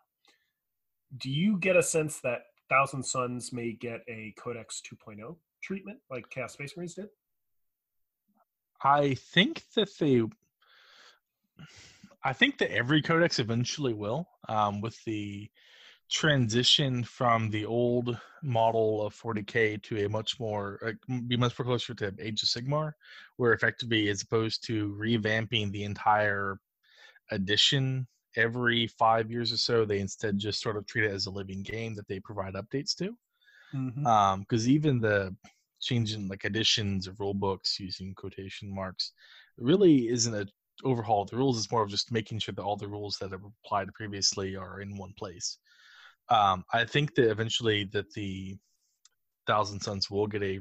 do 1.18 1.30
you 1.30 1.58
get 1.58 1.76
a 1.76 1.84
sense 1.84 2.20
that 2.22 2.44
Thousand 2.70 3.04
Sons 3.04 3.54
may 3.54 3.74
get 3.74 4.02
a 4.08 4.34
Codex 4.38 4.82
2.0 4.82 5.36
treatment 5.62 6.00
like 6.10 6.30
Chaos 6.30 6.54
Space 6.54 6.76
Marines 6.76 6.96
did? 6.96 7.10
I 8.84 9.16
think 9.16 9.64
that 9.76 9.90
they. 10.00 10.24
I 12.24 12.34
think 12.34 12.58
that 12.58 12.72
every 12.72 13.04
codex 13.04 13.38
eventually 13.38 13.94
will, 13.94 14.28
um, 14.50 14.82
with 14.82 15.02
the 15.06 15.48
transition 16.10 17.04
from 17.04 17.50
the 17.50 17.66
old 17.66 18.20
model 18.44 19.06
of 19.06 19.16
40k 19.16 19.78
to 19.84 20.06
a 20.06 20.10
much 20.10 20.40
more 20.40 20.80
uh, 20.86 21.18
be 21.28 21.38
much 21.38 21.58
more 21.58 21.66
closer 21.66 21.94
to 21.96 22.14
Age 22.20 22.44
of 22.44 22.50
Sigmar, 22.50 22.94
where 23.38 23.54
effectively, 23.54 24.10
as 24.10 24.22
opposed 24.22 24.66
to 24.68 24.96
revamping 25.00 25.72
the 25.72 25.84
entire 25.84 26.60
edition 27.32 28.08
every 28.36 28.88
five 28.88 29.32
years 29.32 29.52
or 29.52 29.58
so, 29.58 29.86
they 29.86 30.00
instead 30.00 30.38
just 30.38 30.62
sort 30.62 30.78
of 30.78 30.86
treat 30.86 31.06
it 31.06 31.12
as 31.12 31.26
a 31.26 31.32
living 31.32 31.64
game 31.64 31.96
that 31.96 32.08
they 32.08 32.20
provide 32.20 32.54
updates 32.54 32.96
to. 32.98 33.16
Because 33.72 33.76
Mm-hmm. 33.76 34.06
um, 34.08 34.46
even 34.68 35.00
the 35.00 35.36
changing 35.82 36.28
like 36.28 36.46
additions 36.46 37.08
of 37.08 37.20
rule 37.20 37.34
books 37.34 37.80
using 37.80 38.14
quotation 38.16 38.74
marks 38.74 39.12
really 39.58 40.10
isn't 40.10 40.34
a 40.34 40.48
overhaul 40.84 41.22
of 41.24 41.30
the 41.30 41.38
rules. 41.38 41.58
It's 41.58 41.72
more 41.72 41.84
of 41.84 41.90
just 41.90 42.12
making 42.12 42.40
sure 42.40 42.54
that 42.54 42.62
all 42.64 42.76
the 42.76 42.88
rules 42.88 43.18
that 43.20 43.32
have 43.32 43.44
applied 43.66 43.94
previously 43.94 44.56
are 44.56 44.82
in 44.82 44.98
one 44.98 45.14
place. 45.18 45.58
Um, 46.30 46.64
I 46.74 46.86
think 46.86 47.16
that 47.16 47.30
eventually 47.30 47.86
that 47.94 48.12
the 48.14 48.58
Thousand 49.48 49.80
Sons 49.80 50.10
will 50.10 50.28
get 50.28 50.42
a 50.44 50.60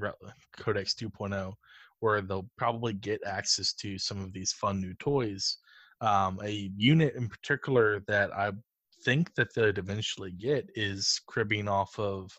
Codex 0.59 0.95
2.0 0.95 1.55
where 2.01 2.21
they'll 2.21 2.51
probably 2.59 2.93
get 2.93 3.25
access 3.25 3.73
to 3.73 3.99
some 3.99 4.21
of 4.21 4.33
these 4.33 4.53
fun 4.53 4.81
new 4.81 4.95
toys. 4.95 5.59
Um, 6.01 6.39
a 6.45 6.71
unit 6.77 7.15
in 7.15 7.29
particular 7.29 8.01
that 8.09 8.31
I 8.37 8.53
think 9.05 9.35
that 9.37 9.55
they'd 9.55 9.79
eventually 9.79 10.33
get 10.33 10.69
is 10.75 11.21
cribbing 11.27 11.69
off 11.69 11.99
of 11.99 12.31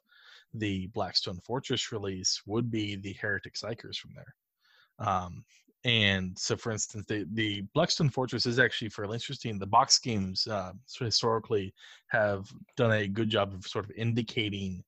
the 0.54 0.88
Blackstone 0.88 1.40
Fortress 1.44 1.92
release 1.92 2.42
would 2.46 2.70
be 2.70 2.96
the 2.96 3.14
Heretic 3.14 3.56
Psykers 3.56 3.98
from 3.98 4.12
there. 4.16 5.08
Um, 5.08 5.44
and 5.86 6.38
so, 6.38 6.58
for 6.58 6.72
instance, 6.72 7.06
the, 7.08 7.28
the 7.34 7.62
Blackstone 7.76 8.10
Fortress 8.10 8.48
is 8.48 8.58
actually 8.58 8.90
fairly 8.90 9.14
interesting. 9.18 9.60
The 9.60 9.68
box 9.68 10.00
games 10.00 10.48
uh, 10.48 10.72
historically 11.00 11.76
have 12.08 12.48
done 12.76 12.92
a 12.92 13.08
good 13.08 13.30
job 13.30 13.54
of 13.54 13.68
sort 13.68 13.86
of 13.86 13.92
indicating 13.96 14.84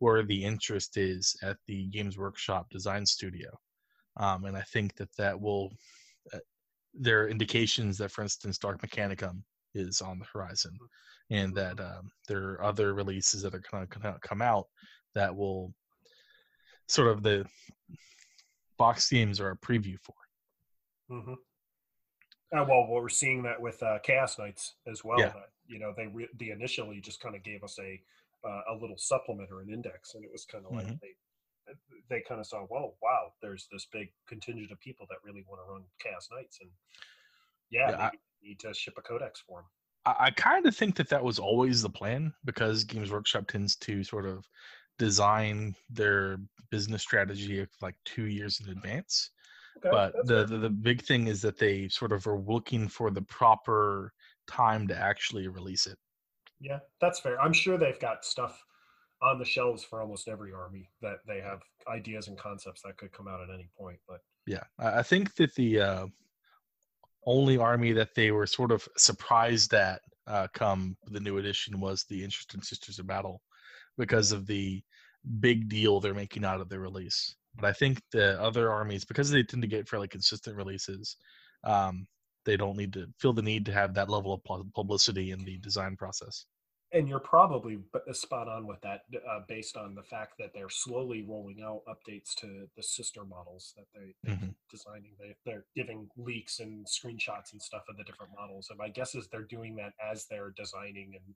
where 0.00 0.24
the 0.24 0.44
interest 0.44 0.96
is 0.96 1.36
at 1.44 1.56
the 1.68 1.86
Games 1.86 2.18
Workshop 2.18 2.68
design 2.68 3.06
studio. 3.06 3.48
Um, 4.16 4.44
and 4.44 4.56
I 4.56 4.62
think 4.62 4.96
that 4.96 5.14
that 5.16 5.40
will, 5.40 5.70
uh, 6.34 6.38
there 6.94 7.22
are 7.22 7.28
indications 7.28 7.96
that, 7.98 8.10
for 8.10 8.22
instance, 8.22 8.58
Dark 8.58 8.82
Mechanicum 8.82 9.42
is 9.76 10.00
on 10.00 10.18
the 10.18 10.26
horizon 10.32 10.76
and 11.30 11.54
that 11.54 11.78
um, 11.78 12.10
there 12.26 12.54
are 12.54 12.64
other 12.64 12.92
releases 12.92 13.42
that 13.42 13.54
are 13.54 13.62
going 13.70 13.86
to 13.86 14.18
come 14.20 14.42
out 14.42 14.66
that 15.14 15.34
will 15.34 15.72
sort 16.88 17.06
of 17.06 17.22
the 17.22 17.46
box 18.78 19.08
games 19.08 19.40
are 19.40 19.50
a 19.50 19.56
preview 19.56 19.96
for. 20.02 20.14
Mm-hmm. 21.10 21.34
Uh, 22.52 22.64
well, 22.68 22.86
we're 22.88 23.08
seeing 23.08 23.42
that 23.44 23.60
with 23.60 23.82
uh, 23.82 23.98
Chaos 24.02 24.38
Knights 24.38 24.74
as 24.86 25.04
well. 25.04 25.18
Yeah. 25.20 25.28
That, 25.28 25.50
you 25.66 25.78
know, 25.78 25.92
they 25.96 26.06
re- 26.08 26.28
they 26.38 26.50
initially 26.50 27.00
just 27.00 27.20
kind 27.20 27.36
of 27.36 27.42
gave 27.44 27.62
us 27.62 27.78
a 27.78 28.00
uh, 28.46 28.62
a 28.70 28.74
little 28.74 28.96
supplement 28.96 29.50
or 29.52 29.60
an 29.60 29.70
index, 29.70 30.14
and 30.14 30.24
it 30.24 30.30
was 30.32 30.44
kind 30.46 30.64
of 30.66 30.72
like 30.74 30.86
Mhm. 30.86 31.00
they 31.00 31.14
they 32.08 32.20
kind 32.22 32.40
of 32.40 32.46
saw, 32.46 32.66
well, 32.68 32.96
wow, 33.00 33.32
there's 33.40 33.68
this 33.70 33.86
big 33.92 34.10
contingent 34.26 34.72
of 34.72 34.80
people 34.80 35.06
that 35.10 35.18
really 35.22 35.44
want 35.48 35.60
to 35.60 35.70
run 35.72 35.84
Chaos 36.00 36.28
Knights, 36.32 36.58
and 36.60 36.70
yeah, 37.70 37.90
Yeah, 37.90 38.06
I- 38.06 38.10
need 38.42 38.58
to 38.60 38.72
ship 38.74 38.94
a 38.96 39.02
codex 39.02 39.40
for 39.46 39.60
them. 39.60 39.66
I, 40.06 40.16
I 40.26 40.30
kind 40.30 40.66
of 40.66 40.74
think 40.74 40.96
that 40.96 41.08
that 41.10 41.22
was 41.22 41.38
always 41.38 41.82
the 41.82 41.90
plan 41.90 42.32
because 42.44 42.82
Games 42.84 43.10
Workshop 43.12 43.46
tends 43.46 43.76
to 43.76 44.02
sort 44.02 44.24
of 44.26 44.48
design 44.98 45.76
their 45.90 46.38
business 46.70 47.02
strategy 47.02 47.64
like 47.82 47.94
two 48.06 48.24
years 48.24 48.60
in 48.60 48.70
advance. 48.70 49.30
Okay, 49.84 49.90
but 49.90 50.14
the, 50.26 50.44
the 50.44 50.58
the 50.58 50.70
big 50.70 51.02
thing 51.02 51.26
is 51.26 51.40
that 51.42 51.58
they 51.58 51.88
sort 51.88 52.12
of 52.12 52.26
are 52.26 52.38
looking 52.38 52.86
for 52.88 53.10
the 53.10 53.22
proper 53.22 54.12
time 54.46 54.86
to 54.88 54.96
actually 54.96 55.48
release 55.48 55.86
it. 55.86 55.98
yeah, 56.60 56.78
that's 57.00 57.20
fair. 57.20 57.40
I'm 57.40 57.52
sure 57.52 57.78
they've 57.78 58.00
got 58.00 58.24
stuff 58.24 58.62
on 59.22 59.38
the 59.38 59.44
shelves 59.44 59.84
for 59.84 60.00
almost 60.00 60.28
every 60.28 60.52
army 60.52 60.88
that 61.02 61.18
they 61.26 61.40
have 61.40 61.60
ideas 61.88 62.28
and 62.28 62.38
concepts 62.38 62.82
that 62.82 62.96
could 62.96 63.12
come 63.12 63.28
out 63.28 63.40
at 63.40 63.54
any 63.54 63.68
point. 63.78 63.98
But 64.08 64.20
Yeah, 64.46 64.62
I 64.78 65.02
think 65.02 65.34
that 65.36 65.54
the 65.54 65.80
uh, 65.80 66.06
only 67.26 67.58
army 67.58 67.92
that 67.92 68.14
they 68.14 68.30
were 68.30 68.46
sort 68.46 68.72
of 68.72 68.86
surprised 68.96 69.74
at 69.74 70.00
uh, 70.26 70.46
come 70.54 70.96
the 71.06 71.20
new 71.20 71.38
edition 71.38 71.80
was 71.80 72.04
the 72.04 72.22
Interesting 72.22 72.62
Sisters 72.62 72.98
of 72.98 73.06
Battle 73.06 73.42
because 73.98 74.32
of 74.32 74.46
the 74.46 74.82
big 75.40 75.68
deal 75.68 76.00
they're 76.00 76.14
making 76.14 76.44
out 76.44 76.60
of 76.60 76.68
their 76.68 76.80
release. 76.80 77.36
But 77.54 77.64
I 77.66 77.72
think 77.72 78.00
the 78.12 78.40
other 78.40 78.70
armies, 78.70 79.04
because 79.04 79.30
they 79.30 79.42
tend 79.42 79.62
to 79.62 79.68
get 79.68 79.88
fairly 79.88 80.08
consistent 80.08 80.56
releases, 80.56 81.16
um, 81.64 82.06
they 82.44 82.56
don't 82.56 82.76
need 82.76 82.92
to 82.94 83.06
feel 83.18 83.32
the 83.32 83.42
need 83.42 83.66
to 83.66 83.72
have 83.72 83.94
that 83.94 84.08
level 84.08 84.32
of 84.32 84.72
publicity 84.72 85.30
in 85.32 85.44
the 85.44 85.58
design 85.58 85.96
process. 85.96 86.46
and 86.92 87.08
you're 87.08 87.20
probably 87.20 87.78
uh, 87.94 88.12
spot 88.12 88.48
on 88.48 88.66
with 88.66 88.80
that 88.80 89.02
uh, 89.28 89.40
based 89.46 89.76
on 89.76 89.94
the 89.94 90.02
fact 90.02 90.34
that 90.38 90.50
they're 90.52 90.68
slowly 90.70 91.22
rolling 91.22 91.60
out 91.62 91.82
updates 91.86 92.34
to 92.34 92.68
the 92.76 92.82
sister 92.82 93.24
models 93.24 93.72
that 93.76 93.86
they, 93.94 94.14
they're 94.24 94.34
Mhm. 94.34 94.54
designing 94.70 95.12
they, 95.20 95.36
they're 95.44 95.66
giving 95.76 96.08
leaks 96.16 96.58
and 96.60 96.84
screenshots 96.86 97.52
and 97.52 97.62
stuff 97.62 97.82
of 97.88 97.96
the 97.96 98.04
different 98.04 98.32
models 98.36 98.68
and 98.70 98.78
my 98.78 98.88
guess 98.88 99.14
is 99.14 99.28
they're 99.28 99.42
doing 99.56 99.76
that 99.76 99.92
as 100.04 100.26
they're 100.26 100.50
designing 100.56 101.12
and 101.14 101.34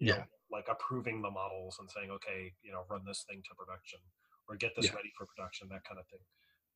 you 0.00 0.08
Yeah. 0.08 0.18
know 0.18 0.24
like 0.50 0.66
approving 0.68 1.22
the 1.22 1.30
models 1.30 1.76
and 1.80 1.88
saying 1.90 2.10
okay 2.10 2.52
you 2.62 2.72
know 2.72 2.84
run 2.90 3.04
this 3.06 3.24
thing 3.28 3.42
to 3.48 3.54
production 3.54 4.00
or 4.48 4.56
get 4.56 4.72
this 4.76 4.86
Yeah. 4.86 4.94
ready 4.94 5.12
for 5.16 5.26
production 5.26 5.68
that 5.70 5.84
kind 5.84 5.98
of 6.00 6.06
thing. 6.08 6.20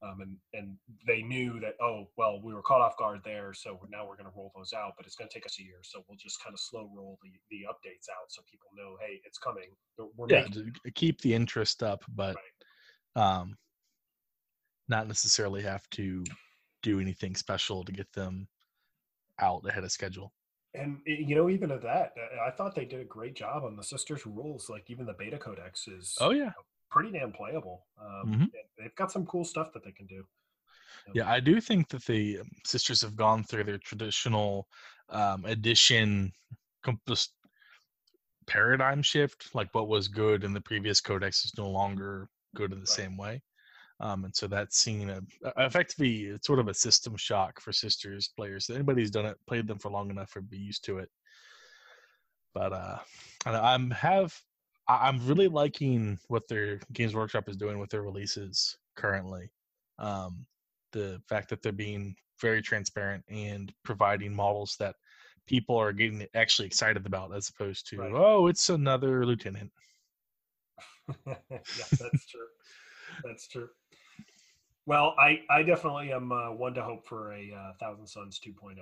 Um, 0.03 0.21
and 0.23 0.37
and 0.55 0.79
they 1.07 1.21
knew 1.21 1.61
that 1.61 1.75
oh 1.83 2.09
well 2.17 2.41
we 2.43 2.55
were 2.55 2.63
caught 2.63 2.81
off 2.81 2.97
guard 2.97 3.21
there 3.23 3.53
so 3.53 3.79
now 3.91 4.07
we're 4.09 4.17
going 4.17 4.31
to 4.31 4.35
roll 4.35 4.51
those 4.57 4.73
out 4.73 4.95
but 4.97 5.05
it's 5.05 5.15
going 5.15 5.29
to 5.29 5.35
take 5.35 5.45
us 5.45 5.59
a 5.59 5.63
year 5.63 5.81
so 5.83 6.03
we'll 6.09 6.17
just 6.17 6.43
kind 6.43 6.55
of 6.55 6.61
slow 6.61 6.91
roll 6.97 7.19
the, 7.23 7.29
the 7.51 7.67
updates 7.69 8.09
out 8.09 8.25
so 8.31 8.41
people 8.51 8.71
know 8.75 8.97
hey 9.07 9.21
it's 9.27 9.37
coming. 9.37 9.69
We're 10.17 10.27
Yeah, 10.29 10.45
making 10.45 10.73
keep 10.95 11.21
the 11.21 11.35
interest 11.35 11.83
up, 11.83 12.03
but 12.17 12.35
um, 13.15 13.59
not 14.89 15.07
necessarily 15.07 15.61
have 15.63 15.89
to 15.91 16.25
do 16.83 16.99
anything 16.99 17.35
special 17.37 17.85
to 17.85 17.93
get 17.93 18.11
them 18.15 18.49
out 19.39 19.63
ahead 19.69 19.85
of 19.85 19.93
schedule. 19.93 20.33
and 20.75 20.99
you 21.05 21.35
know 21.35 21.51
even 21.51 21.71
at 21.71 21.83
that 21.83 22.15
uh, 22.17 22.49
i 22.49 22.51
thought 22.51 22.75
they 22.75 22.85
did 22.87 23.01
a 23.01 23.05
great 23.05 23.35
job 23.35 23.65
on 23.65 23.77
the 23.77 23.83
sisters 23.83 24.25
rules 24.25 24.71
like 24.71 24.89
even 24.89 25.05
the 25.05 25.13
beta 25.19 25.37
codex 25.37 25.87
is 25.89 26.17
Oh 26.21 26.31
yeah, 26.31 26.53
pretty 26.91 27.11
damn 27.13 27.33
playable 27.33 27.87
um, 28.01 28.33
Mhm. 28.33 28.51
they've 28.79 28.95
got 28.97 29.11
some 29.13 29.25
cool 29.27 29.45
stuff 29.45 29.73
that 29.75 29.85
they 29.85 29.93
can 29.93 30.07
do 30.07 30.25
yeah. 31.15 31.31
I 31.31 31.41
do 31.41 31.61
think 31.61 31.89
that 31.89 32.05
the 32.05 32.41
um, 32.41 32.49
sisters 32.65 33.01
have 33.01 33.17
gone 33.17 33.43
through 33.43 33.65
their 33.65 33.79
traditional 33.79 34.69
um, 35.09 35.45
edition 35.45 36.33
com- 36.83 37.01
paradigm 38.47 39.03
shift. 39.03 39.55
Like 39.55 39.69
what 39.75 39.89
was 39.89 40.09
good 40.09 40.45
in 40.45 40.53
the 40.53 40.61
previous 40.61 41.01
codex 41.01 41.45
is 41.45 41.53
no 41.57 41.69
longer 41.71 42.29
good 42.55 42.73
in 42.73 42.79
the 42.79 42.83
Right. 42.83 42.89
same 42.89 43.17
way. 43.17 43.43
Um, 44.01 44.25
and 44.25 44.35
so 44.35 44.47
that's 44.47 44.79
seen 44.79 45.11
a 45.11 45.21
a- 45.45 45.67
effectively 45.67 46.25
it's 46.27 46.47
sort 46.47 46.59
of 46.59 46.69
a 46.69 46.75
system 46.75 47.17
shock 47.17 47.61
for 47.61 47.73
sisters 47.73 48.29
players. 48.37 48.69
Anybody 48.71 49.03
who's 49.03 49.11
done 49.11 49.27
it, 49.27 49.39
played 49.47 49.67
them 49.67 49.79
for 49.79 49.91
long 49.91 50.11
enough, 50.11 50.35
would 50.35 50.51
be 50.51 50.59
used 50.59 50.85
to 50.85 50.99
it. 50.99 51.11
But 52.55 52.73
uh, 52.73 52.99
I'm 53.47 53.91
have 53.91 54.39
I- 54.91 55.07
I'm 55.09 55.25
really 55.27 55.49
liking 55.49 56.19
what 56.29 56.49
their 56.49 56.81
Games 56.93 57.15
Workshop 57.15 57.49
is 57.49 57.57
doing 57.57 57.79
with 57.79 57.91
their 57.91 58.03
releases 58.03 58.77
currently. 58.97 59.51
Um, 59.99 60.47
the 60.93 61.23
fact 61.29 61.49
that 61.51 61.63
they're 61.63 61.73
being 61.73 62.17
very 62.41 62.61
transparent 62.61 63.25
and 63.29 63.73
providing 63.85 64.35
models 64.35 64.77
that 64.81 64.97
people 65.47 65.77
are 65.77 65.93
getting 65.93 66.27
actually 66.35 66.67
excited 66.67 67.07
about, 67.07 67.33
as 67.35 67.49
opposed 67.51 67.87
to 67.89 67.99
Right. 67.99 68.13
oh, 68.15 68.49
it's 68.49 68.69
another 68.71 69.25
lieutenant. 69.25 69.71
yes, 71.27 71.99
that's 72.01 72.27
true. 72.27 72.47
That's 73.23 73.47
true. 73.47 73.69
Well, 74.87 75.15
I 75.19 75.43
I 75.51 75.63
definitely 75.63 76.13
am 76.13 76.33
uh, 76.33 76.51
one 76.53 76.75
to 76.75 76.83
hope 76.83 77.07
for 77.07 77.33
a 77.33 77.53
uh, 77.53 77.73
Thousand 77.79 78.07
Sons 78.09 78.41
2.0, 78.41 78.79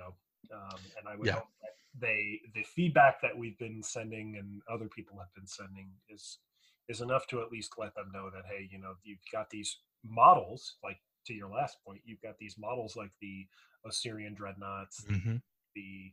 um, 0.53 0.79
and 0.97 1.07
I 1.07 1.15
would 1.15 1.27
Yeah. 1.27 1.35
hope 1.35 1.47
that 1.61 1.71
they 1.97 2.41
the 2.53 2.63
feedback 2.63 3.21
that 3.21 3.37
we've 3.37 3.57
been 3.57 3.81
sending 3.81 4.37
and 4.37 4.61
other 4.71 4.87
people 4.87 5.17
have 5.17 5.33
been 5.33 5.47
sending 5.47 5.89
is 6.09 6.39
is 6.87 7.01
enough 7.01 7.27
to 7.27 7.41
at 7.41 7.51
least 7.51 7.73
let 7.77 7.93
them 7.95 8.11
know 8.13 8.29
that 8.29 8.43
hey, 8.49 8.67
you 8.71 8.79
know, 8.79 8.93
you've 9.03 9.19
got 9.31 9.49
these 9.49 9.77
models 10.03 10.75
like 10.83 10.97
to 11.25 11.33
your 11.33 11.49
last 11.49 11.77
point, 11.85 12.01
you've 12.05 12.21
got 12.21 12.37
these 12.39 12.55
models 12.57 12.95
like 12.95 13.11
the 13.21 13.47
Osiron 13.85 14.35
dreadnoughts, 14.35 15.05
hmm 15.07 15.37
the 15.75 16.11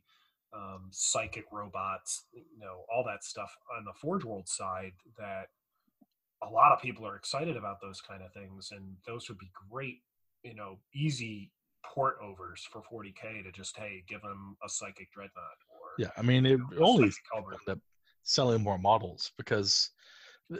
um, 0.53 0.87
psychic 0.91 1.45
robots, 1.51 2.25
you 2.33 2.59
know, 2.59 2.85
all 2.93 3.03
that 3.03 3.23
stuff 3.23 3.57
on 3.75 3.83
the 3.83 3.93
Forge 3.99 4.23
World 4.23 4.47
side 4.47 4.93
that 5.17 5.47
a 6.43 6.49
lot 6.49 6.71
of 6.71 6.81
people 6.81 7.05
are 7.05 7.15
excited 7.15 7.57
about 7.57 7.81
those 7.81 7.99
kind 8.01 8.21
of 8.21 8.31
things, 8.33 8.69
and 8.71 8.95
those 9.05 9.27
would 9.27 9.39
be 9.39 9.51
great, 9.69 9.97
you 10.43 10.53
know, 10.53 10.77
easy 10.93 11.51
port 11.83 12.17
overs 12.21 12.67
for 12.71 12.81
40k 12.81 13.43
to 13.43 13.51
just 13.51 13.77
hey, 13.77 14.03
give 14.07 14.21
them 14.21 14.57
a 14.63 14.69
psychic 14.69 15.11
dreadnought 15.11 15.57
Yeah, 15.97 16.09
I 16.17 16.21
mean, 16.21 16.45
it 16.45 16.51
you 16.51 16.57
know, 16.57 16.85
only 16.85 17.11
end 17.35 17.69
up 17.69 17.79
selling 18.23 18.61
more 18.61 18.77
models 18.77 19.31
because, 19.37 19.89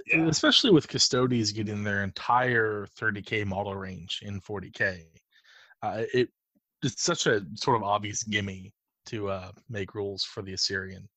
Yeah. 0.05 0.27
especially 0.27 0.71
with 0.71 0.87
Custodes 0.87 1.51
getting 1.51 1.83
their 1.83 2.03
entire 2.03 2.87
30k 2.99 3.45
model 3.45 3.75
range 3.75 4.21
in 4.23 4.41
40k, 4.41 5.03
uh, 5.83 6.03
it 6.13 6.29
it's 6.83 7.03
such 7.03 7.27
a 7.27 7.41
sort 7.55 7.77
of 7.77 7.83
obvious 7.83 8.23
gimme 8.23 8.73
to 9.07 9.29
uh, 9.29 9.51
make 9.69 9.95
rules 9.95 10.23
for 10.23 10.41
the 10.41 10.53
Osiron. 10.53 11.07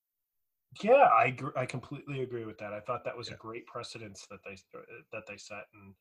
Yeah, 0.83 1.09
I 1.12 1.31
gr- 1.31 1.57
I 1.57 1.66
completely 1.66 2.23
agree 2.23 2.45
with 2.45 2.59
that. 2.59 2.73
I 2.73 2.81
thought 2.81 3.05
that 3.05 3.16
was 3.16 3.29
Yeah. 3.29 3.35
a 3.35 3.39
great 3.39 3.66
precedence 3.66 4.27
that 4.31 4.41
they 4.45 4.53
uh, 4.79 4.83
that 5.12 5.27
they 5.27 5.37
set, 5.37 5.64
and 5.75 5.95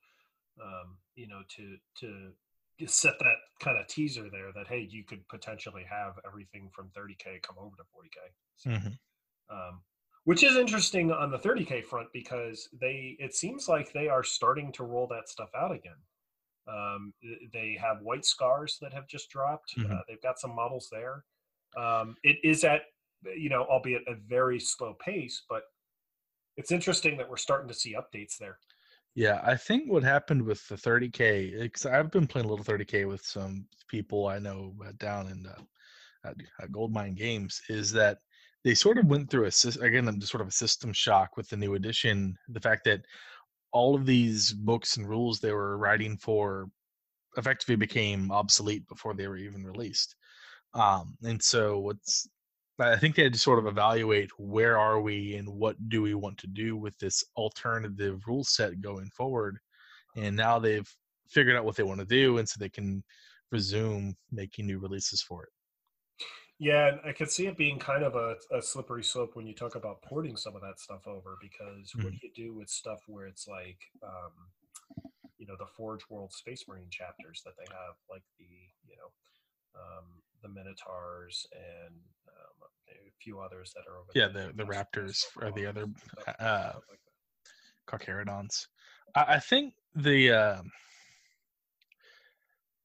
um, 0.61 0.97
you 1.15 1.28
know, 1.28 1.41
to 1.55 1.78
to 2.01 2.32
set 2.88 3.19
that 3.19 3.36
kind 3.61 3.77
of 3.77 3.88
teaser 3.88 4.30
there 4.30 4.51
that 4.53 4.67
hey, 4.67 4.80
you 4.89 5.03
could 5.05 5.27
potentially 5.27 5.84
have 5.84 6.19
everything 6.25 6.69
from 6.73 6.89
30k 6.91 7.41
come 7.43 7.57
over 7.59 7.75
to 7.77 7.84
40k, 7.84 8.19
So, 8.55 8.69
Mhm. 8.69 8.99
um, 9.49 9.84
which 10.25 10.43
is 10.43 10.55
interesting 10.57 11.11
on 11.11 11.32
the 11.32 11.39
30k 11.39 11.82
front 11.84 12.09
because 12.13 12.69
they 12.73 13.17
it 13.19 13.36
seems 13.36 13.67
like 13.69 13.93
they 13.93 14.07
are 14.09 14.23
starting 14.23 14.71
to 14.73 14.84
roll 14.86 15.07
that 15.07 15.30
stuff 15.30 15.49
out 15.55 15.71
again. 15.73 16.01
Um, 16.67 17.13
they 17.53 17.75
have 17.82 18.01
white 18.01 18.25
scars 18.25 18.77
that 18.82 18.93
have 18.93 19.07
just 19.07 19.30
dropped. 19.30 19.75
Mhm. 19.77 19.91
Uh, 19.91 20.01
they've 20.07 20.21
got 20.21 20.39
some 20.39 20.55
models 20.55 20.89
there. 20.91 21.25
Um, 21.77 22.15
it 22.23 22.38
is 22.43 22.63
at 22.63 22.84
you 23.23 23.49
know, 23.49 23.65
albeit 23.65 24.03
a 24.07 24.15
very 24.15 24.59
slow 24.59 24.95
pace, 24.95 25.43
but 25.49 25.63
it's 26.57 26.71
interesting 26.71 27.17
that 27.17 27.30
we're 27.30 27.38
starting 27.38 27.67
to 27.69 27.73
see 27.73 27.95
updates 27.95 28.38
there. 28.38 28.59
Yeah, 29.20 29.41
I 29.43 29.57
think 29.57 29.91
what 29.91 30.01
happened 30.01 30.43
with 30.43 30.65
the 30.70 30.76
30k, 30.76 31.59
because 31.59 31.86
I've 31.86 32.09
been 32.09 32.26
playing 32.26 32.47
a 32.47 32.49
little 32.49 32.63
30k 32.63 33.05
with 33.05 33.22
some 33.22 33.65
people 33.89 34.28
I 34.28 34.39
know 34.39 34.74
uh, 34.82 34.93
down 34.97 35.28
in 35.28 35.45
uh, 35.45 36.32
at, 36.61 36.72
Goldmine 36.72 37.15
Games, 37.15 37.61
is 37.67 37.91
that 37.91 38.20
they 38.63 38.74
sort 38.74 38.97
of 38.97 39.07
went 39.07 39.30
through 39.30 39.43
a 39.43 39.51
again 39.82 40.22
sort 40.22 40.39
of 40.39 40.47
a 40.47 40.51
system 40.51 40.93
shock 40.93 41.36
with 41.36 41.49
the 41.49 41.57
new 41.57 41.74
edition. 41.74 42.34
The 42.47 42.61
fact 42.61 42.86
that 42.86 43.01
all 43.74 43.93
of 43.93 44.05
these 44.05 44.53
books 44.53 44.95
and 44.95 45.05
rules 45.05 45.41
they 45.41 45.51
were 45.51 45.78
writing 45.78 46.15
for 46.15 46.70
effectively 47.36 47.76
became 47.76 48.32
obsolete 48.32 48.88
before 48.88 49.15
they 49.15 49.28
were 49.28 49.36
even 49.36 49.65
released. 49.65 50.15
Um, 50.76 51.17
and 51.24 51.43
so 51.43 51.80
what's 51.80 52.26
I 52.80 52.97
think 52.97 53.15
they 53.15 53.23
had 53.23 53.34
to 53.34 53.39
sort 53.39 53.59
of 53.59 53.67
evaluate 53.67 54.32
where 54.38 54.77
are 54.77 55.01
we 55.01 55.36
and 55.36 55.47
what 55.49 55.75
do 55.89 56.01
we 56.01 56.13
want 56.13 56.38
to 56.39 56.47
do 56.47 56.77
with 56.77 56.97
this 56.97 57.23
alternative 57.36 58.21
rule 58.25 58.43
set 58.43 58.82
going 58.82 59.09
forward. 59.09 59.59
And 60.15 60.36
now 60.36 60.59
they've 60.59 60.89
figured 61.27 61.55
out 61.55 61.65
what 61.65 61.75
they 61.75 61.84
want 61.84 61.99
to 61.99 62.05
do, 62.05 62.38
and 62.38 62.47
so 62.47 62.57
they 62.59 62.69
can 62.69 63.03
resume 63.51 64.15
making 64.32 64.65
new 64.65 64.80
releases 64.80 65.21
for 65.21 65.43
it. 65.43 65.49
Yeah, 66.57 66.88
and 66.88 66.99
I 67.05 67.13
could 67.13 67.32
see 67.32 67.47
it 67.47 67.57
being 67.57 67.80
kind 67.80 68.03
of 68.03 68.15
a, 68.15 68.36
a 68.53 68.61
slippery 68.61 69.03
slope 69.03 69.36
when 69.36 69.47
you 69.47 69.53
talk 69.53 69.75
about 69.75 70.01
porting 70.01 70.36
some 70.36 70.55
of 70.55 70.61
that 70.61 70.80
stuff 70.80 71.07
over 71.07 71.38
because 71.41 71.93
what 71.95 72.11
do 72.11 72.19
you 72.21 72.32
do 72.36 72.53
with 72.53 72.69
stuff 72.69 72.99
where 73.07 73.27
it's 73.27 73.47
like, 73.47 73.80
um, 74.03 74.34
you 75.38 75.47
know, 75.47 75.55
the 75.57 75.65
Forge 75.65 76.01
World 76.09 76.34
Space 76.34 76.65
Marine 76.67 76.89
chapters 76.89 77.41
that 77.45 77.53
they 77.57 77.63
have, 77.71 77.95
like 78.09 78.23
the, 78.38 78.45
you 78.89 78.97
know, 78.97 79.80
um, 79.80 80.05
the 80.41 80.49
Minotaurs 80.49 81.45
and 81.53 81.95
um, 82.27 82.67
a 82.89 83.11
few 83.21 83.39
others 83.39 83.73
that 83.75 83.89
are 83.89 83.97
over 83.97 84.11
Yeah, 84.13 84.27
there. 84.27 84.51
the 84.53 84.63
the 84.63 84.69
Raptors 84.71 85.23
or 85.41 85.51
the 85.51 85.65
other 85.65 85.85
uh. 86.39 86.73
Carcharodons. 87.87 88.67
I, 89.15 89.35
I 89.35 89.39
think 89.39 89.73
the 89.95 90.31
um 90.31 90.71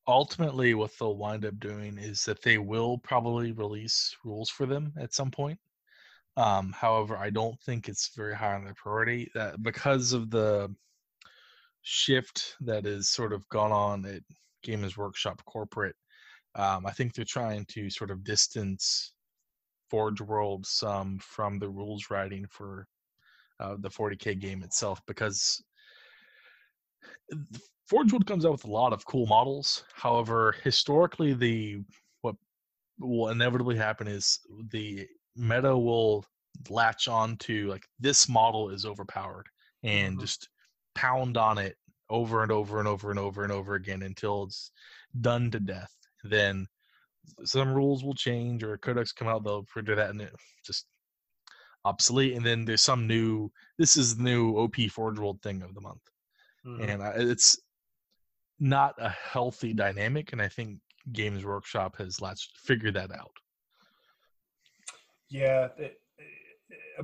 ultimately 0.07 0.75
what 0.75 0.91
they'll 0.99 1.17
wind 1.17 1.45
up 1.45 1.59
doing 1.61 1.99
is 1.99 2.25
that 2.25 2.43
they 2.43 2.59
will 2.59 2.99
probably 2.99 3.53
release 3.53 4.17
rules 4.25 4.51
for 4.51 4.67
them 4.67 4.93
at 4.99 5.15
some 5.15 5.31
point. 5.31 5.59
Um, 6.37 6.73
however, 6.73 7.17
I 7.17 7.31
don't 7.31 7.61
think 7.61 7.89
it's 7.89 8.11
very 8.17 8.35
high 8.35 8.55
on 8.55 8.65
their 8.65 8.75
priority 8.75 9.31
that 9.35 9.63
because 9.63 10.13
of 10.13 10.31
the 10.31 10.75
shift 11.83 12.57
that 12.61 12.87
has 12.87 13.11
sort 13.11 13.33
of 13.33 13.49
gone 13.51 13.73
on 13.73 14.05
at 14.07 14.23
Gamers 14.67 14.97
Workshop 14.97 15.43
corporate. 15.45 15.97
Um, 16.55 16.87
I 16.87 16.93
think 16.93 17.15
they're 17.15 17.25
trying 17.25 17.65
to 17.67 17.91
sort 17.91 18.11
of 18.11 18.25
distance 18.25 19.15
Forge 19.91 20.21
World 20.21 20.67
some 20.67 21.19
from 21.19 21.59
the 21.59 21.69
rules 21.69 22.11
writing 22.11 22.47
for 22.49 22.89
uh, 23.61 23.77
the 23.79 23.91
40k 23.91 24.39
game 24.41 24.63
itself 24.63 25.01
because 25.07 25.63
Forge 27.89 28.13
World 28.13 28.27
comes 28.27 28.45
out 28.47 28.53
with 28.53 28.65
a 28.65 28.71
lot 28.71 28.93
of 28.93 29.05
cool 29.07 29.27
models. 29.27 29.85
However, 29.93 30.53
historically, 30.63 31.35
the 31.35 31.85
what 32.23 32.37
will 32.99 33.31
inevitably 33.31 33.77
happen 33.77 34.09
is 34.09 34.41
the 34.71 35.09
meta 35.37 35.77
will 35.77 36.25
latch 36.71 37.09
on 37.09 37.37
to 37.39 37.69
like 37.69 37.87
this 37.99 38.29
model 38.29 38.71
is 38.71 38.87
overpowered 38.87 39.49
and 39.83 40.17
Mhm. 40.17 40.21
just 40.21 40.49
pound 40.95 41.37
on 41.37 41.59
it 41.59 41.79
over 42.09 42.43
and 42.43 42.53
over 42.53 42.79
and 42.79 42.89
over 42.89 43.11
and 43.11 43.19
over 43.19 43.43
and 43.43 43.53
over 43.53 43.75
again 43.75 44.03
until 44.03 44.45
it's 44.45 44.71
done 45.21 45.51
to 45.51 45.61
death. 45.61 46.04
Then 46.25 46.67
some 47.45 47.73
rules 47.73 48.03
will 48.05 48.15
change 48.15 48.63
or 48.65 48.77
codex 48.79 49.13
come 49.13 49.29
out 49.29 49.45
they'll 49.45 49.67
render 49.75 49.95
that 49.95 50.11
and 50.11 50.21
it 50.21 50.35
just 50.65 50.87
obsolete 51.87 52.35
and 52.37 52.45
then 52.45 52.65
there's 52.65 52.83
some 52.83 53.07
new 53.07 53.51
this 53.79 53.97
is 53.97 54.17
the 54.17 54.23
new 54.23 54.57
op 54.59 54.77
forge 54.91 55.19
world 55.19 55.41
thing 55.43 55.63
of 55.63 55.75
the 55.75 55.81
month 55.81 56.03
Mhm. 56.67 56.89
and 56.89 57.03
I, 57.03 57.13
it's 57.17 57.59
not 58.61 58.95
a 58.99 59.09
healthy 59.09 59.73
dynamic 59.73 60.33
and 60.33 60.41
i 60.43 60.49
think 60.49 60.79
games 61.13 61.45
workshop 61.45 61.97
has 61.97 62.21
latched 62.21 62.59
figured 62.59 62.95
that 62.95 63.11
out 63.13 63.33
Yeah, 65.29 65.69
it- 65.79 66.01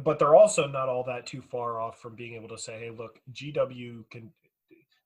but 0.02 0.18
they're 0.18 0.36
also 0.36 0.66
not 0.66 0.88
all 0.88 1.04
that 1.04 1.26
too 1.26 1.42
far 1.42 1.80
off 1.80 2.00
from 2.00 2.14
being 2.14 2.34
able 2.34 2.48
to 2.48 2.58
say, 2.58 2.78
"Hey, 2.78 2.90
look, 2.90 3.20
GW 3.32 4.04
can 4.10 4.32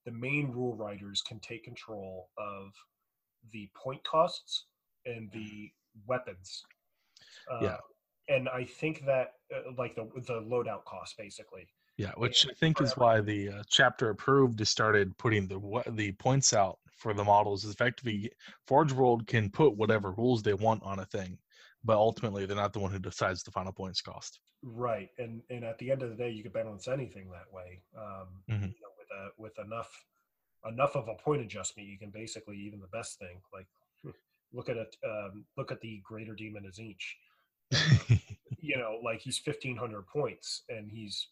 the 0.05 0.11
main 0.11 0.51
rule 0.53 0.77
writers 0.77 1.23
can 1.23 1.41
take 1.41 1.65
control 1.65 2.31
of 2.37 2.75
the 3.53 3.71
point 3.75 4.03
costs 4.05 4.67
and 5.07 5.31
the 5.33 5.73
weapons." 6.07 6.65
Uh, 7.51 7.61
Yeah. 7.65 7.79
and 8.29 8.49
I 8.49 8.65
think 8.65 9.05
that 9.07 9.35
uh, 9.55 9.73
like 9.77 9.95
the 9.97 10.05
the 10.27 10.41
loadout 10.41 10.85
cost 10.85 11.17
basically. 11.19 11.69
yeah 11.97 12.13
which 12.17 12.47
Yeah, 12.47 12.51
i 12.51 12.55
think 12.55 12.81
is 12.81 12.97
why 12.97 13.21
the 13.21 13.49
uh, 13.51 13.63
chapter 13.69 14.11
approved 14.11 14.59
has 14.59 14.69
started 14.71 15.17
putting 15.19 15.47
the 15.49 15.61
the 15.93 16.13
points 16.13 16.53
out 16.53 16.79
for 16.93 17.13
the 17.15 17.25
models 17.25 17.65
effectively 17.65 18.31
forge 18.67 18.93
world 18.93 19.27
can 19.27 19.51
put 19.51 19.77
whatever 19.77 20.13
rules 20.13 20.43
they 20.43 20.55
want 20.55 20.83
on 20.83 20.99
a 20.99 21.05
thing 21.07 21.39
but 21.85 21.97
ultimately 21.97 22.47
they're 22.47 22.57
not 22.57 22.73
the 22.73 22.81
one 22.81 22.93
who 22.93 22.99
decides 22.99 23.43
the 23.43 23.51
final 23.51 23.73
points 23.73 24.01
cost 24.03 24.41
Right, 24.63 25.11
and 25.19 25.43
and 25.51 25.63
at 25.65 25.79
the 25.79 25.91
end 25.91 26.03
of 26.03 26.09
the 26.09 26.17
day, 26.17 26.31
you 26.31 26.43
could 26.43 26.55
balance 26.55 26.89
anything 26.89 27.31
that 27.31 27.53
way. 27.53 27.83
Um, 27.97 28.45
Mhm. 28.49 28.75
You 28.75 28.81
know, 28.81 28.93
with 28.99 29.11
a 29.11 29.29
with 29.37 29.59
enough 29.59 30.07
enough 30.69 30.97
of 30.97 31.09
a 31.09 31.15
point 31.15 31.43
adjustment, 31.43 31.89
you 31.89 31.99
can 31.99 32.11
basically 32.11 32.57
even 32.59 32.81
the 32.81 32.87
best 32.89 33.19
thing. 33.19 33.41
Like 33.53 33.67
look 34.53 34.69
at 34.69 34.77
it, 34.77 34.97
um, 35.05 35.45
look 35.57 35.73
at 35.73 35.81
the 35.81 36.01
Greater 36.05 36.35
Demon 36.35 36.65
as 36.67 36.79
each. 36.81 37.17
You 38.61 38.79
know, 38.79 38.99
like 39.05 39.21
he's 39.21 39.37
fifteen 39.37 39.77
hundred 39.77 40.07
points, 40.07 40.63
and 40.71 40.91
he's 40.91 41.29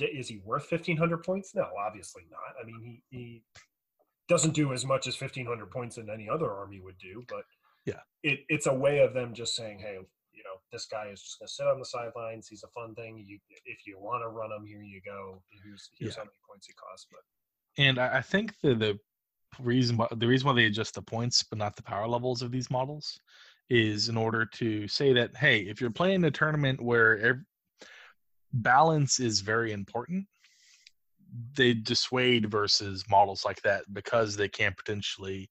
is 0.00 0.26
he 0.28 0.38
worth 0.44 0.64
fifteen 0.64 0.96
hundred 0.96 1.18
points? 1.22 1.54
No, 1.54 1.68
obviously 1.78 2.22
not. 2.32 2.56
I 2.60 2.66
mean, 2.66 2.80
he 2.82 3.16
he 3.16 3.44
doesn't 4.28 4.52
do 4.52 4.72
as 4.72 4.84
much 4.84 5.06
as 5.06 5.14
fifteen 5.14 5.46
hundred 5.46 5.70
points 5.70 5.98
in 5.98 6.10
any 6.10 6.28
other 6.28 6.50
army 6.50 6.80
would 6.80 6.98
do, 6.98 7.22
but 7.28 7.44
Yeah. 7.86 8.00
it, 8.24 8.40
it's 8.48 8.66
a 8.66 8.74
way 8.74 8.98
of 9.00 9.14
them 9.14 9.34
just 9.34 9.54
saying, 9.54 9.78
hey, 9.78 9.98
you 10.32 10.42
know, 10.42 10.56
this 10.72 10.86
guy 10.86 11.10
is 11.12 11.22
just 11.22 11.38
going 11.38 11.46
to 11.46 11.52
sit 11.52 11.66
on 11.68 11.78
the 11.78 11.84
sidelines. 11.84 12.48
He's 12.48 12.64
a 12.64 12.68
fun 12.68 12.94
thing. 12.96 13.24
You, 13.24 13.38
if 13.64 13.86
you 13.86 14.00
want 14.00 14.24
to 14.24 14.28
run 14.28 14.50
him, 14.50 14.66
here 14.66 14.82
you 14.82 15.00
go. 15.04 15.42
Here's 15.62 15.90
here's 15.96 16.14
Yeah. 16.16 16.22
how 16.22 16.24
many 16.24 16.38
points 16.48 16.66
he 16.66 16.72
costs. 16.72 17.06
But 17.08 17.20
And 17.78 17.98
I, 17.98 18.18
I 18.18 18.20
think 18.20 18.54
the 18.62 18.74
the 18.74 18.98
reason 19.60 19.96
why 19.96 20.08
the 20.12 20.26
reason 20.26 20.46
why 20.48 20.54
they 20.54 20.64
adjust 20.64 20.94
the 20.94 21.02
points 21.02 21.42
but 21.42 21.58
not 21.58 21.76
the 21.76 21.82
power 21.82 22.08
levels 22.08 22.42
of 22.42 22.50
these 22.50 22.70
models 22.70 23.20
is 23.68 24.08
in 24.08 24.16
order 24.16 24.44
to 24.44 24.88
say 24.88 25.12
that 25.12 25.36
hey, 25.36 25.60
if 25.60 25.80
you're 25.80 25.90
playing 25.90 26.24
a 26.24 26.30
tournament 26.30 26.80
where 26.80 27.18
ev- 27.18 27.44
balance 28.52 29.20
is 29.20 29.40
very 29.40 29.72
important, 29.72 30.26
they 31.56 31.74
dissuade 31.74 32.50
versus 32.50 33.04
models 33.08 33.44
like 33.44 33.60
that 33.62 33.84
because 33.92 34.36
they 34.36 34.48
can 34.48 34.74
potentially 34.76 35.48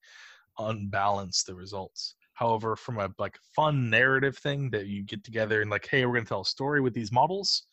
unbalance 0.59 1.43
the 1.43 1.55
results. 1.55 2.15
However, 2.33 2.75
from 2.75 2.99
a 2.99 3.09
like 3.17 3.37
fun 3.55 3.89
narrative 3.89 4.37
thing 4.37 4.69
that 4.71 4.87
you 4.87 5.03
get 5.03 5.23
together 5.23 5.61
and 5.61 5.69
like, 5.69 5.87
hey, 5.87 6.05
we're 6.05 6.15
gonna 6.15 6.25
tell 6.25 6.41
a 6.41 6.45
story 6.45 6.81
with 6.81 6.93
these 6.93 7.11
models, 7.11 7.67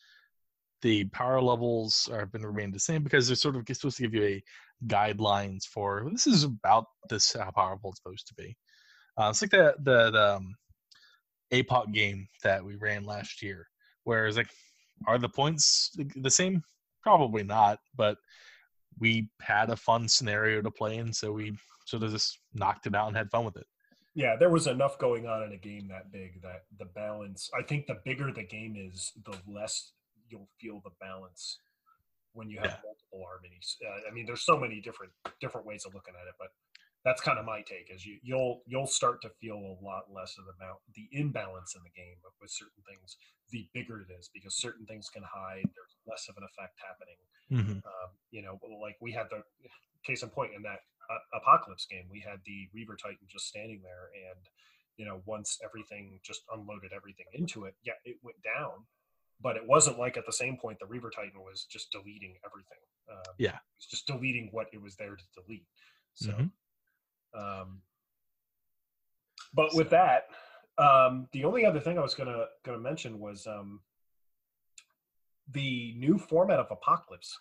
the 0.81 1.05
power 1.05 1.41
levels 1.41 2.09
are 2.11 2.25
been 2.25 2.45
remained 2.45 2.73
the 2.73 2.79
same 2.79 3.03
because 3.03 3.27
they're 3.27 3.35
sort 3.35 3.55
of 3.55 3.63
supposed 3.67 3.97
to 3.97 4.03
give 4.03 4.13
you 4.13 4.23
a 4.23 4.43
guidelines 4.87 5.65
for 5.65 6.07
this 6.11 6.25
is 6.25 6.43
about 6.43 6.85
this 7.09 7.33
how 7.33 7.51
powerful 7.51 7.89
it's 7.89 7.99
supposed 8.01 8.27
to 8.27 8.33
be. 8.35 8.55
Uh, 9.17 9.29
it's 9.29 9.41
like 9.41 9.51
the 9.51 9.75
the, 9.83 10.11
the 10.11 10.35
um, 10.35 10.55
APOC 11.51 11.93
game 11.93 12.27
that 12.43 12.63
we 12.63 12.75
ran 12.75 13.03
last 13.03 13.41
year. 13.41 13.67
Whereas, 14.03 14.37
like, 14.37 14.49
are 15.07 15.17
the 15.17 15.29
points 15.29 15.95
the 16.15 16.31
same? 16.31 16.63
Probably 17.03 17.43
not, 17.43 17.79
but 17.95 18.17
we 18.99 19.29
had 19.41 19.69
a 19.69 19.75
fun 19.75 20.07
scenario 20.07 20.61
to 20.61 20.71
play 20.71 20.97
in, 20.97 21.13
so 21.13 21.31
we 21.31 21.57
sort 21.85 22.03
of 22.03 22.11
just 22.11 22.39
knocked 22.53 22.87
it 22.87 22.95
out 22.95 23.07
and 23.07 23.17
had 23.17 23.31
fun 23.31 23.45
with 23.45 23.57
it. 23.57 23.65
Yeah, 24.15 24.35
there 24.35 24.49
was 24.49 24.67
enough 24.67 24.97
going 24.97 25.27
on 25.27 25.43
in 25.43 25.53
a 25.53 25.57
game 25.57 25.87
that 25.89 26.11
big 26.11 26.41
that 26.41 26.63
the 26.77 26.85
balance. 26.85 27.49
I 27.57 27.63
think 27.63 27.87
the 27.87 27.99
bigger 28.03 28.31
the 28.31 28.43
game 28.43 28.75
is, 28.77 29.11
the 29.25 29.37
less 29.47 29.93
you'll 30.29 30.49
feel 30.59 30.81
the 30.83 30.91
balance 30.99 31.59
when 32.33 32.49
you 32.49 32.59
have 32.59 32.71
Yeah. 32.71 32.77
multiple 32.83 33.23
harmonies. 33.25 33.77
Uh, 33.85 34.09
I 34.09 34.13
mean, 34.13 34.25
there's 34.25 34.45
so 34.45 34.57
many 34.59 34.81
different 34.81 35.13
different 35.41 35.65
ways 35.67 35.85
of 35.85 35.93
looking 35.93 36.15
at 36.15 36.27
it, 36.27 36.35
but 36.39 36.49
that's 37.05 37.21
kind 37.21 37.39
of 37.39 37.45
my 37.45 37.61
take. 37.61 37.89
Is 37.93 38.05
you 38.05 38.19
you'll 38.23 38.61
you'll 38.67 38.87
start 38.87 39.21
to 39.23 39.29
feel 39.41 39.55
a 39.57 39.77
lot 39.83 40.11
less 40.11 40.37
of 40.37 40.45
the 40.45 40.53
the 40.95 41.07
imbalance 41.11 41.75
in 41.75 41.81
the 41.83 41.91
game 41.91 42.17
with 42.41 42.51
certain 42.51 42.83
things. 42.87 43.17
The 43.51 43.67
bigger 43.73 44.01
it 44.01 44.13
is, 44.17 44.29
because 44.33 44.55
certain 44.55 44.85
things 44.85 45.09
can 45.09 45.23
hide. 45.23 45.65
There's 45.75 45.95
less 46.07 46.27
of 46.29 46.37
an 46.37 46.43
effect 46.43 46.79
happening 46.79 47.17
hmm 47.49 47.79
um, 47.85 48.11
you 48.31 48.41
know, 48.41 48.59
like 48.81 48.97
we 49.01 49.11
had 49.11 49.27
the 49.29 49.43
case 50.05 50.23
in 50.23 50.29
point 50.29 50.53
in 50.53 50.61
that 50.63 50.79
uh, 51.09 51.37
apocalypse 51.37 51.85
game, 51.85 52.05
we 52.09 52.19
had 52.19 52.39
the 52.45 52.67
Reaver 52.73 52.95
Titan 52.95 53.27
just 53.27 53.47
standing 53.47 53.81
there, 53.81 54.11
and 54.13 54.45
you 54.97 55.05
know, 55.05 55.21
once 55.25 55.59
everything 55.63 56.19
just 56.23 56.41
unloaded 56.53 56.91
everything 56.93 57.25
into 57.33 57.65
it, 57.65 57.75
yeah, 57.83 57.93
it 58.05 58.17
went 58.21 58.37
down, 58.43 58.85
but 59.41 59.55
it 59.55 59.65
wasn't 59.65 59.97
like 59.97 60.17
at 60.17 60.25
the 60.25 60.33
same 60.33 60.57
point 60.57 60.79
the 60.79 60.85
Reaver 60.85 61.09
Titan 61.09 61.41
was 61.41 61.65
just 61.65 61.91
deleting 61.91 62.37
everything. 62.45 62.77
Um, 63.09 63.33
Yeah. 63.37 63.55
it 63.55 63.61
was 63.77 63.85
just 63.87 64.07
deleting 64.07 64.49
what 64.51 64.67
it 64.73 64.81
was 64.81 64.95
there 64.95 65.15
to 65.15 65.23
delete. 65.33 65.67
So, 66.13 66.31
Mhm. 66.31 66.51
um, 67.33 67.81
but 69.53 69.73
with 69.73 69.89
that, 69.91 70.29
um, 70.77 71.27
the 71.31 71.45
only 71.45 71.65
other 71.65 71.79
thing 71.79 71.97
I 71.97 72.01
was 72.01 72.15
gonna 72.15 72.47
gonna 72.63 72.79
mention 72.79 73.19
was 73.19 73.47
um, 73.47 73.81
the 75.47 75.93
new 75.95 76.17
format 76.17 76.59
of 76.59 76.69
Apocalypse 76.71 77.37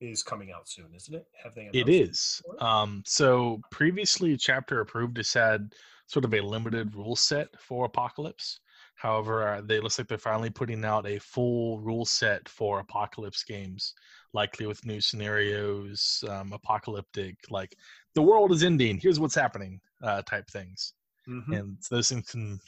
is 0.00 0.22
coming 0.22 0.52
out 0.52 0.68
soon, 0.68 0.94
isn't 0.94 1.14
it? 1.14 1.26
Have 1.42 1.54
they? 1.54 1.66
It 1.72 1.88
is. 1.88 2.42
before? 2.44 2.62
Um, 2.62 3.02
so 3.06 3.60
previously, 3.70 4.36
chapter 4.36 4.80
approved 4.80 5.16
has 5.16 5.32
had 5.32 5.74
sort 6.06 6.24
of 6.24 6.34
a 6.34 6.40
limited 6.40 6.94
rule 6.94 7.16
set 7.16 7.58
for 7.60 7.86
Apocalypse. 7.86 8.60
However, 8.98 9.48
uh, 9.48 9.60
they 9.64 9.78
looks 9.78 9.96
like 9.96 10.08
they're 10.08 10.18
finally 10.18 10.50
putting 10.50 10.84
out 10.84 11.06
a 11.06 11.20
full 11.20 11.78
rule 11.80 12.04
set 12.04 12.48
for 12.48 12.80
Apocalypse 12.80 13.44
games, 13.44 13.94
likely 14.32 14.66
with 14.66 14.84
new 14.84 15.00
scenarios, 15.00 16.24
um, 16.28 16.52
apocalyptic, 16.52 17.36
like 17.48 17.76
the 18.16 18.22
world 18.22 18.50
is 18.50 18.64
ending. 18.64 18.98
Here's 18.98 19.20
what's 19.20 19.36
happening, 19.36 19.80
uh, 20.02 20.22
type 20.22 20.50
things. 20.50 20.94
Mhm. 21.28 21.58
and 21.58 21.76
those 21.90 22.08
things 22.08 22.30
can 22.30 22.58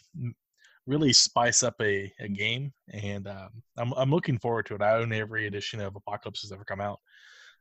really 0.87 1.13
spice 1.13 1.63
up 1.63 1.75
a, 1.81 2.13
a 2.21 2.29
game 2.29 2.73
and 2.93 3.27
um, 3.27 3.51
I'm, 3.79 3.93
I'm 3.95 4.11
looking 4.11 4.39
forward 4.39 4.67
to 4.67 4.75
it 4.75 4.83
i 4.83 4.97
own 4.97 5.13
every 5.13 5.47
edition 5.47 5.81
of 5.81 5.97
apocalypse 5.97 6.43
that's 6.43 6.53
ever 6.53 6.65
come 6.65 6.81
out 6.81 7.01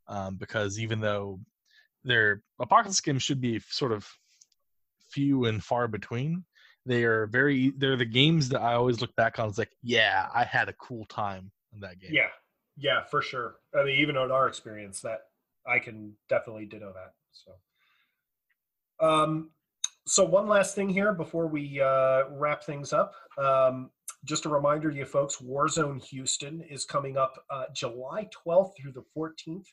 um, 0.07 0.35
because 0.35 0.79
even 0.79 0.99
though 0.99 1.39
their 2.03 2.41
apocalypse 2.59 2.99
games 3.01 3.23
should 3.23 3.39
be 3.39 3.59
sort 3.69 3.91
of 3.91 4.07
few 5.09 5.45
and 5.45 5.63
far 5.63 5.87
between 5.87 6.43
they 6.89 7.03
are 7.03 7.27
very 7.27 7.71
they're 7.77 7.95
the 7.95 8.03
games 8.03 8.49
that 8.49 8.61
i 8.61 8.73
always 8.73 8.99
look 8.99 9.15
back 9.15 9.39
on 9.39 9.47
It's 9.47 9.57
like 9.57 9.71
yeah 9.83 10.27
i 10.33 10.43
had 10.43 10.67
a 10.67 10.73
cool 10.73 11.05
time 11.05 11.51
in 11.73 11.79
that 11.81 11.99
game 11.99 12.11
Yeah, 12.13 12.29
yeah, 12.79 13.03
for 13.03 13.21
sure. 13.21 13.55
I 13.77 13.83
mean, 13.83 13.99
even 13.99 14.15
in 14.15 14.31
our 14.31 14.47
experience, 14.47 15.01
that 15.01 15.19
I 15.67 15.79
can 15.79 16.13
definitely 16.29 16.65
ditto 16.65 16.93
that. 16.93 17.13
So, 17.31 19.05
um, 19.05 19.51
so 20.07 20.23
one 20.23 20.47
last 20.47 20.75
thing 20.75 20.89
here 20.89 21.13
before 21.13 21.47
we 21.47 21.81
uh, 21.81 22.23
wrap 22.31 22.63
things 22.63 22.93
up. 22.93 23.13
Um, 23.37 23.91
just 24.25 24.45
a 24.45 24.49
reminder 24.49 24.91
to 24.91 24.97
you 24.97 25.05
folks: 25.05 25.37
Warzone 25.37 26.01
Houston 26.05 26.61
is 26.61 26.85
coming 26.85 27.17
up 27.17 27.43
uh, 27.49 27.65
July 27.73 28.27
12th 28.47 28.71
through 28.77 28.93
the 28.93 29.03
14th. 29.15 29.65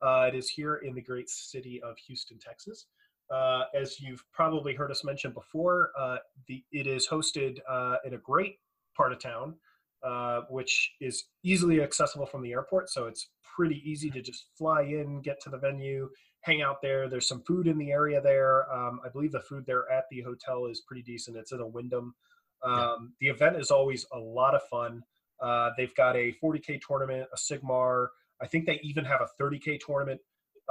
Uh, 0.00 0.28
it 0.28 0.34
is 0.34 0.48
here 0.48 0.76
in 0.76 0.94
the 0.94 1.02
great 1.02 1.28
city 1.28 1.80
of 1.82 1.96
Houston, 1.98 2.38
Texas. 2.38 2.86
Uh, 3.32 3.64
as 3.74 4.00
you've 4.00 4.24
probably 4.32 4.74
heard 4.74 4.90
us 4.90 5.04
mention 5.04 5.32
before, 5.32 5.90
uh, 5.98 6.18
the 6.46 6.62
it 6.70 6.86
is 6.86 7.08
hosted 7.08 7.58
uh, 7.68 7.96
in 8.04 8.14
a 8.14 8.18
great 8.18 8.58
part 8.94 9.12
of 9.12 9.18
town 9.18 9.54
uh, 10.02 10.42
which 10.48 10.94
is 11.00 11.26
easily 11.44 11.80
accessible 11.80 12.26
from 12.26 12.42
the 12.42 12.52
airport. 12.52 12.90
So 12.90 13.06
it's 13.06 13.28
pretty 13.56 13.82
easy 13.88 14.10
to 14.10 14.20
just 14.20 14.46
fly 14.56 14.82
in, 14.82 15.20
get 15.22 15.40
to 15.42 15.50
the 15.50 15.58
venue, 15.58 16.08
hang 16.40 16.62
out 16.62 16.82
there. 16.82 17.08
There's 17.08 17.28
some 17.28 17.42
food 17.42 17.66
in 17.66 17.78
the 17.78 17.92
area 17.92 18.20
there. 18.20 18.70
Um, 18.72 19.00
I 19.04 19.08
believe 19.08 19.32
the 19.32 19.40
food 19.40 19.64
there 19.66 19.90
at 19.90 20.04
the 20.10 20.22
hotel 20.22 20.66
is 20.66 20.80
pretty 20.80 21.02
decent. 21.02 21.36
It's 21.36 21.52
in 21.52 21.60
a 21.60 21.66
Wyndham. 21.66 22.14
Um, 22.64 23.14
The 23.20 23.28
event 23.28 23.56
is 23.56 23.70
always 23.70 24.06
a 24.12 24.18
lot 24.18 24.54
of 24.54 24.62
fun. 24.64 25.02
Uh, 25.40 25.70
they've 25.76 25.94
got 25.94 26.16
a 26.16 26.34
40k 26.42 26.80
tournament, 26.86 27.28
a 27.32 27.36
Sigmar. 27.36 28.08
I 28.40 28.46
think 28.46 28.66
they 28.66 28.80
even 28.82 29.04
have 29.04 29.20
a 29.20 29.28
30k 29.40 29.80
tournament. 29.84 30.20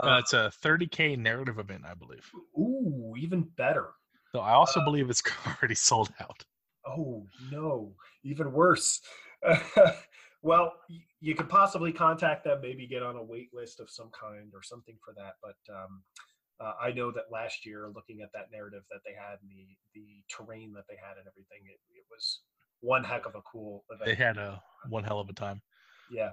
Uh, 0.04 0.18
it's 0.20 0.34
a 0.34 0.52
30k 0.64 1.18
narrative 1.18 1.60
event 1.60 1.84
i 1.86 1.94
believe 1.94 2.30
Ooh, 2.58 3.14
even 3.18 3.44
better. 3.58 3.92
so 4.34 4.40
i 4.42 4.52
also 4.54 4.80
Uh, 4.80 4.86
believe 4.86 5.10
it's 5.10 5.24
already 5.48 5.76
sold 5.76 6.12
out 6.20 6.44
Oh 6.84 7.28
no, 7.40 7.94
even 8.24 8.52
worse. 8.52 9.02
well, 10.42 10.74
y- 10.90 10.98
you 11.20 11.36
could 11.36 11.48
possibly 11.48 11.94
contact 11.94 12.44
them, 12.44 12.60
maybe 12.60 12.88
get 12.88 13.04
on 13.04 13.18
a 13.18 13.24
wait 13.24 13.50
list 13.54 13.80
of 13.80 13.88
some 13.88 14.10
kind 14.20 14.52
or 14.56 14.64
something 14.64 14.98
for 15.06 15.14
that. 15.16 15.34
But 15.44 15.58
um, 15.72 16.02
uh, 16.60 16.74
I 16.82 16.92
know 16.92 17.12
that 17.12 17.26
last 17.32 17.68
year, 17.68 17.92
looking 17.94 18.22
at 18.24 18.32
that 18.34 18.48
narrative 18.52 18.82
that 18.90 19.02
they 19.06 19.14
had 19.14 19.38
and 19.44 19.52
the 19.52 19.78
the 19.94 20.24
terrain 20.28 20.74
that 20.74 20.86
they 20.90 20.96
had 20.96 21.18
and 21.18 21.28
everything, 21.28 21.62
it, 21.68 21.80
it 21.96 22.06
was 22.10 22.42
one 22.80 23.04
heck 23.04 23.28
of 23.28 23.36
a 23.36 23.42
cool 23.44 23.86
event. 23.92 24.18
they 24.18 24.24
had 24.24 24.38
a 24.38 24.60
one 24.90 25.04
hell 25.04 25.20
of 25.20 25.30
a 25.30 25.34
time 25.34 25.62
Yeah. 26.12 26.32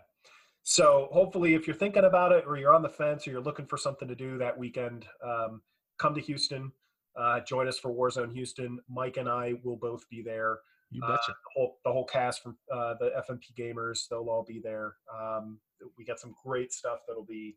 So 0.68 1.08
hopefully, 1.12 1.54
if 1.54 1.66
you're 1.66 1.74
thinking 1.74 2.04
about 2.04 2.30
it, 2.30 2.44
or 2.46 2.58
you're 2.58 2.74
on 2.74 2.82
the 2.82 2.90
fence, 2.90 3.26
or 3.26 3.30
you're 3.30 3.40
looking 3.40 3.64
for 3.64 3.78
something 3.78 4.06
to 4.06 4.14
do 4.14 4.36
that 4.36 4.58
weekend, 4.58 5.06
um, 5.24 5.62
come 5.98 6.14
to 6.14 6.20
Houston. 6.20 6.70
Uh, 7.18 7.40
join 7.40 7.66
us 7.66 7.78
for 7.78 7.90
Warzone 7.90 8.34
Houston. 8.34 8.78
Mike 8.86 9.16
and 9.16 9.30
I 9.30 9.54
will 9.64 9.78
both 9.78 10.06
be 10.10 10.20
there. 10.20 10.58
you 10.90 11.00
Uh, 11.02 11.12
betcha 11.12 11.32
the 11.32 11.50
whole 11.56 11.78
the 11.86 11.90
whole 11.90 12.04
cast 12.04 12.42
from 12.42 12.58
uh, 12.70 12.92
the 13.00 13.12
FMP 13.26 13.44
gamers, 13.58 14.08
they'll 14.10 14.28
all 14.28 14.44
be 14.46 14.60
there. 14.62 14.96
Um, 15.10 15.58
we 15.96 16.04
got 16.04 16.20
some 16.20 16.34
great 16.44 16.70
stuff 16.70 16.98
that'll 17.08 17.24
be 17.24 17.56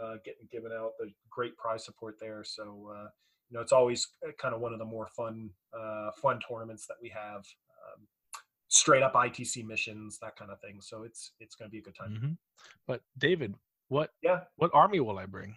uh, 0.00 0.18
getting 0.24 0.46
given 0.52 0.70
out. 0.70 0.92
The 1.00 1.10
great 1.30 1.56
prize 1.56 1.84
support 1.84 2.14
there. 2.20 2.44
So 2.44 2.92
uh, 2.94 3.08
you 3.50 3.54
know, 3.56 3.60
it's 3.60 3.72
always 3.72 4.06
kind 4.40 4.54
of 4.54 4.60
one 4.60 4.72
of 4.72 4.78
the 4.78 4.84
more 4.84 5.08
fun 5.08 5.50
uh, 5.76 6.12
fun 6.22 6.38
tournaments 6.48 6.86
that 6.86 6.98
we 7.02 7.08
have. 7.08 7.44
Um, 8.82 8.84
straight 8.84 9.02
up 9.02 9.14
ITC 9.14 9.64
missions, 9.64 10.18
that 10.20 10.36
kind 10.36 10.50
of 10.50 10.60
thing. 10.60 10.80
So 10.80 11.04
it's 11.04 11.32
it's 11.40 11.54
going 11.54 11.68
to 11.68 11.72
be 11.72 11.78
a 11.78 11.82
good 11.82 11.94
time. 11.94 12.16
hmm 12.16 12.32
But 12.86 13.00
David, 13.18 13.54
what 13.88 14.10
Yeah. 14.22 14.40
what 14.56 14.70
army 14.74 15.00
will 15.00 15.18
I 15.18 15.26
bring? 15.26 15.54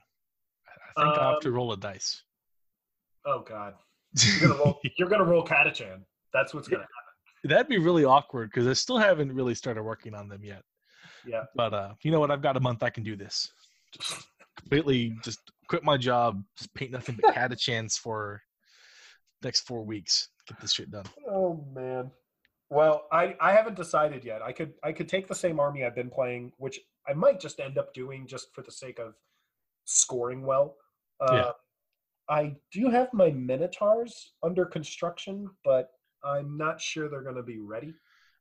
I 0.98 1.04
think 1.04 1.18
I'll 1.18 1.34
have 1.34 1.42
to 1.42 1.50
Um, 1.50 1.56
roll 1.56 1.72
a 1.74 1.78
dice. 1.78 2.24
Oh 3.26 3.40
God, 3.42 3.74
you're 4.24 4.40
gonna 4.50 4.60
roll. 4.60 4.80
you're 4.98 5.10
gonna 5.10 5.24
roll 5.24 5.44
Catachan. 5.46 6.04
That's 6.32 6.54
what's 6.54 6.68
gonna 6.68 6.84
happen. 6.84 7.50
That'd 7.50 7.68
be 7.68 7.78
really 7.80 8.06
awkward 8.06 8.50
because 8.52 8.68
I 8.68 8.74
still 8.74 8.98
haven't 8.98 9.32
really 9.34 9.56
started 9.56 9.84
working 9.84 10.14
on 10.14 10.28
them 10.30 10.44
yet. 10.44 10.64
Yeah. 11.26 11.44
But 11.56 11.74
uh, 11.74 11.94
you 12.04 12.12
know 12.12 12.20
what? 12.20 12.30
I've 12.32 12.42
got 12.42 12.56
a 12.58 12.60
month. 12.60 12.84
I 12.84 12.90
can 12.92 13.04
do 13.04 13.16
this. 13.16 13.52
Just 13.92 14.28
completely, 14.58 15.16
just 15.24 15.40
quit 15.68 15.84
my 15.84 15.98
job. 15.98 16.44
Just 16.58 16.74
paint 16.76 16.92
nothing 16.92 17.18
but 17.22 17.34
catachans 17.36 17.98
for 17.98 18.42
next 19.44 19.62
four 19.62 19.84
weeks. 19.84 20.30
Get 20.48 20.60
this 20.62 20.74
shit 20.74 20.92
done. 20.92 21.06
Oh 21.28 21.66
man. 21.74 22.12
Well, 22.70 23.08
I 23.12 23.36
I 23.40 23.52
haven't 23.54 23.76
decided 23.76 24.24
yet. 24.26 24.42
I 24.42 24.52
could 24.52 24.74
I 24.84 24.92
could 24.92 25.08
take 25.08 25.28
the 25.28 25.36
same 25.36 25.60
army 25.60 25.84
I've 25.86 25.96
been 25.96 26.10
playing, 26.10 26.52
which 26.58 26.80
I 27.08 27.14
might 27.14 27.40
just 27.40 27.60
end 27.60 27.78
up 27.78 27.94
doing 27.94 28.26
just 28.28 28.54
for 28.54 28.62
the 28.64 28.72
sake 28.72 29.00
of 29.00 29.14
scoring 29.86 30.44
well. 30.46 30.76
Uh, 31.20 31.34
Yeah. 31.34 31.52
I 32.28 32.56
do 32.72 32.90
have 32.90 33.14
my 33.14 33.30
Minotaurs 33.30 34.34
under 34.42 34.66
construction, 34.66 35.48
but 35.64 35.92
I'm 36.24 36.58
not 36.58 36.82
sure 36.82 37.08
they're 37.08 37.22
going 37.22 37.36
to 37.36 37.44
be 37.44 37.60
ready. 37.60 37.94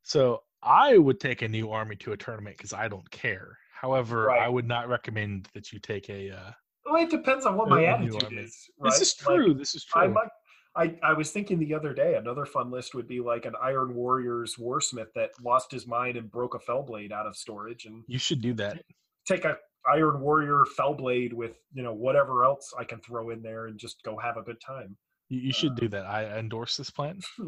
So 0.03 0.43
I 0.63 0.97
would 0.97 1.21
take 1.21 1.43
a 1.43 1.49
new 1.49 1.71
army 1.71 1.97
to 1.97 2.13
a 2.13 2.17
tournament 2.17 2.57
because 2.57 2.73
I 2.73 2.89
don't 2.89 3.09
care. 3.11 3.59
However, 3.75 4.31
I 4.31 4.49
would 4.49 4.67
not 4.67 4.89
recommend 4.89 5.51
that 5.53 5.71
you 5.71 5.79
take 5.81 6.09
a. 6.09 6.31
Uh, 6.31 6.53
Well, 6.87 7.03
it 7.03 7.11
depends 7.11 7.45
on 7.45 7.59
what 7.59 7.69
my 7.69 7.85
attitude 7.85 8.25
army. 8.25 8.37
is. 8.39 8.71
Right? 8.79 8.91
This 8.91 9.03
is 9.03 9.27
Like, 9.27 9.37
true. 9.37 9.53
this 9.53 9.75
is 9.75 9.85
true. 9.85 10.01
I 10.03 10.07
might. 10.07 10.29
I, 10.77 10.97
I 11.05 11.13
was 11.13 11.31
thinking 11.31 11.59
the 11.61 11.73
other 11.75 11.95
day 11.95 12.17
another 12.17 12.45
fun 12.47 12.71
list 12.71 12.95
would 12.95 13.07
be 13.07 13.21
like 13.21 13.45
an 13.47 13.55
Iron 13.63 13.95
Warriors 13.95 14.57
Warsmith 14.59 15.13
that 15.15 15.31
lost 15.43 15.71
his 15.71 15.87
mind 15.87 16.17
and 16.17 16.31
broke 16.31 16.55
a 16.55 16.59
Fellblade 16.59 17.13
out 17.13 17.27
of 17.27 17.37
storage 17.37 17.85
and 17.85 18.03
you 18.09 18.19
should 18.19 18.41
do 18.41 18.53
that. 18.55 18.83
take 19.27 19.45
a 19.45 19.57
Iron 19.93 20.21
Warrior 20.21 20.65
Fellblade 20.79 21.33
with 21.33 21.53
you 21.73 21.83
know 21.83 21.93
whatever 21.95 22.45
else 22.45 22.73
I 22.79 22.85
can 22.85 23.01
throw 23.01 23.31
in 23.31 23.43
there 23.43 23.67
and 23.67 23.79
just 23.79 24.03
go 24.03 24.17
have 24.19 24.37
a 24.37 24.43
good 24.43 24.61
time. 24.61 24.97
You, 25.29 25.41
you 25.41 25.53
should 25.53 25.73
Uh, 25.73 25.77
do 25.77 25.89
that. 25.89 26.07
I 26.07 26.39
endorse 26.39 26.77
this 26.77 26.91
plan. 26.91 27.21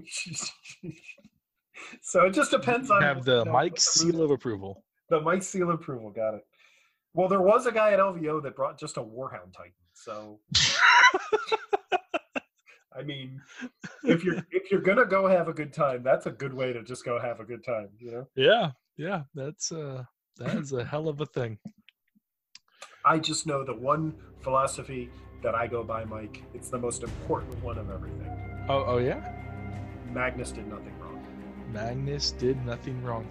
so 2.03 2.25
it 2.27 2.33
just 2.33 2.51
depends 2.51 2.89
You 2.89 2.95
on 2.97 3.03
have 3.03 3.19
you 3.19 3.23
the 3.25 3.45
know, 3.45 3.53
Mike 3.53 3.73
what 3.73 3.81
the 3.97 4.05
mood 4.05 4.15
seal 4.15 4.23
of 4.23 4.31
approval. 4.31 4.85
The 5.11 5.21
Mike 5.21 5.43
seal 5.43 5.69
of 5.71 5.75
approval, 5.81 6.11
got 6.11 6.35
it. 6.35 6.43
Well, 7.15 7.29
there 7.29 7.41
was 7.41 7.67
a 7.67 7.73
guy 7.73 7.93
at 7.93 7.99
LVO 7.99 8.43
that 8.43 8.55
brought 8.57 8.79
just 8.79 8.97
a 8.99 9.03
Warhound 9.03 9.53
Titan. 9.57 9.73
So 9.95 10.41
I 12.99 13.03
mean, 13.03 13.41
if 14.05 14.25
you're 14.25 14.47
if 14.51 14.71
you're 14.71 14.81
gonna 14.81 15.05
go 15.05 15.27
have 15.27 15.49
a 15.49 15.53
good 15.53 15.73
time, 15.73 16.03
that's 16.03 16.27
a 16.27 16.31
good 16.31 16.55
way 16.55 16.73
to 16.73 16.83
just 16.83 17.05
go 17.05 17.19
have 17.19 17.41
a 17.41 17.45
good 17.45 17.65
time. 17.65 17.89
You 17.99 18.13
know. 18.13 18.29
Yeah, 18.35 18.71
yeah, 18.97 19.23
that's 19.35 19.73
uh, 19.73 20.05
that 20.39 20.55
is 20.57 20.73
a 20.73 20.85
hell 20.85 21.09
of 21.09 21.21
a 21.21 21.27
thing. 21.27 21.59
I 23.05 23.19
just 23.19 23.47
know 23.47 23.65
the 23.65 23.75
one 23.75 24.15
philosophy 24.41 25.11
that 25.43 25.55
I 25.55 25.67
go 25.67 25.85
by, 25.85 26.05
Mike. 26.05 26.43
It's 26.55 26.71
the 26.71 26.79
most 26.79 27.03
important 27.03 27.63
one 27.63 27.79
of 27.79 27.91
everything. 27.91 28.67
Oh, 28.69 28.85
oh 28.87 28.99
yeah. 28.99 29.33
Magnus 30.13 30.51
did 30.51 30.67
nothing 30.67 30.99
wrong. 30.99 31.25
Magnus 31.73 32.33
did 32.33 32.65
nothing 32.65 33.01
wrong. 33.05 33.29